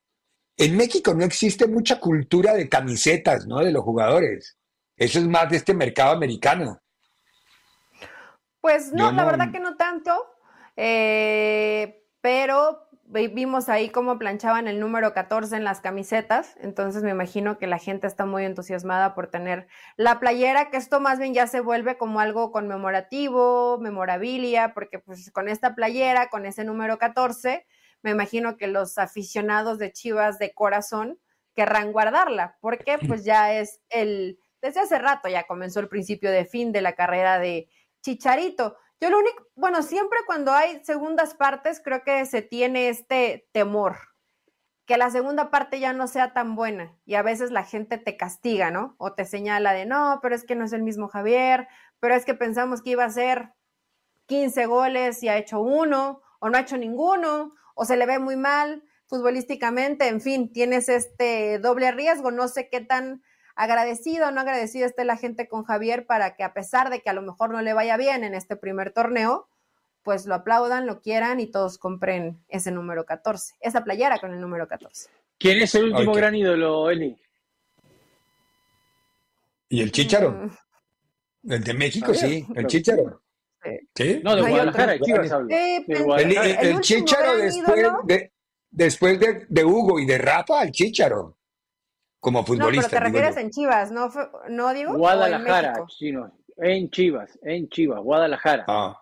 en 0.55 0.77
México 0.77 1.15
no 1.15 1.25
existe 1.25 1.65
mucha 1.65 1.99
cultura 1.99 2.53
de 2.53 2.69
camisetas, 2.69 3.47
¿no? 3.47 3.57
De 3.57 3.71
los 3.71 3.83
jugadores. 3.83 4.55
Eso 4.95 5.17
es 5.17 5.27
más 5.27 5.49
de 5.49 5.57
este 5.57 5.73
mercado 5.73 6.11
americano. 6.11 6.79
Pues 8.61 8.93
no, 8.93 9.11
la 9.11 9.25
verdad 9.25 9.51
que 9.51 9.59
no 9.59 9.75
tanto, 9.75 10.13
eh, 10.75 12.05
pero 12.21 12.87
vimos 13.13 13.69
ahí 13.69 13.89
cómo 13.89 14.17
planchaban 14.17 14.67
el 14.67 14.79
número 14.79 15.13
14 15.13 15.55
en 15.55 15.63
las 15.63 15.81
camisetas, 15.81 16.55
entonces 16.59 17.03
me 17.03 17.11
imagino 17.11 17.59
que 17.59 17.67
la 17.67 17.77
gente 17.77 18.07
está 18.07 18.25
muy 18.25 18.43
entusiasmada 18.43 19.13
por 19.13 19.27
tener 19.27 19.67
la 19.97 20.19
playera, 20.19 20.71
que 20.71 20.77
esto 20.77 20.99
más 20.99 21.19
bien 21.19 21.33
ya 21.33 21.45
se 21.45 21.59
vuelve 21.59 21.97
como 21.97 22.19
algo 22.19 22.51
conmemorativo, 22.51 23.77
memorabilia, 23.79 24.73
porque 24.73 24.99
pues 24.99 25.31
con 25.31 25.47
esta 25.47 25.75
playera, 25.75 26.29
con 26.29 26.45
ese 26.45 26.63
número 26.63 26.97
14, 26.97 27.67
me 28.01 28.11
imagino 28.11 28.57
que 28.57 28.67
los 28.67 28.97
aficionados 28.97 29.77
de 29.77 29.91
Chivas 29.91 30.39
de 30.39 30.53
corazón 30.53 31.19
querrán 31.53 31.91
guardarla, 31.91 32.57
porque 32.61 32.97
pues 33.07 33.23
ya 33.23 33.53
es 33.53 33.79
el, 33.89 34.39
desde 34.61 34.81
hace 34.81 34.97
rato 34.97 35.29
ya 35.29 35.43
comenzó 35.43 35.79
el 35.79 35.87
principio 35.87 36.31
de 36.31 36.45
fin 36.45 36.71
de 36.71 36.81
la 36.81 36.93
carrera 36.93 37.37
de 37.37 37.69
Chicharito. 38.01 38.75
Yo 39.03 39.09
lo 39.09 39.19
único, 39.19 39.45
bueno, 39.55 39.83
siempre 39.83 40.19
cuando 40.25 40.53
hay 40.53 40.81
segundas 40.85 41.33
partes, 41.33 41.81
creo 41.83 42.05
que 42.05 42.25
se 42.25 42.41
tiene 42.41 42.87
este 42.87 43.49
temor, 43.51 43.97
que 44.85 44.95
la 44.95 45.09
segunda 45.09 45.51
parte 45.51 45.81
ya 45.81 45.91
no 45.91 46.07
sea 46.07 46.31
tan 46.31 46.55
buena 46.55 46.97
y 47.03 47.15
a 47.15 47.21
veces 47.21 47.51
la 47.51 47.65
gente 47.65 47.97
te 47.97 48.15
castiga, 48.15 48.71
¿no? 48.71 48.95
O 48.99 49.11
te 49.11 49.25
señala 49.25 49.73
de, 49.73 49.85
no, 49.85 50.19
pero 50.21 50.35
es 50.35 50.45
que 50.45 50.55
no 50.55 50.63
es 50.63 50.71
el 50.71 50.83
mismo 50.83 51.09
Javier, 51.09 51.67
pero 51.99 52.15
es 52.15 52.23
que 52.23 52.33
pensamos 52.33 52.81
que 52.81 52.91
iba 52.91 53.03
a 53.03 53.09
ser 53.09 53.51
15 54.27 54.67
goles 54.67 55.21
y 55.21 55.27
ha 55.27 55.37
hecho 55.37 55.59
uno, 55.59 56.21
o 56.39 56.49
no 56.49 56.57
ha 56.57 56.61
hecho 56.61 56.77
ninguno, 56.77 57.55
o 57.75 57.83
se 57.83 57.97
le 57.97 58.05
ve 58.05 58.19
muy 58.19 58.37
mal 58.37 58.85
futbolísticamente, 59.07 60.07
en 60.07 60.21
fin, 60.21 60.53
tienes 60.53 60.87
este 60.87 61.59
doble 61.59 61.91
riesgo, 61.91 62.31
no 62.31 62.47
sé 62.47 62.69
qué 62.69 62.79
tan 62.79 63.21
agradecido 63.55 64.27
o 64.27 64.31
no 64.31 64.41
agradecido 64.41 64.85
esté 64.85 65.05
la 65.05 65.17
gente 65.17 65.47
con 65.47 65.63
Javier 65.63 66.05
para 66.05 66.35
que 66.35 66.43
a 66.43 66.53
pesar 66.53 66.89
de 66.89 67.01
que 67.01 67.09
a 67.09 67.13
lo 67.13 67.21
mejor 67.21 67.51
no 67.51 67.61
le 67.61 67.73
vaya 67.73 67.97
bien 67.97 68.23
en 68.23 68.33
este 68.33 68.55
primer 68.55 68.91
torneo, 68.91 69.47
pues 70.01 70.25
lo 70.25 70.35
aplaudan, 70.35 70.85
lo 70.85 71.01
quieran 71.01 71.39
y 71.39 71.47
todos 71.47 71.77
compren 71.77 72.43
ese 72.49 72.71
número 72.71 73.05
14, 73.05 73.55
esa 73.61 73.83
playera 73.83 74.19
con 74.19 74.33
el 74.33 74.41
número 74.41 74.67
14. 74.67 75.09
¿Quién 75.37 75.61
es 75.61 75.75
el 75.75 75.85
último 75.85 76.13
gran 76.13 76.35
ídolo, 76.35 76.89
Eli? 76.89 77.17
¿Y 79.69 79.81
el 79.81 79.91
Chicharo? 79.91 80.31
Mm. 80.31 81.51
El 81.51 81.63
de 81.63 81.73
México, 81.73 82.13
sí, 82.13 82.45
el 82.55 82.67
Chicharo. 82.67 83.21
Sí. 83.95 84.19
No, 84.23 84.35
de 84.35 84.41
Guadalajara, 84.41 84.99
Chivas 84.99 85.31
El, 85.49 86.81
Chicharo 86.81 87.37
después, 87.37 87.87
de, 88.03 88.31
después 88.69 89.19
de, 89.19 89.45
de, 89.47 89.65
Hugo 89.65 89.99
y 89.99 90.05
de 90.05 90.17
Rafa, 90.17 90.63
el 90.63 90.71
Chicharo 90.71 91.37
como 92.23 92.45
futbolista. 92.45 92.87
No, 92.87 92.89
pero 92.89 92.99
te 92.99 93.05
refieres 93.11 93.37
en 93.37 93.51
Chivas, 93.51 93.91
¿no, 93.91 94.09
no 94.49 94.73
digo? 94.73 94.93
Guadalajara, 94.93 95.73
en, 95.99 96.31
en 96.57 96.89
Chivas, 96.89 97.37
en 97.43 97.67
Chivas, 97.67 97.99
Guadalajara. 97.99 98.63
Ah. 98.65 98.97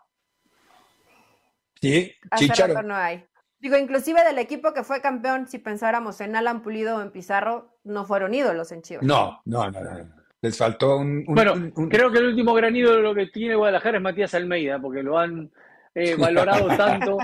Sí, 1.80 2.12
Hace 2.32 2.46
Chicharo. 2.48 2.82
no 2.82 2.96
hay. 2.96 3.24
Digo, 3.60 3.78
inclusive 3.78 4.24
del 4.24 4.40
equipo 4.40 4.74
que 4.74 4.84
fue 4.84 5.02
campeón, 5.02 5.48
si 5.48 5.60
pensáramos 5.60 6.20
en 6.20 6.36
Alan 6.36 6.64
Pulido 6.64 6.98
o 6.98 7.02
en 7.02 7.12
Pizarro, 7.12 7.78
no 7.84 8.06
fueron 8.06 8.34
ídolos 8.34 8.72
en 8.72 8.82
Chivas. 8.82 9.04
No, 9.04 9.40
no, 9.46 9.70
no, 9.70 9.82
no. 9.82 10.16
Les 10.42 10.58
faltó 10.58 10.98
un, 10.98 11.24
Bueno, 11.26 11.54
creo 11.92 12.12
que 12.12 12.18
el 12.18 12.26
último 12.26 12.56
gran 12.56 12.76
ídolo 12.76 13.14
que 13.14 13.28
tiene 13.28 13.54
Guadalajara 13.54 13.98
es 13.98 14.04
Matías 14.04 14.34
Almeida, 14.34 14.80
porque 14.80 15.04
lo 15.04 15.20
han 15.20 15.52
eh, 15.94 16.16
valorado 16.16 16.76
tanto, 16.76 17.20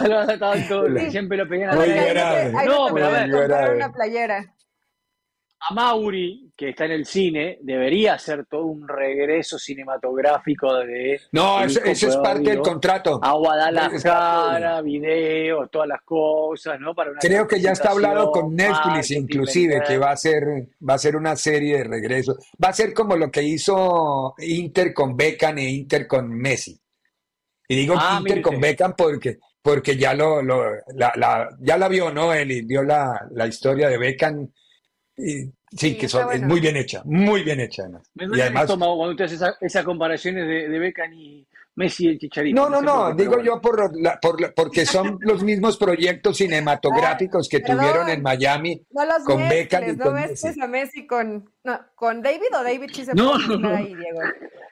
valorado 0.00 0.36
tanto, 0.36 0.86
siempre 1.10 1.38
lo 1.38 1.48
pedían 1.48 1.70
a 1.70 1.74
No, 2.64 2.88
pero 2.92 3.06
a 3.06 3.10
ver, 3.10 3.76
una 3.76 3.92
playera 3.92 4.52
a 5.68 5.74
Mauri, 5.74 6.52
que 6.56 6.70
está 6.70 6.86
en 6.86 6.92
el 6.92 7.06
cine, 7.06 7.58
debería 7.62 8.14
hacer 8.14 8.46
todo 8.46 8.66
un 8.66 8.88
regreso 8.88 9.58
cinematográfico 9.58 10.74
de. 10.78 11.20
No, 11.30 11.62
eso, 11.62 11.80
es 11.84 12.16
parte 12.16 12.50
del 12.50 12.60
contrato. 12.60 13.20
A 13.22 13.32
Guadalajara, 13.32 14.80
video, 14.82 15.68
todas 15.68 15.88
las 15.88 16.02
cosas, 16.02 16.80
¿no? 16.80 16.94
Para 16.94 17.12
Creo 17.20 17.46
que 17.46 17.60
ya 17.60 17.72
está 17.72 17.90
hablado 17.90 18.30
con 18.30 18.54
Netflix, 18.54 19.12
inclusive, 19.12 19.82
que 19.86 19.98
va 19.98 20.10
a 20.10 20.16
ser, 20.16 20.44
va 20.88 20.94
a 20.94 20.98
ser 20.98 21.16
una 21.16 21.36
serie 21.36 21.78
de 21.78 21.84
regreso. 21.84 22.36
Va 22.62 22.68
a 22.68 22.72
ser 22.72 22.92
como 22.92 23.16
lo 23.16 23.30
que 23.30 23.42
hizo 23.42 24.34
Inter 24.38 24.92
con 24.92 25.16
Beckham 25.16 25.58
e 25.58 25.70
Inter 25.70 26.06
con 26.06 26.28
Messi. 26.28 26.78
Y 27.68 27.76
digo 27.76 27.94
ah, 27.96 28.18
Inter 28.20 28.42
con 28.42 28.60
Beckham 28.60 28.94
porque 28.96 29.38
porque 29.62 29.96
ya 29.96 30.12
lo, 30.12 30.42
la, 30.42 31.12
la, 31.14 31.48
ya 31.60 31.76
la 31.76 31.86
vio, 31.86 32.12
¿no? 32.12 32.34
Él 32.34 32.64
vio 32.66 32.82
la, 32.82 33.28
la 33.30 33.46
historia 33.46 33.88
de 33.88 33.96
Beckham 33.96 34.48
et 35.22 35.50
sí, 35.76 35.96
que 35.96 36.08
son, 36.08 36.32
es 36.32 36.42
muy 36.42 36.60
bien 36.60 36.76
hecha, 36.76 37.02
muy 37.04 37.42
bien 37.42 37.60
hecha 37.60 37.82
además. 37.82 38.10
y 38.14 38.40
además 38.40 38.66
cuando 38.66 39.16
te 39.16 39.24
haces 39.24 39.42
esas 39.60 39.84
comparaciones 39.84 40.46
de, 40.46 40.68
de 40.68 40.78
Beckham 40.78 41.12
y 41.12 41.46
Messi 41.74 42.04
y 42.04 42.08
el 42.08 42.18
Chicharito. 42.18 42.60
No, 42.60 42.68
no, 42.68 42.82
no, 42.82 43.14
digo 43.14 43.40
yo 43.42 43.60
por, 43.60 43.90
por, 44.20 44.54
porque 44.54 44.84
son 44.84 45.18
los 45.22 45.42
mismos 45.42 45.78
proyectos 45.78 46.36
cinematográficos 46.36 47.48
que 47.48 47.60
tuvieron 47.60 48.08
en 48.10 48.22
Miami 48.22 48.82
con 49.24 49.48
Beckham 49.48 49.84
y 49.84 49.92
no 49.96 50.04
con 50.04 50.14
Messi. 50.14 50.60
a 50.60 50.66
Messi 50.66 51.06
con, 51.06 51.50
no, 51.64 51.80
con 51.94 52.20
David 52.20 52.54
o 52.58 52.62
David 52.62 52.90
sí 52.92 53.04
se 53.04 53.14
no, 53.14 53.38
no, 53.38 53.74
ahí, 53.74 53.94
Diego. 53.94 54.20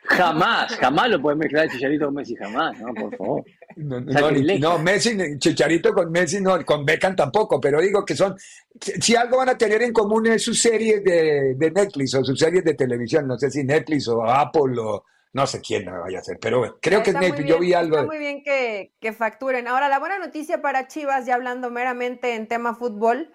Jamás, 0.04 0.76
jamás 0.76 1.08
lo 1.08 1.22
puedes 1.22 1.38
mezclar 1.38 1.64
el 1.64 1.70
Chicharito 1.70 2.06
con 2.06 2.14
Messi, 2.14 2.36
jamás, 2.36 2.78
no, 2.78 2.92
por 2.92 3.16
favor. 3.16 3.44
No, 3.76 4.00
no, 4.00 4.78
Messi, 4.78 5.16
Chicharito 5.38 5.94
con 5.94 6.10
Messi, 6.10 6.40
no, 6.40 6.62
con 6.66 6.84
Beckham 6.84 7.16
tampoco, 7.16 7.60
pero 7.60 7.80
digo 7.80 8.04
que 8.04 8.14
son, 8.14 8.36
si 8.78 9.16
algo 9.16 9.38
van 9.38 9.50
a 9.50 9.56
tener 9.58 9.82
en 9.82 9.92
común 9.92 10.26
es 10.26 10.42
sus 10.42 10.60
series 10.90 11.04
de, 11.04 11.54
de 11.54 11.70
Netflix 11.70 12.14
o 12.14 12.24
sus 12.24 12.38
series 12.38 12.64
de 12.64 12.74
televisión, 12.74 13.26
no 13.26 13.38
sé 13.38 13.50
si 13.50 13.64
Netflix 13.64 14.08
o 14.08 14.24
Apple 14.24 14.78
o 14.80 15.04
no 15.32 15.46
sé 15.46 15.60
quién 15.60 15.84
lo 15.84 16.00
vaya 16.00 16.18
a 16.18 16.20
hacer, 16.20 16.38
pero 16.40 16.78
creo 16.80 17.02
que 17.02 17.10
es 17.10 17.46
Yo 17.46 17.60
vi 17.60 17.72
algo. 17.72 17.96
Está 17.96 18.06
muy 18.06 18.18
bien 18.18 18.42
que, 18.42 18.94
que, 19.00 19.12
facturen. 19.12 19.68
Ahora, 19.68 19.88
la 19.88 20.00
buena 20.00 20.18
noticia 20.18 20.60
para 20.60 20.88
Chivas, 20.88 21.24
ya 21.24 21.36
hablando 21.36 21.70
meramente 21.70 22.34
en 22.34 22.48
tema 22.48 22.74
fútbol, 22.74 23.32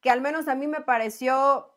que 0.00 0.10
al 0.10 0.20
menos 0.20 0.46
a 0.46 0.54
mí 0.54 0.68
me 0.68 0.82
pareció 0.82 1.72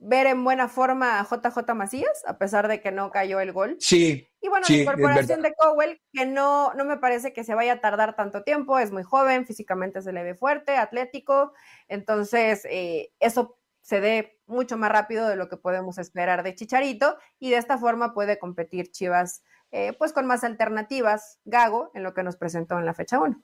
ver 0.00 0.26
en 0.26 0.42
buena 0.42 0.66
forma 0.68 1.20
a 1.20 1.24
JJ 1.24 1.74
Macías, 1.74 2.24
a 2.26 2.38
pesar 2.38 2.68
de 2.68 2.80
que 2.80 2.90
no 2.90 3.10
cayó 3.10 3.38
el 3.40 3.52
gol. 3.52 3.76
Sí. 3.80 4.26
Y 4.40 4.48
bueno, 4.48 4.64
la 4.66 4.74
incorporación 4.74 5.42
de 5.42 5.52
Cowell, 5.54 6.00
que 6.12 6.24
no, 6.24 6.72
no 6.72 6.86
me 6.86 6.96
parece 6.96 7.34
que 7.34 7.44
se 7.44 7.54
vaya 7.54 7.74
a 7.74 7.80
tardar 7.80 8.16
tanto 8.16 8.42
tiempo, 8.42 8.78
es 8.78 8.90
muy 8.90 9.02
joven, 9.02 9.46
físicamente 9.46 10.00
se 10.00 10.14
le 10.14 10.22
ve 10.22 10.34
fuerte, 10.34 10.76
atlético, 10.76 11.52
entonces 11.88 12.66
eh, 12.70 13.12
eso 13.20 13.59
se 13.82 14.00
dé 14.00 14.38
mucho 14.46 14.76
más 14.76 14.90
rápido 14.90 15.28
de 15.28 15.36
lo 15.36 15.48
que 15.48 15.56
podemos 15.56 15.98
esperar 15.98 16.42
de 16.42 16.54
Chicharito 16.54 17.16
y 17.38 17.50
de 17.50 17.56
esta 17.56 17.78
forma 17.78 18.14
puede 18.14 18.38
competir 18.38 18.90
Chivas 18.90 19.42
eh, 19.72 19.92
pues 19.98 20.12
con 20.12 20.26
más 20.26 20.42
alternativas, 20.42 21.38
Gago, 21.44 21.92
en 21.94 22.02
lo 22.02 22.12
que 22.12 22.24
nos 22.24 22.36
presentó 22.36 22.78
en 22.78 22.86
la 22.86 22.94
fecha 22.94 23.20
1. 23.20 23.40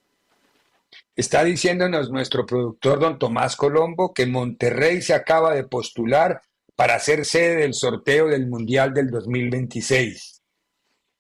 Está 1.15 1.45
diciéndonos 1.45 2.11
nuestro 2.11 2.45
productor 2.45 2.99
don 2.99 3.19
Tomás 3.19 3.57
Colombo 3.57 4.13
que 4.13 4.27
Monterrey 4.27 5.03
se 5.03 5.15
acaba 5.15 5.55
de 5.55 5.65
postular 5.65 6.41
para 6.75 6.99
ser 6.99 7.25
sede 7.25 7.57
del 7.57 7.75
sorteo 7.75 8.27
del 8.29 8.49
Mundial 8.49 8.93
del 8.93 9.11
2026, 9.11 10.43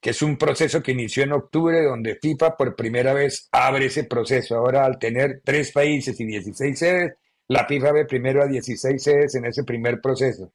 que 0.00 0.10
es 0.10 0.22
un 0.22 0.36
proceso 0.36 0.82
que 0.82 0.92
inició 0.92 1.22
en 1.22 1.32
octubre 1.32 1.82
donde 1.82 2.18
FIFA 2.20 2.56
por 2.56 2.76
primera 2.76 3.14
vez 3.14 3.48
abre 3.52 3.86
ese 3.86 4.04
proceso. 4.04 4.56
Ahora 4.56 4.84
al 4.84 4.98
tener 4.98 5.40
tres 5.44 5.72
países 5.72 6.20
y 6.20 6.26
16 6.26 6.78
sedes, 6.78 7.14
la 7.49 7.66
FIFA 7.66 7.92
ve 7.92 8.05
primero 8.05 8.42
a 8.42 8.47
16 8.47 9.03
sedes 9.03 9.34
en 9.34 9.44
ese 9.44 9.64
primer 9.64 10.01
proceso. 10.01 10.53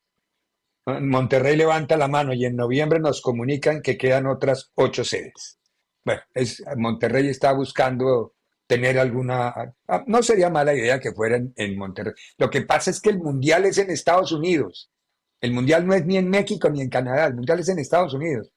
Monterrey 0.86 1.56
levanta 1.56 1.96
la 1.96 2.08
mano 2.08 2.34
y 2.34 2.46
en 2.46 2.56
noviembre 2.56 3.00
nos 3.00 3.22
comunican 3.22 3.82
que 3.82 3.98
quedan 3.98 4.26
otras 4.28 4.72
ocho 4.76 5.04
sedes. 5.04 5.60
Bueno, 6.04 6.22
es, 6.34 6.64
Monterrey 6.76 7.28
está 7.30 7.54
buscando 7.54 8.34
tener 8.66 8.98
alguna... 8.98 9.54
Ah, 9.88 10.04
no 10.08 10.24
sería 10.24 10.50
mala 10.50 10.74
idea 10.74 11.00
que 11.00 11.12
fueran 11.12 11.54
en 11.56 11.78
Monterrey. 11.78 12.14
Lo 12.38 12.50
que 12.50 12.64
pasa 12.64 12.90
es 12.90 13.00
que 13.00 13.10
el 13.10 13.20
Mundial 13.20 13.66
es 13.66 13.78
en 13.78 13.92
Estados 13.92 14.32
Unidos. 14.32 14.92
El 15.40 15.54
Mundial 15.54 15.86
no 15.86 15.94
es 15.94 16.06
ni 16.06 16.18
en 16.18 16.30
México 16.30 16.70
ni 16.70 16.82
en 16.82 16.90
Canadá, 16.90 17.28
el 17.28 17.36
Mundial 17.36 17.60
es 17.60 17.70
en 17.70 17.80
Estados 17.80 18.14
Unidos. 18.14 18.52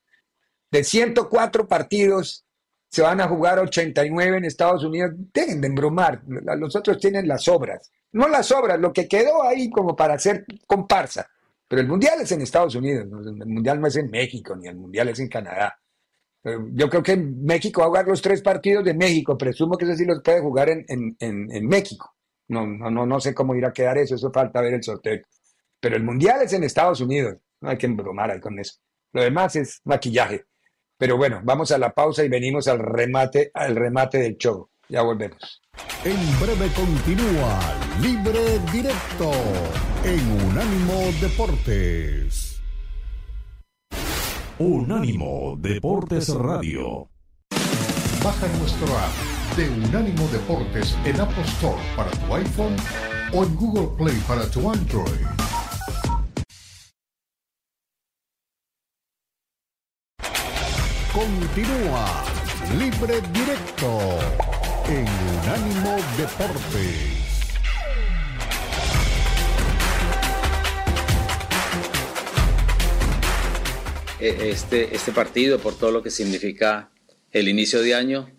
De 0.70 0.82
104 0.82 1.68
partidos 1.68 2.45
se 2.89 3.03
van 3.03 3.20
a 3.20 3.28
jugar 3.28 3.59
89 3.59 4.39
en 4.39 4.45
Estados 4.45 4.82
Unidos. 4.85 5.12
Dejen 5.32 5.61
de 5.61 5.68
embromar, 5.68 6.22
los 6.26 6.74
otros 6.74 6.99
tienen 6.99 7.28
las 7.28 7.49
obras 7.49 7.91
no 8.15 8.29
las 8.29 8.51
obras, 8.53 8.79
lo 8.81 8.93
que 8.93 9.09
quedó 9.09 9.43
ahí 9.43 9.69
como 9.71 9.95
para 9.95 10.15
hacer 10.15 10.47
comparsa. 10.67 11.29
Pero 11.67 11.83
el 11.83 11.89
Mundial 11.89 12.21
es 12.21 12.31
en 12.33 12.43
Estados 12.43 12.75
Unidos, 12.77 13.05
el 13.05 13.47
Mundial 13.47 13.81
no 13.81 13.89
es 13.89 13.97
en 13.97 14.11
México, 14.11 14.55
ni 14.55 14.69
el 14.69 14.77
Mundial 14.77 15.09
es 15.09 15.19
en 15.19 15.29
Canadá. 15.29 15.79
Eh, 16.45 16.57
yo 16.73 16.89
creo 16.89 17.03
que 17.03 17.17
México 17.17 17.81
va 17.81 17.87
a 17.87 17.89
jugar 17.89 18.07
los 18.07 18.23
tres 18.23 18.41
partidos 18.43 18.85
de 18.85 18.95
México, 18.95 19.37
presumo 19.37 19.77
que 19.77 19.85
eso 19.85 19.97
sí 19.97 20.05
los 20.05 20.23
puede 20.23 20.41
jugar 20.41 20.69
en, 20.69 20.85
en, 20.89 21.67
México. 21.67 22.15
No, 22.49 22.67
no, 22.67 22.91
no, 22.91 23.05
no 23.05 23.21
sé 23.21 23.35
cómo 23.35 23.55
irá 23.57 23.69
a 23.69 23.73
quedar 23.73 23.99
eso, 23.99 24.15
eso 24.15 24.31
falta 24.31 24.61
ver 24.61 24.75
el 24.75 24.83
sorteo. 24.83 25.21
Pero 25.81 25.97
el 25.97 26.05
Mundial 26.05 26.43
es 26.43 26.53
en 26.53 26.62
Estados 26.62 27.01
Unidos, 27.01 27.37
no 27.61 27.71
hay 27.71 27.79
que 27.79 27.87
embromar 27.87 28.31
ahí 28.31 28.41
con 28.41 28.59
eso. 28.59 28.75
Lo 29.12 29.23
demás 29.23 29.57
es 29.57 29.81
maquillaje. 29.85 30.45
Pero 30.97 31.17
bueno, 31.17 31.41
vamos 31.43 31.73
a 31.73 31.79
la 31.79 31.93
pausa 31.93 32.25
y 32.25 32.29
venimos 32.29 32.69
al 32.69 32.79
remate, 32.79 33.51
al 33.55 33.75
remate 33.75 34.19
del 34.19 34.37
show. 34.37 34.69
Ya 34.89 35.03
volvemos. 35.03 35.62
En 36.05 36.41
breve 36.41 36.68
continúa 36.74 37.59
Libre 38.01 38.59
Directo 38.70 39.32
en 40.05 40.47
Unánimo 40.47 41.11
Deportes. 41.20 42.61
Unánimo 44.59 45.57
Deportes 45.59 46.28
Radio. 46.35 47.09
Baja 48.22 48.47
nuestro 48.59 48.87
app 48.99 49.57
de 49.57 49.68
Unánimo 49.70 50.28
Deportes 50.28 50.97
en 51.05 51.20
Apple 51.20 51.45
Store 51.45 51.80
para 51.97 52.11
tu 52.11 52.35
iPhone 52.35 52.76
o 53.32 53.45
en 53.45 53.57
Google 53.57 53.97
Play 53.97 54.16
para 54.28 54.49
tu 54.51 54.70
Android. 54.70 55.26
Continúa 61.12 62.24
Libre 62.78 63.20
Directo 63.32 64.53
en 64.89 65.07
Unánimo 65.41 65.97
Deportes. 66.18 67.14
E, 74.20 74.51
este, 74.51 74.95
este 74.95 75.12
partido 75.12 75.59
por 75.59 75.78
todo 75.78 75.91
lo 75.91 76.03
que 76.03 76.11
significa 76.11 76.91
el 77.32 77.49
inicio 77.49 77.80
de 77.82 77.95
año, 77.95 78.30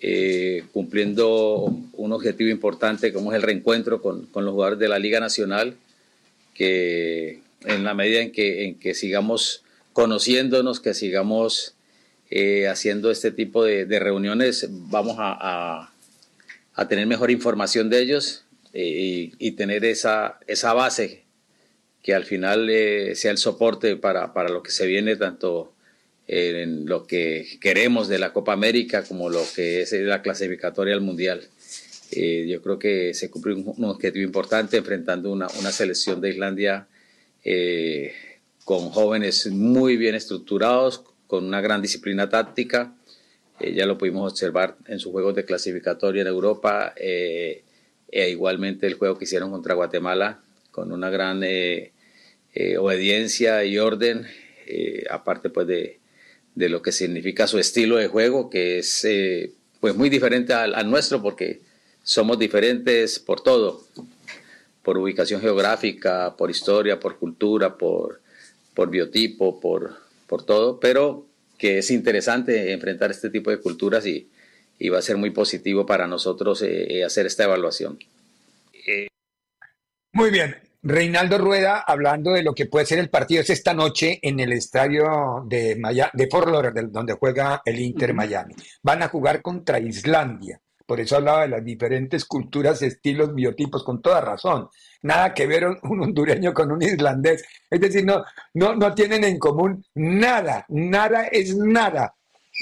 eh, 0.00 0.64
cumpliendo 0.72 1.74
un 1.92 2.12
objetivo 2.12 2.50
importante 2.50 3.12
como 3.12 3.32
es 3.32 3.36
el 3.36 3.42
reencuentro 3.42 4.00
con, 4.00 4.26
con, 4.26 4.44
los 4.44 4.54
jugadores 4.54 4.78
de 4.78 4.88
la 4.88 4.98
Liga 4.98 5.20
Nacional, 5.20 5.76
que 6.54 7.40
en 7.64 7.84
la 7.84 7.94
medida 7.94 8.20
en 8.20 8.32
que, 8.32 8.64
en 8.64 8.78
que 8.78 8.94
sigamos 8.94 9.62
conociéndonos, 9.92 10.80
que 10.80 10.94
sigamos 10.94 11.74
eh, 12.30 12.68
haciendo 12.68 13.10
este 13.10 13.30
tipo 13.30 13.64
de, 13.64 13.86
de 13.86 13.98
reuniones, 13.98 14.66
vamos 14.70 15.16
a, 15.18 15.36
a, 15.40 15.92
a, 16.74 16.88
tener 16.88 17.06
mejor 17.06 17.30
información 17.30 17.90
de 17.90 18.00
ellos 18.00 18.44
eh, 18.72 18.84
y, 18.86 19.32
y, 19.38 19.52
tener 19.52 19.84
esa, 19.84 20.38
esa 20.46 20.74
base 20.74 21.24
que 22.02 22.14
al 22.14 22.24
final 22.24 22.68
eh, 22.70 23.14
sea 23.14 23.30
el 23.30 23.38
soporte 23.38 23.96
para, 23.96 24.32
para, 24.32 24.48
lo 24.48 24.62
que 24.62 24.70
se 24.70 24.86
viene 24.86 25.16
tanto 25.16 25.72
en 26.26 26.84
lo 26.84 27.06
que 27.06 27.58
queremos 27.60 28.06
de 28.08 28.18
la 28.18 28.34
Copa 28.34 28.52
América 28.52 29.02
como 29.02 29.30
lo 29.30 29.42
que 29.54 29.80
es 29.80 29.92
la 29.92 30.20
clasificatoria 30.20 30.94
al 30.94 31.00
Mundial. 31.00 31.48
Eh, 32.10 32.46
yo 32.48 32.62
creo 32.62 32.78
que 32.78 33.12
se 33.14 33.30
cumplió 33.30 33.56
un, 33.56 33.74
un, 33.76 33.84
objetivo 33.84 34.24
importante 34.24 34.78
enfrentando 34.78 35.30
una, 35.30 35.46
una 35.58 35.72
selección 35.72 36.20
de 36.20 36.30
Islandia 36.30 36.86
eh, 37.44 38.12
con 38.64 38.90
jóvenes 38.90 39.46
muy 39.48 39.96
bien 39.96 40.14
estructurados, 40.14 41.02
con 41.28 41.44
una 41.44 41.60
gran 41.60 41.80
disciplina 41.80 42.28
táctica. 42.28 42.92
Eh, 43.60 43.74
ya 43.74 43.86
lo 43.86 43.96
pudimos 43.96 44.32
observar 44.32 44.76
en 44.88 44.98
sus 44.98 45.12
juegos 45.12 45.36
de 45.36 45.44
clasificatoria 45.44 46.22
en 46.22 46.28
Europa 46.28 46.94
eh, 46.96 47.62
e 48.10 48.30
igualmente 48.30 48.88
el 48.88 48.94
juego 48.94 49.16
que 49.16 49.24
hicieron 49.24 49.52
contra 49.52 49.74
Guatemala 49.74 50.40
con 50.72 50.90
una 50.90 51.10
gran 51.10 51.42
eh, 51.44 51.92
obediencia 52.78 53.64
y 53.64 53.78
orden, 53.78 54.26
aparte 55.10 55.48
pues 55.48 55.66
de, 55.66 55.98
de, 56.54 56.68
lo 56.68 56.82
que 56.82 56.90
significa 56.90 57.46
su 57.46 57.58
estilo 57.58 57.96
de 57.96 58.08
juego, 58.08 58.50
que 58.50 58.78
es 58.78 59.06
pues 59.80 59.94
muy 59.94 60.08
diferente 60.08 60.52
al, 60.54 60.74
al 60.74 60.90
nuestro 60.90 61.22
porque 61.22 61.60
somos 62.02 62.38
diferentes 62.38 63.20
por 63.20 63.42
todo, 63.42 63.84
por 64.82 64.98
ubicación 64.98 65.40
geográfica, 65.40 66.34
por 66.36 66.50
historia, 66.50 66.98
por 66.98 67.18
cultura, 67.18 67.76
por, 67.76 68.20
por 68.74 68.90
biotipo, 68.90 69.60
por, 69.60 70.07
por 70.28 70.44
todo, 70.44 70.78
pero 70.78 71.26
que 71.58 71.78
es 71.78 71.90
interesante 71.90 72.72
enfrentar 72.72 73.10
este 73.10 73.30
tipo 73.30 73.50
de 73.50 73.60
culturas 73.60 74.06
y, 74.06 74.30
y 74.78 74.88
va 74.88 74.98
a 74.98 75.02
ser 75.02 75.16
muy 75.16 75.30
positivo 75.30 75.84
para 75.84 76.06
nosotros 76.06 76.62
eh, 76.62 77.04
hacer 77.04 77.26
esta 77.26 77.44
evaluación. 77.44 77.98
Eh. 78.86 79.08
Muy 80.12 80.30
bien. 80.30 80.56
Reinaldo 80.80 81.38
Rueda, 81.38 81.82
hablando 81.84 82.32
de 82.32 82.44
lo 82.44 82.54
que 82.54 82.66
puede 82.66 82.86
ser 82.86 83.00
el 83.00 83.10
partido, 83.10 83.40
es 83.42 83.50
esta 83.50 83.74
noche 83.74 84.20
en 84.22 84.38
el 84.38 84.52
estadio 84.52 85.44
de, 85.46 85.74
Miami, 85.76 86.10
de 86.14 86.28
Fort 86.28 86.48
Lauderdale, 86.48 86.88
donde 86.90 87.14
juega 87.14 87.60
el 87.64 87.80
Inter 87.80 88.14
Miami. 88.14 88.54
Van 88.82 89.02
a 89.02 89.08
jugar 89.08 89.42
contra 89.42 89.80
Islandia. 89.80 90.60
Por 90.86 91.00
eso 91.00 91.16
hablaba 91.16 91.42
de 91.42 91.48
las 91.48 91.64
diferentes 91.64 92.24
culturas, 92.24 92.80
estilos, 92.80 93.34
biotipos, 93.34 93.82
con 93.82 94.00
toda 94.00 94.20
razón. 94.20 94.68
Nada 95.02 95.32
que 95.32 95.46
ver 95.46 95.66
un 95.66 96.02
hondureño 96.02 96.52
con 96.52 96.72
un 96.72 96.82
islandés. 96.82 97.44
Es 97.70 97.80
decir, 97.80 98.04
no, 98.04 98.24
no, 98.54 98.74
no 98.74 98.94
tienen 98.94 99.24
en 99.24 99.38
común 99.38 99.84
nada, 99.94 100.64
nada 100.68 101.26
es 101.26 101.56
nada. 101.56 102.14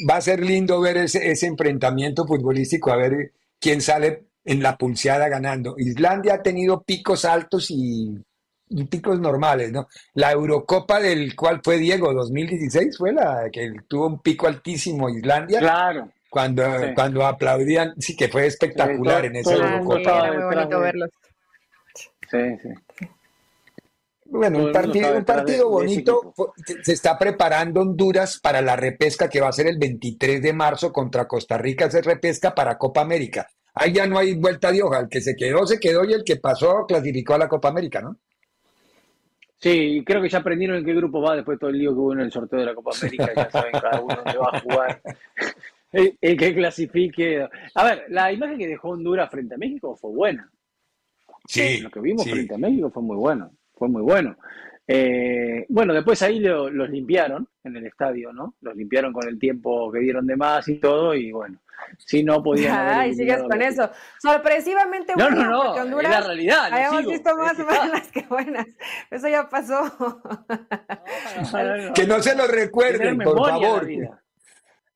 Va 0.09 0.17
a 0.17 0.21
ser 0.21 0.41
lindo 0.41 0.81
ver 0.81 0.99
ese, 0.99 1.31
ese 1.31 1.47
enfrentamiento 1.47 2.27
futbolístico, 2.27 2.93
a 2.93 2.97
ver 2.97 3.33
quién 3.59 3.81
sale 3.81 4.27
en 4.45 4.63
la 4.63 4.77
pulseada 4.77 5.29
ganando. 5.29 5.75
Islandia 5.79 6.35
ha 6.35 6.43
tenido 6.43 6.83
picos 6.83 7.25
altos 7.25 7.71
y, 7.71 8.15
y 8.69 8.85
picos 8.85 9.19
normales, 9.19 9.73
¿no? 9.73 9.89
La 10.15 10.33
Eurocopa 10.33 11.01
del 11.01 11.35
cual 11.35 11.61
fue 11.65 11.79
Diego, 11.79 12.13
2016, 12.13 12.99
fue 12.99 13.13
la 13.13 13.49
que 13.51 13.73
tuvo 13.89 14.09
un 14.09 14.21
pico 14.21 14.47
altísimo 14.47 15.09
Islandia. 15.09 15.61
Claro 15.61 16.11
cuando, 16.37 16.81
sí. 16.81 16.87
cuando 16.95 17.25
aplaudían, 17.25 17.95
sí 17.99 18.15
que 18.15 18.29
fue 18.29 18.47
espectacular 18.47 19.23
sí, 19.23 19.27
en 19.29 19.37
ese 19.37 19.55
Eurocopa. 19.55 20.01
Era 20.01 20.33
muy 20.33 20.55
bonito 20.55 20.81
verlos. 20.81 21.11
Sí, 22.31 22.39
sí. 22.63 23.07
Bueno, 24.29 24.59
un 24.59 24.73
partido, 24.73 25.17
un 25.17 25.25
partido 25.25 25.71
bonito. 25.71 26.35
Se 26.83 26.93
está 26.93 27.17
preparando 27.19 27.81
Honduras 27.81 28.41
para 28.41 28.61
la 28.61 28.77
repesca 28.77 29.29
que 29.29 29.41
va 29.41 29.49
a 29.49 29.53
ser 29.53 29.69
el 29.69 29.79
23 29.79 30.43
de 30.43 30.53
marzo 30.53 30.93
contra 30.93 31.29
Costa 31.29 31.57
Rica. 31.57 31.91
Se 31.91 32.03
repesca 32.03 32.55
para 32.55 32.77
Copa 32.77 33.03
América. 33.03 33.47
Ahí 33.75 33.93
ya 33.93 34.07
no 34.07 34.19
hay 34.19 34.35
vuelta 34.35 34.73
de 34.73 34.83
hoja. 34.83 35.01
El 35.01 35.09
que 35.09 35.21
se 35.21 35.37
quedó, 35.37 35.67
se 35.67 35.79
quedó 35.79 36.05
y 36.05 36.13
el 36.13 36.25
que 36.25 36.37
pasó 36.37 36.87
clasificó 36.87 37.35
a 37.35 37.39
la 37.39 37.49
Copa 37.49 37.69
América, 37.69 38.01
¿no? 38.01 38.17
Sí, 39.59 40.03
creo 40.05 40.21
que 40.21 40.29
ya 40.29 40.39
aprendieron 40.39 40.79
en 40.79 40.85
qué 40.85 40.95
grupo 40.95 41.23
va 41.23 41.37
después 41.37 41.57
de 41.57 41.61
todo 41.61 41.71
el 41.71 41.79
lío 41.79 41.93
que 41.93 41.99
hubo 41.99 42.13
en 42.13 42.21
el 42.21 42.33
sorteo 42.33 42.59
de 42.59 42.67
la 42.67 42.75
Copa 42.75 42.91
América. 43.01 43.31
Ya 43.35 43.51
saben 43.51 43.73
cada 43.73 44.01
uno 44.01 44.15
dónde 44.17 44.39
va 44.39 44.51
a 44.53 44.61
jugar. 44.61 45.03
El, 45.93 46.19
el, 46.21 46.37
que 46.37 46.55
clasifique. 46.55 47.49
A 47.75 47.85
ver, 47.85 48.05
la 48.09 48.33
imagen 48.33 48.59
que 48.59 48.67
dejó 48.67 48.91
Honduras 48.91 49.31
frente 49.31 49.55
a 49.55 49.59
México 49.59 49.97
fue 49.97 50.11
buena. 50.11 50.51
Sí. 51.47 51.81
Lo 51.81 51.91
que 51.91 52.01
vimos 52.01 52.25
sí. 52.25 52.31
frente 52.31 52.55
a 52.55 52.59
México 52.59 52.91
fue 52.91 53.03
muy 53.03 53.17
bueno. 53.17 53.51
Fue 53.75 53.89
muy 53.89 54.03
bueno. 54.03 54.37
Eh, 54.89 55.67
bueno, 55.69 55.93
después 55.93 56.23
ahí 56.23 56.39
lo, 56.39 56.71
los 56.71 56.89
limpiaron 56.89 57.49
en 57.65 57.77
el 57.77 57.87
estadio, 57.87 58.33
¿no? 58.33 58.55
Los 58.61 58.77
limpiaron 58.77 59.13
con 59.13 59.29
el 59.29 59.39
tiempo 59.39 59.91
que 59.91 59.99
dieron 59.99 60.27
de 60.27 60.37
más 60.37 60.69
y 60.69 60.79
todo, 60.79 61.15
y 61.15 61.33
bueno, 61.33 61.61
si 61.99 62.23
no 62.23 62.43
podían. 62.43 62.77
Ay, 62.89 63.15
sigues 63.15 63.43
con 63.43 63.61
eso. 63.61 63.91
Sorpresivamente 64.21 65.15
no, 65.17 65.25
bueno, 65.25 65.45
no, 65.45 65.51
no, 65.51 65.63
porque 65.65 65.81
Honduras 65.81 66.13
es 66.13 66.21
la 66.21 66.27
realidad. 66.27 66.73
habíamos 66.73 67.01
sigo, 67.01 67.11
visto 67.11 67.37
más 67.37 67.59
malas 67.59 68.13
que 68.13 68.23
buenas. 68.29 68.67
Eso 69.11 69.29
ya 69.29 69.49
pasó. 69.49 69.83
que 71.95 72.07
no 72.07 72.23
se 72.23 72.37
lo 72.37 72.47
recuerden, 72.47 73.19
por 73.19 73.37
favor. 73.37 73.89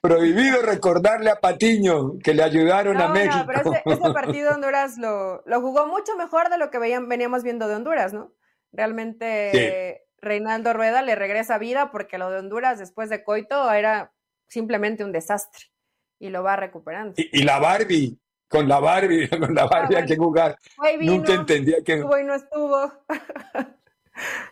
Prohibido 0.01 0.63
recordarle 0.63 1.31
a 1.31 1.37
Patiño 1.37 2.19
que 2.23 2.33
le 2.33 2.43
ayudaron 2.43 2.97
no, 2.97 3.05
a 3.05 3.09
México. 3.09 3.37
No, 3.37 3.47
pero 3.47 3.61
ese, 3.61 3.83
ese 3.85 4.13
partido 4.15 4.49
de 4.49 4.55
Honduras 4.55 4.97
lo, 4.97 5.43
lo, 5.45 5.61
jugó 5.61 5.87
mucho 5.87 6.17
mejor 6.17 6.49
de 6.49 6.59
lo 6.59 6.71
que 6.71 6.79
veían, 6.79 7.09
veníamos 7.09 7.43
viendo 7.43 7.69
de 7.69 7.75
Honduras, 7.75 8.13
¿no? 8.13 8.33
Realmente 8.73 9.51
sí. 9.53 10.17
Reinaldo 10.23 10.73
Rueda 10.73 11.03
le 11.03 11.15
regresa 11.15 11.59
vida 11.59 11.91
porque 11.91 12.19
lo 12.19 12.31
de 12.31 12.39
Honduras 12.39 12.79
después 12.79 13.11
de 13.11 13.25
Coito 13.25 13.71
era 13.73 14.13
simplemente 14.49 15.05
un 15.05 15.13
desastre 15.13 15.67
y 16.19 16.29
lo 16.29 16.43
va 16.43 16.57
recuperando. 16.57 17.15
Y, 17.17 17.41
y 17.41 17.43
la 17.43 17.59
Barbie, 17.59 18.19
con 18.49 18.69
la 18.69 18.81
Barbie, 18.81 19.29
con 19.41 19.55
la 19.55 19.67
Barbie 19.67 19.97
ah, 19.97 20.01
hay 20.01 20.07
que 20.07 20.17
jugar. 20.17 20.57
Nunca 21.01 21.35
entendía 21.35 21.79
que... 21.85 21.95
Estuvo 21.95 22.19
y 22.19 22.25
no 22.25 22.35
estuvo. 22.35 22.93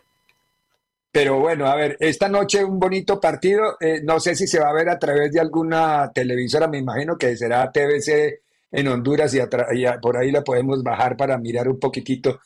Pero 1.11 1.39
bueno, 1.39 1.65
a 1.65 1.75
ver, 1.75 1.97
esta 1.99 2.29
noche 2.29 2.63
un 2.63 2.79
bonito 2.79 3.19
partido. 3.19 3.77
Eh, 3.79 4.01
no 4.03 4.19
sé 4.19 4.35
si 4.35 4.47
se 4.47 4.59
va 4.59 4.69
a 4.69 4.73
ver 4.73 4.89
a 4.89 4.99
través 4.99 5.31
de 5.31 5.39
alguna 5.39 6.11
televisora, 6.13 6.67
me 6.67 6.77
imagino 6.77 7.17
que 7.17 7.35
será 7.35 7.71
TVC 7.71 8.41
en 8.71 8.87
Honduras 8.87 9.33
y, 9.33 9.39
y 9.39 9.85
por 10.01 10.17
ahí 10.17 10.31
la 10.31 10.43
podemos 10.43 10.83
bajar 10.83 11.17
para 11.17 11.37
mirar 11.37 11.67
un 11.67 11.79
poquitito, 11.79 12.39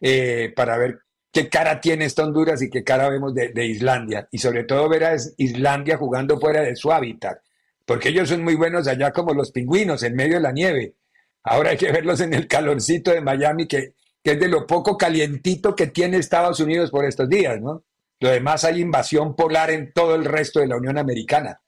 eh, 0.00 0.52
para 0.54 0.76
ver 0.76 0.98
qué 1.32 1.48
cara 1.48 1.80
tiene 1.80 2.04
esta 2.04 2.24
Honduras 2.24 2.60
y 2.62 2.68
qué 2.68 2.84
cara 2.84 3.08
vemos 3.08 3.34
de, 3.34 3.48
de, 3.50 3.66
Islandia. 3.66 4.28
Y 4.30 4.38
sobre 4.38 4.64
todo 4.64 4.88
ver 4.88 5.04
a 5.04 5.16
Islandia 5.38 5.96
jugando 5.96 6.38
fuera 6.38 6.60
de 6.62 6.76
su 6.76 6.92
hábitat, 6.92 7.38
porque 7.86 8.10
ellos 8.10 8.28
son 8.28 8.44
muy 8.44 8.54
buenos 8.56 8.86
allá 8.86 9.12
como 9.12 9.32
los 9.32 9.50
pingüinos, 9.50 10.02
en 10.02 10.14
medio 10.14 10.34
de 10.34 10.42
la 10.42 10.52
nieve. 10.52 10.94
Ahora 11.42 11.70
hay 11.70 11.78
que 11.78 11.90
verlos 11.90 12.20
en 12.20 12.34
el 12.34 12.46
calorcito 12.46 13.12
de 13.12 13.22
Miami, 13.22 13.66
que, 13.66 13.94
que 14.22 14.32
es 14.32 14.40
de 14.40 14.48
lo 14.48 14.66
poco 14.66 14.98
calientito 14.98 15.74
que 15.74 15.86
tiene 15.86 16.18
Estados 16.18 16.60
Unidos 16.60 16.90
por 16.90 17.06
estos 17.06 17.28
días, 17.28 17.58
¿no? 17.62 17.84
Lo 18.20 18.28
demás 18.28 18.64
hay 18.64 18.80
invasión 18.80 19.34
polar 19.34 19.70
en 19.70 19.92
todo 19.92 20.14
el 20.14 20.24
resto 20.24 20.60
de 20.60 20.66
la 20.66 20.76
Unión 20.76 20.98
Americana. 20.98 21.60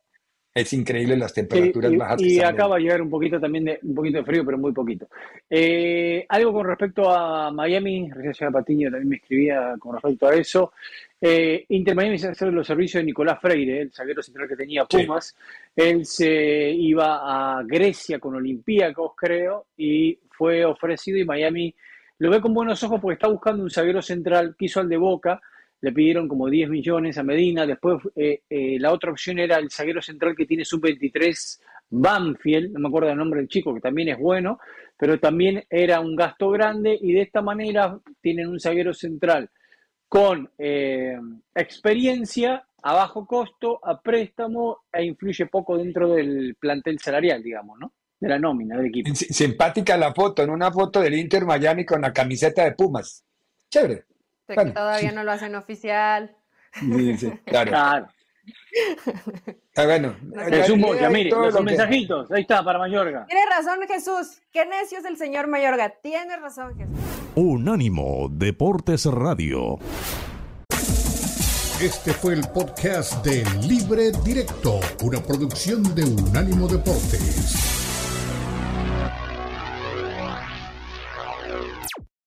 Es 0.55 0.71
increíble 0.75 1.17
las 1.17 1.33
temperaturas 1.33 1.91
y, 1.91 1.97
bajas. 1.97 2.21
Y 2.21 2.41
acá 2.41 2.67
va 2.67 2.77
a 2.77 2.79
llegar 2.79 3.01
un 3.01 3.09
poquito 3.09 3.41
también 3.41 3.65
de 3.65 3.79
un 3.83 3.95
poquito 3.95 4.19
de 4.19 4.25
frío, 4.25 4.45
pero 4.45 4.59
muy 4.59 4.73
poquito. 4.73 5.09
Eh, 5.49 6.27
algo 6.29 6.53
con 6.53 6.67
respecto 6.67 7.09
a 7.11 7.51
Miami, 7.51 8.11
recién 8.11 8.35
llega 8.35 8.51
Patiño 8.51 8.91
también 8.91 9.09
me 9.09 9.17
escribía 9.17 9.75
con 9.79 9.95
respecto 9.95 10.29
a 10.29 10.35
eso. 10.35 10.75
Eh, 11.19 11.65
Inter 11.71 11.95
Miami 11.95 12.19
se 12.19 12.29
hace 12.29 12.45
los 12.51 12.67
servicios 12.67 13.01
de 13.01 13.07
Nicolás 13.07 13.41
Freire, 13.41 13.81
el 13.81 13.93
zaguero 13.93 14.23
central 14.23 14.47
que 14.47 14.57
tenía 14.57 14.85
Pumas. 14.85 15.35
Sí. 15.75 15.83
Él 15.89 16.05
se 16.05 16.71
iba 16.71 17.57
a 17.57 17.63
Grecia 17.63 18.19
con 18.19 18.35
Olympiacos, 18.35 19.13
creo, 19.17 19.69
y 19.79 20.19
fue 20.31 20.67
ofrecido 20.67 21.17
y 21.17 21.25
Miami 21.25 21.75
lo 22.19 22.31
ve 22.31 22.43
con 22.43 22.53
buenos 22.53 22.83
ojos 22.83 23.01
porque 23.01 23.15
está 23.15 23.29
buscando 23.29 23.63
un 23.63 23.71
zaguero 23.71 24.03
central, 24.03 24.55
quiso 24.59 24.81
al 24.81 24.89
de 24.91 24.99
Boca, 24.99 25.41
le 25.83 25.93
pidieron 25.93 26.29
como 26.29 26.49
10 26.49 26.71
millones 26.71 27.19
a 27.19 27.25
Medina, 27.25 27.67
después 27.67 28.01
eh, 28.15 28.43
eh, 28.49 28.79
la 28.79 28.93
otra 28.93 29.11
opción 29.11 29.41
era 29.41 29.57
el 29.59 29.71
zaguero 29.71 30.01
central 30.01 30.35
que 30.37 30.47
tiene 30.47 30.65
sub-23, 30.65 31.61
Banfield, 31.91 32.73
no 32.73 32.81
me 32.81 32.89
acuerdo 32.89 33.11
el 33.11 33.19
nombre 33.19 33.41
del 33.41 33.49
chico, 33.49 33.75
que 33.75 33.81
también 33.81 34.09
es 34.09 34.19
bueno, 34.19 34.61
pero 34.97 35.19
también 35.19 35.65
era 35.69 36.01
un 36.01 36.15
gasto 36.15 36.51
grande 36.51 36.97
y 36.99 37.13
de 37.13 37.23
esta 37.23 37.43
manera 37.43 37.99
tienen 38.21 38.47
un 38.49 38.61
zaguero 38.61 38.95
central 38.95 39.51
con 40.09 40.49
eh, 40.57 41.19
experiencia 41.53 42.65
a 42.85 42.95
bajo 42.95 43.27
costo, 43.27 43.81
a 43.83 44.01
préstamo 44.01 44.85
e 44.93 45.05
influye 45.05 45.47
poco 45.47 45.77
dentro 45.77 46.15
del 46.15 46.57
plantel 46.61 47.01
salarial, 47.01 47.43
digamos, 47.43 47.79
¿no? 47.79 47.93
De 48.21 48.29
la 48.29 48.39
nómina 48.39 48.77
del 48.77 48.87
equipo. 48.87 49.11
Simpática 49.15 49.97
la 49.97 50.15
foto, 50.15 50.45
en 50.45 50.51
una 50.51 50.71
foto 50.71 51.01
del 51.01 51.15
Inter 51.15 51.45
Miami 51.45 51.85
con 51.85 52.01
la 52.01 52.13
camiseta 52.13 52.63
de 52.65 52.73
Pumas. 52.73 53.25
Chévere. 53.69 54.05
Todavía 54.47 55.13
no 55.13 55.25
lo 55.25 55.33
hacen 55.33 55.55
oficial. 55.55 56.37
claro. 57.45 58.09
Ah, 59.77 59.85
bueno, 59.85 60.15
Jesús 60.49 60.77
Moya, 60.77 61.09
mire, 61.09 61.31
los 61.31 61.63
mensajitos, 61.63 62.31
ahí 62.31 62.43
está, 62.43 62.63
para 62.63 62.79
Mayorga. 62.79 63.25
Tiene 63.27 63.43
razón 63.47 63.79
Jesús, 63.89 64.43
qué 64.53 64.67
necio 64.67 64.99
es 64.99 65.05
el 65.05 65.17
señor 65.17 65.47
Mayorga, 65.47 65.95
tiene 66.03 66.37
razón 66.37 66.77
Jesús. 66.77 66.95
Unánimo 67.37 68.29
Deportes 68.31 69.07
Radio. 69.07 69.79
Este 71.81 72.13
fue 72.13 72.35
el 72.35 72.47
podcast 72.49 73.25
de 73.25 73.45
Libre 73.67 74.13
Directo, 74.25 74.81
una 75.03 75.21
producción 75.23 75.83
de 75.95 76.05
Unánimo 76.05 76.69
Deportes. 76.69 77.82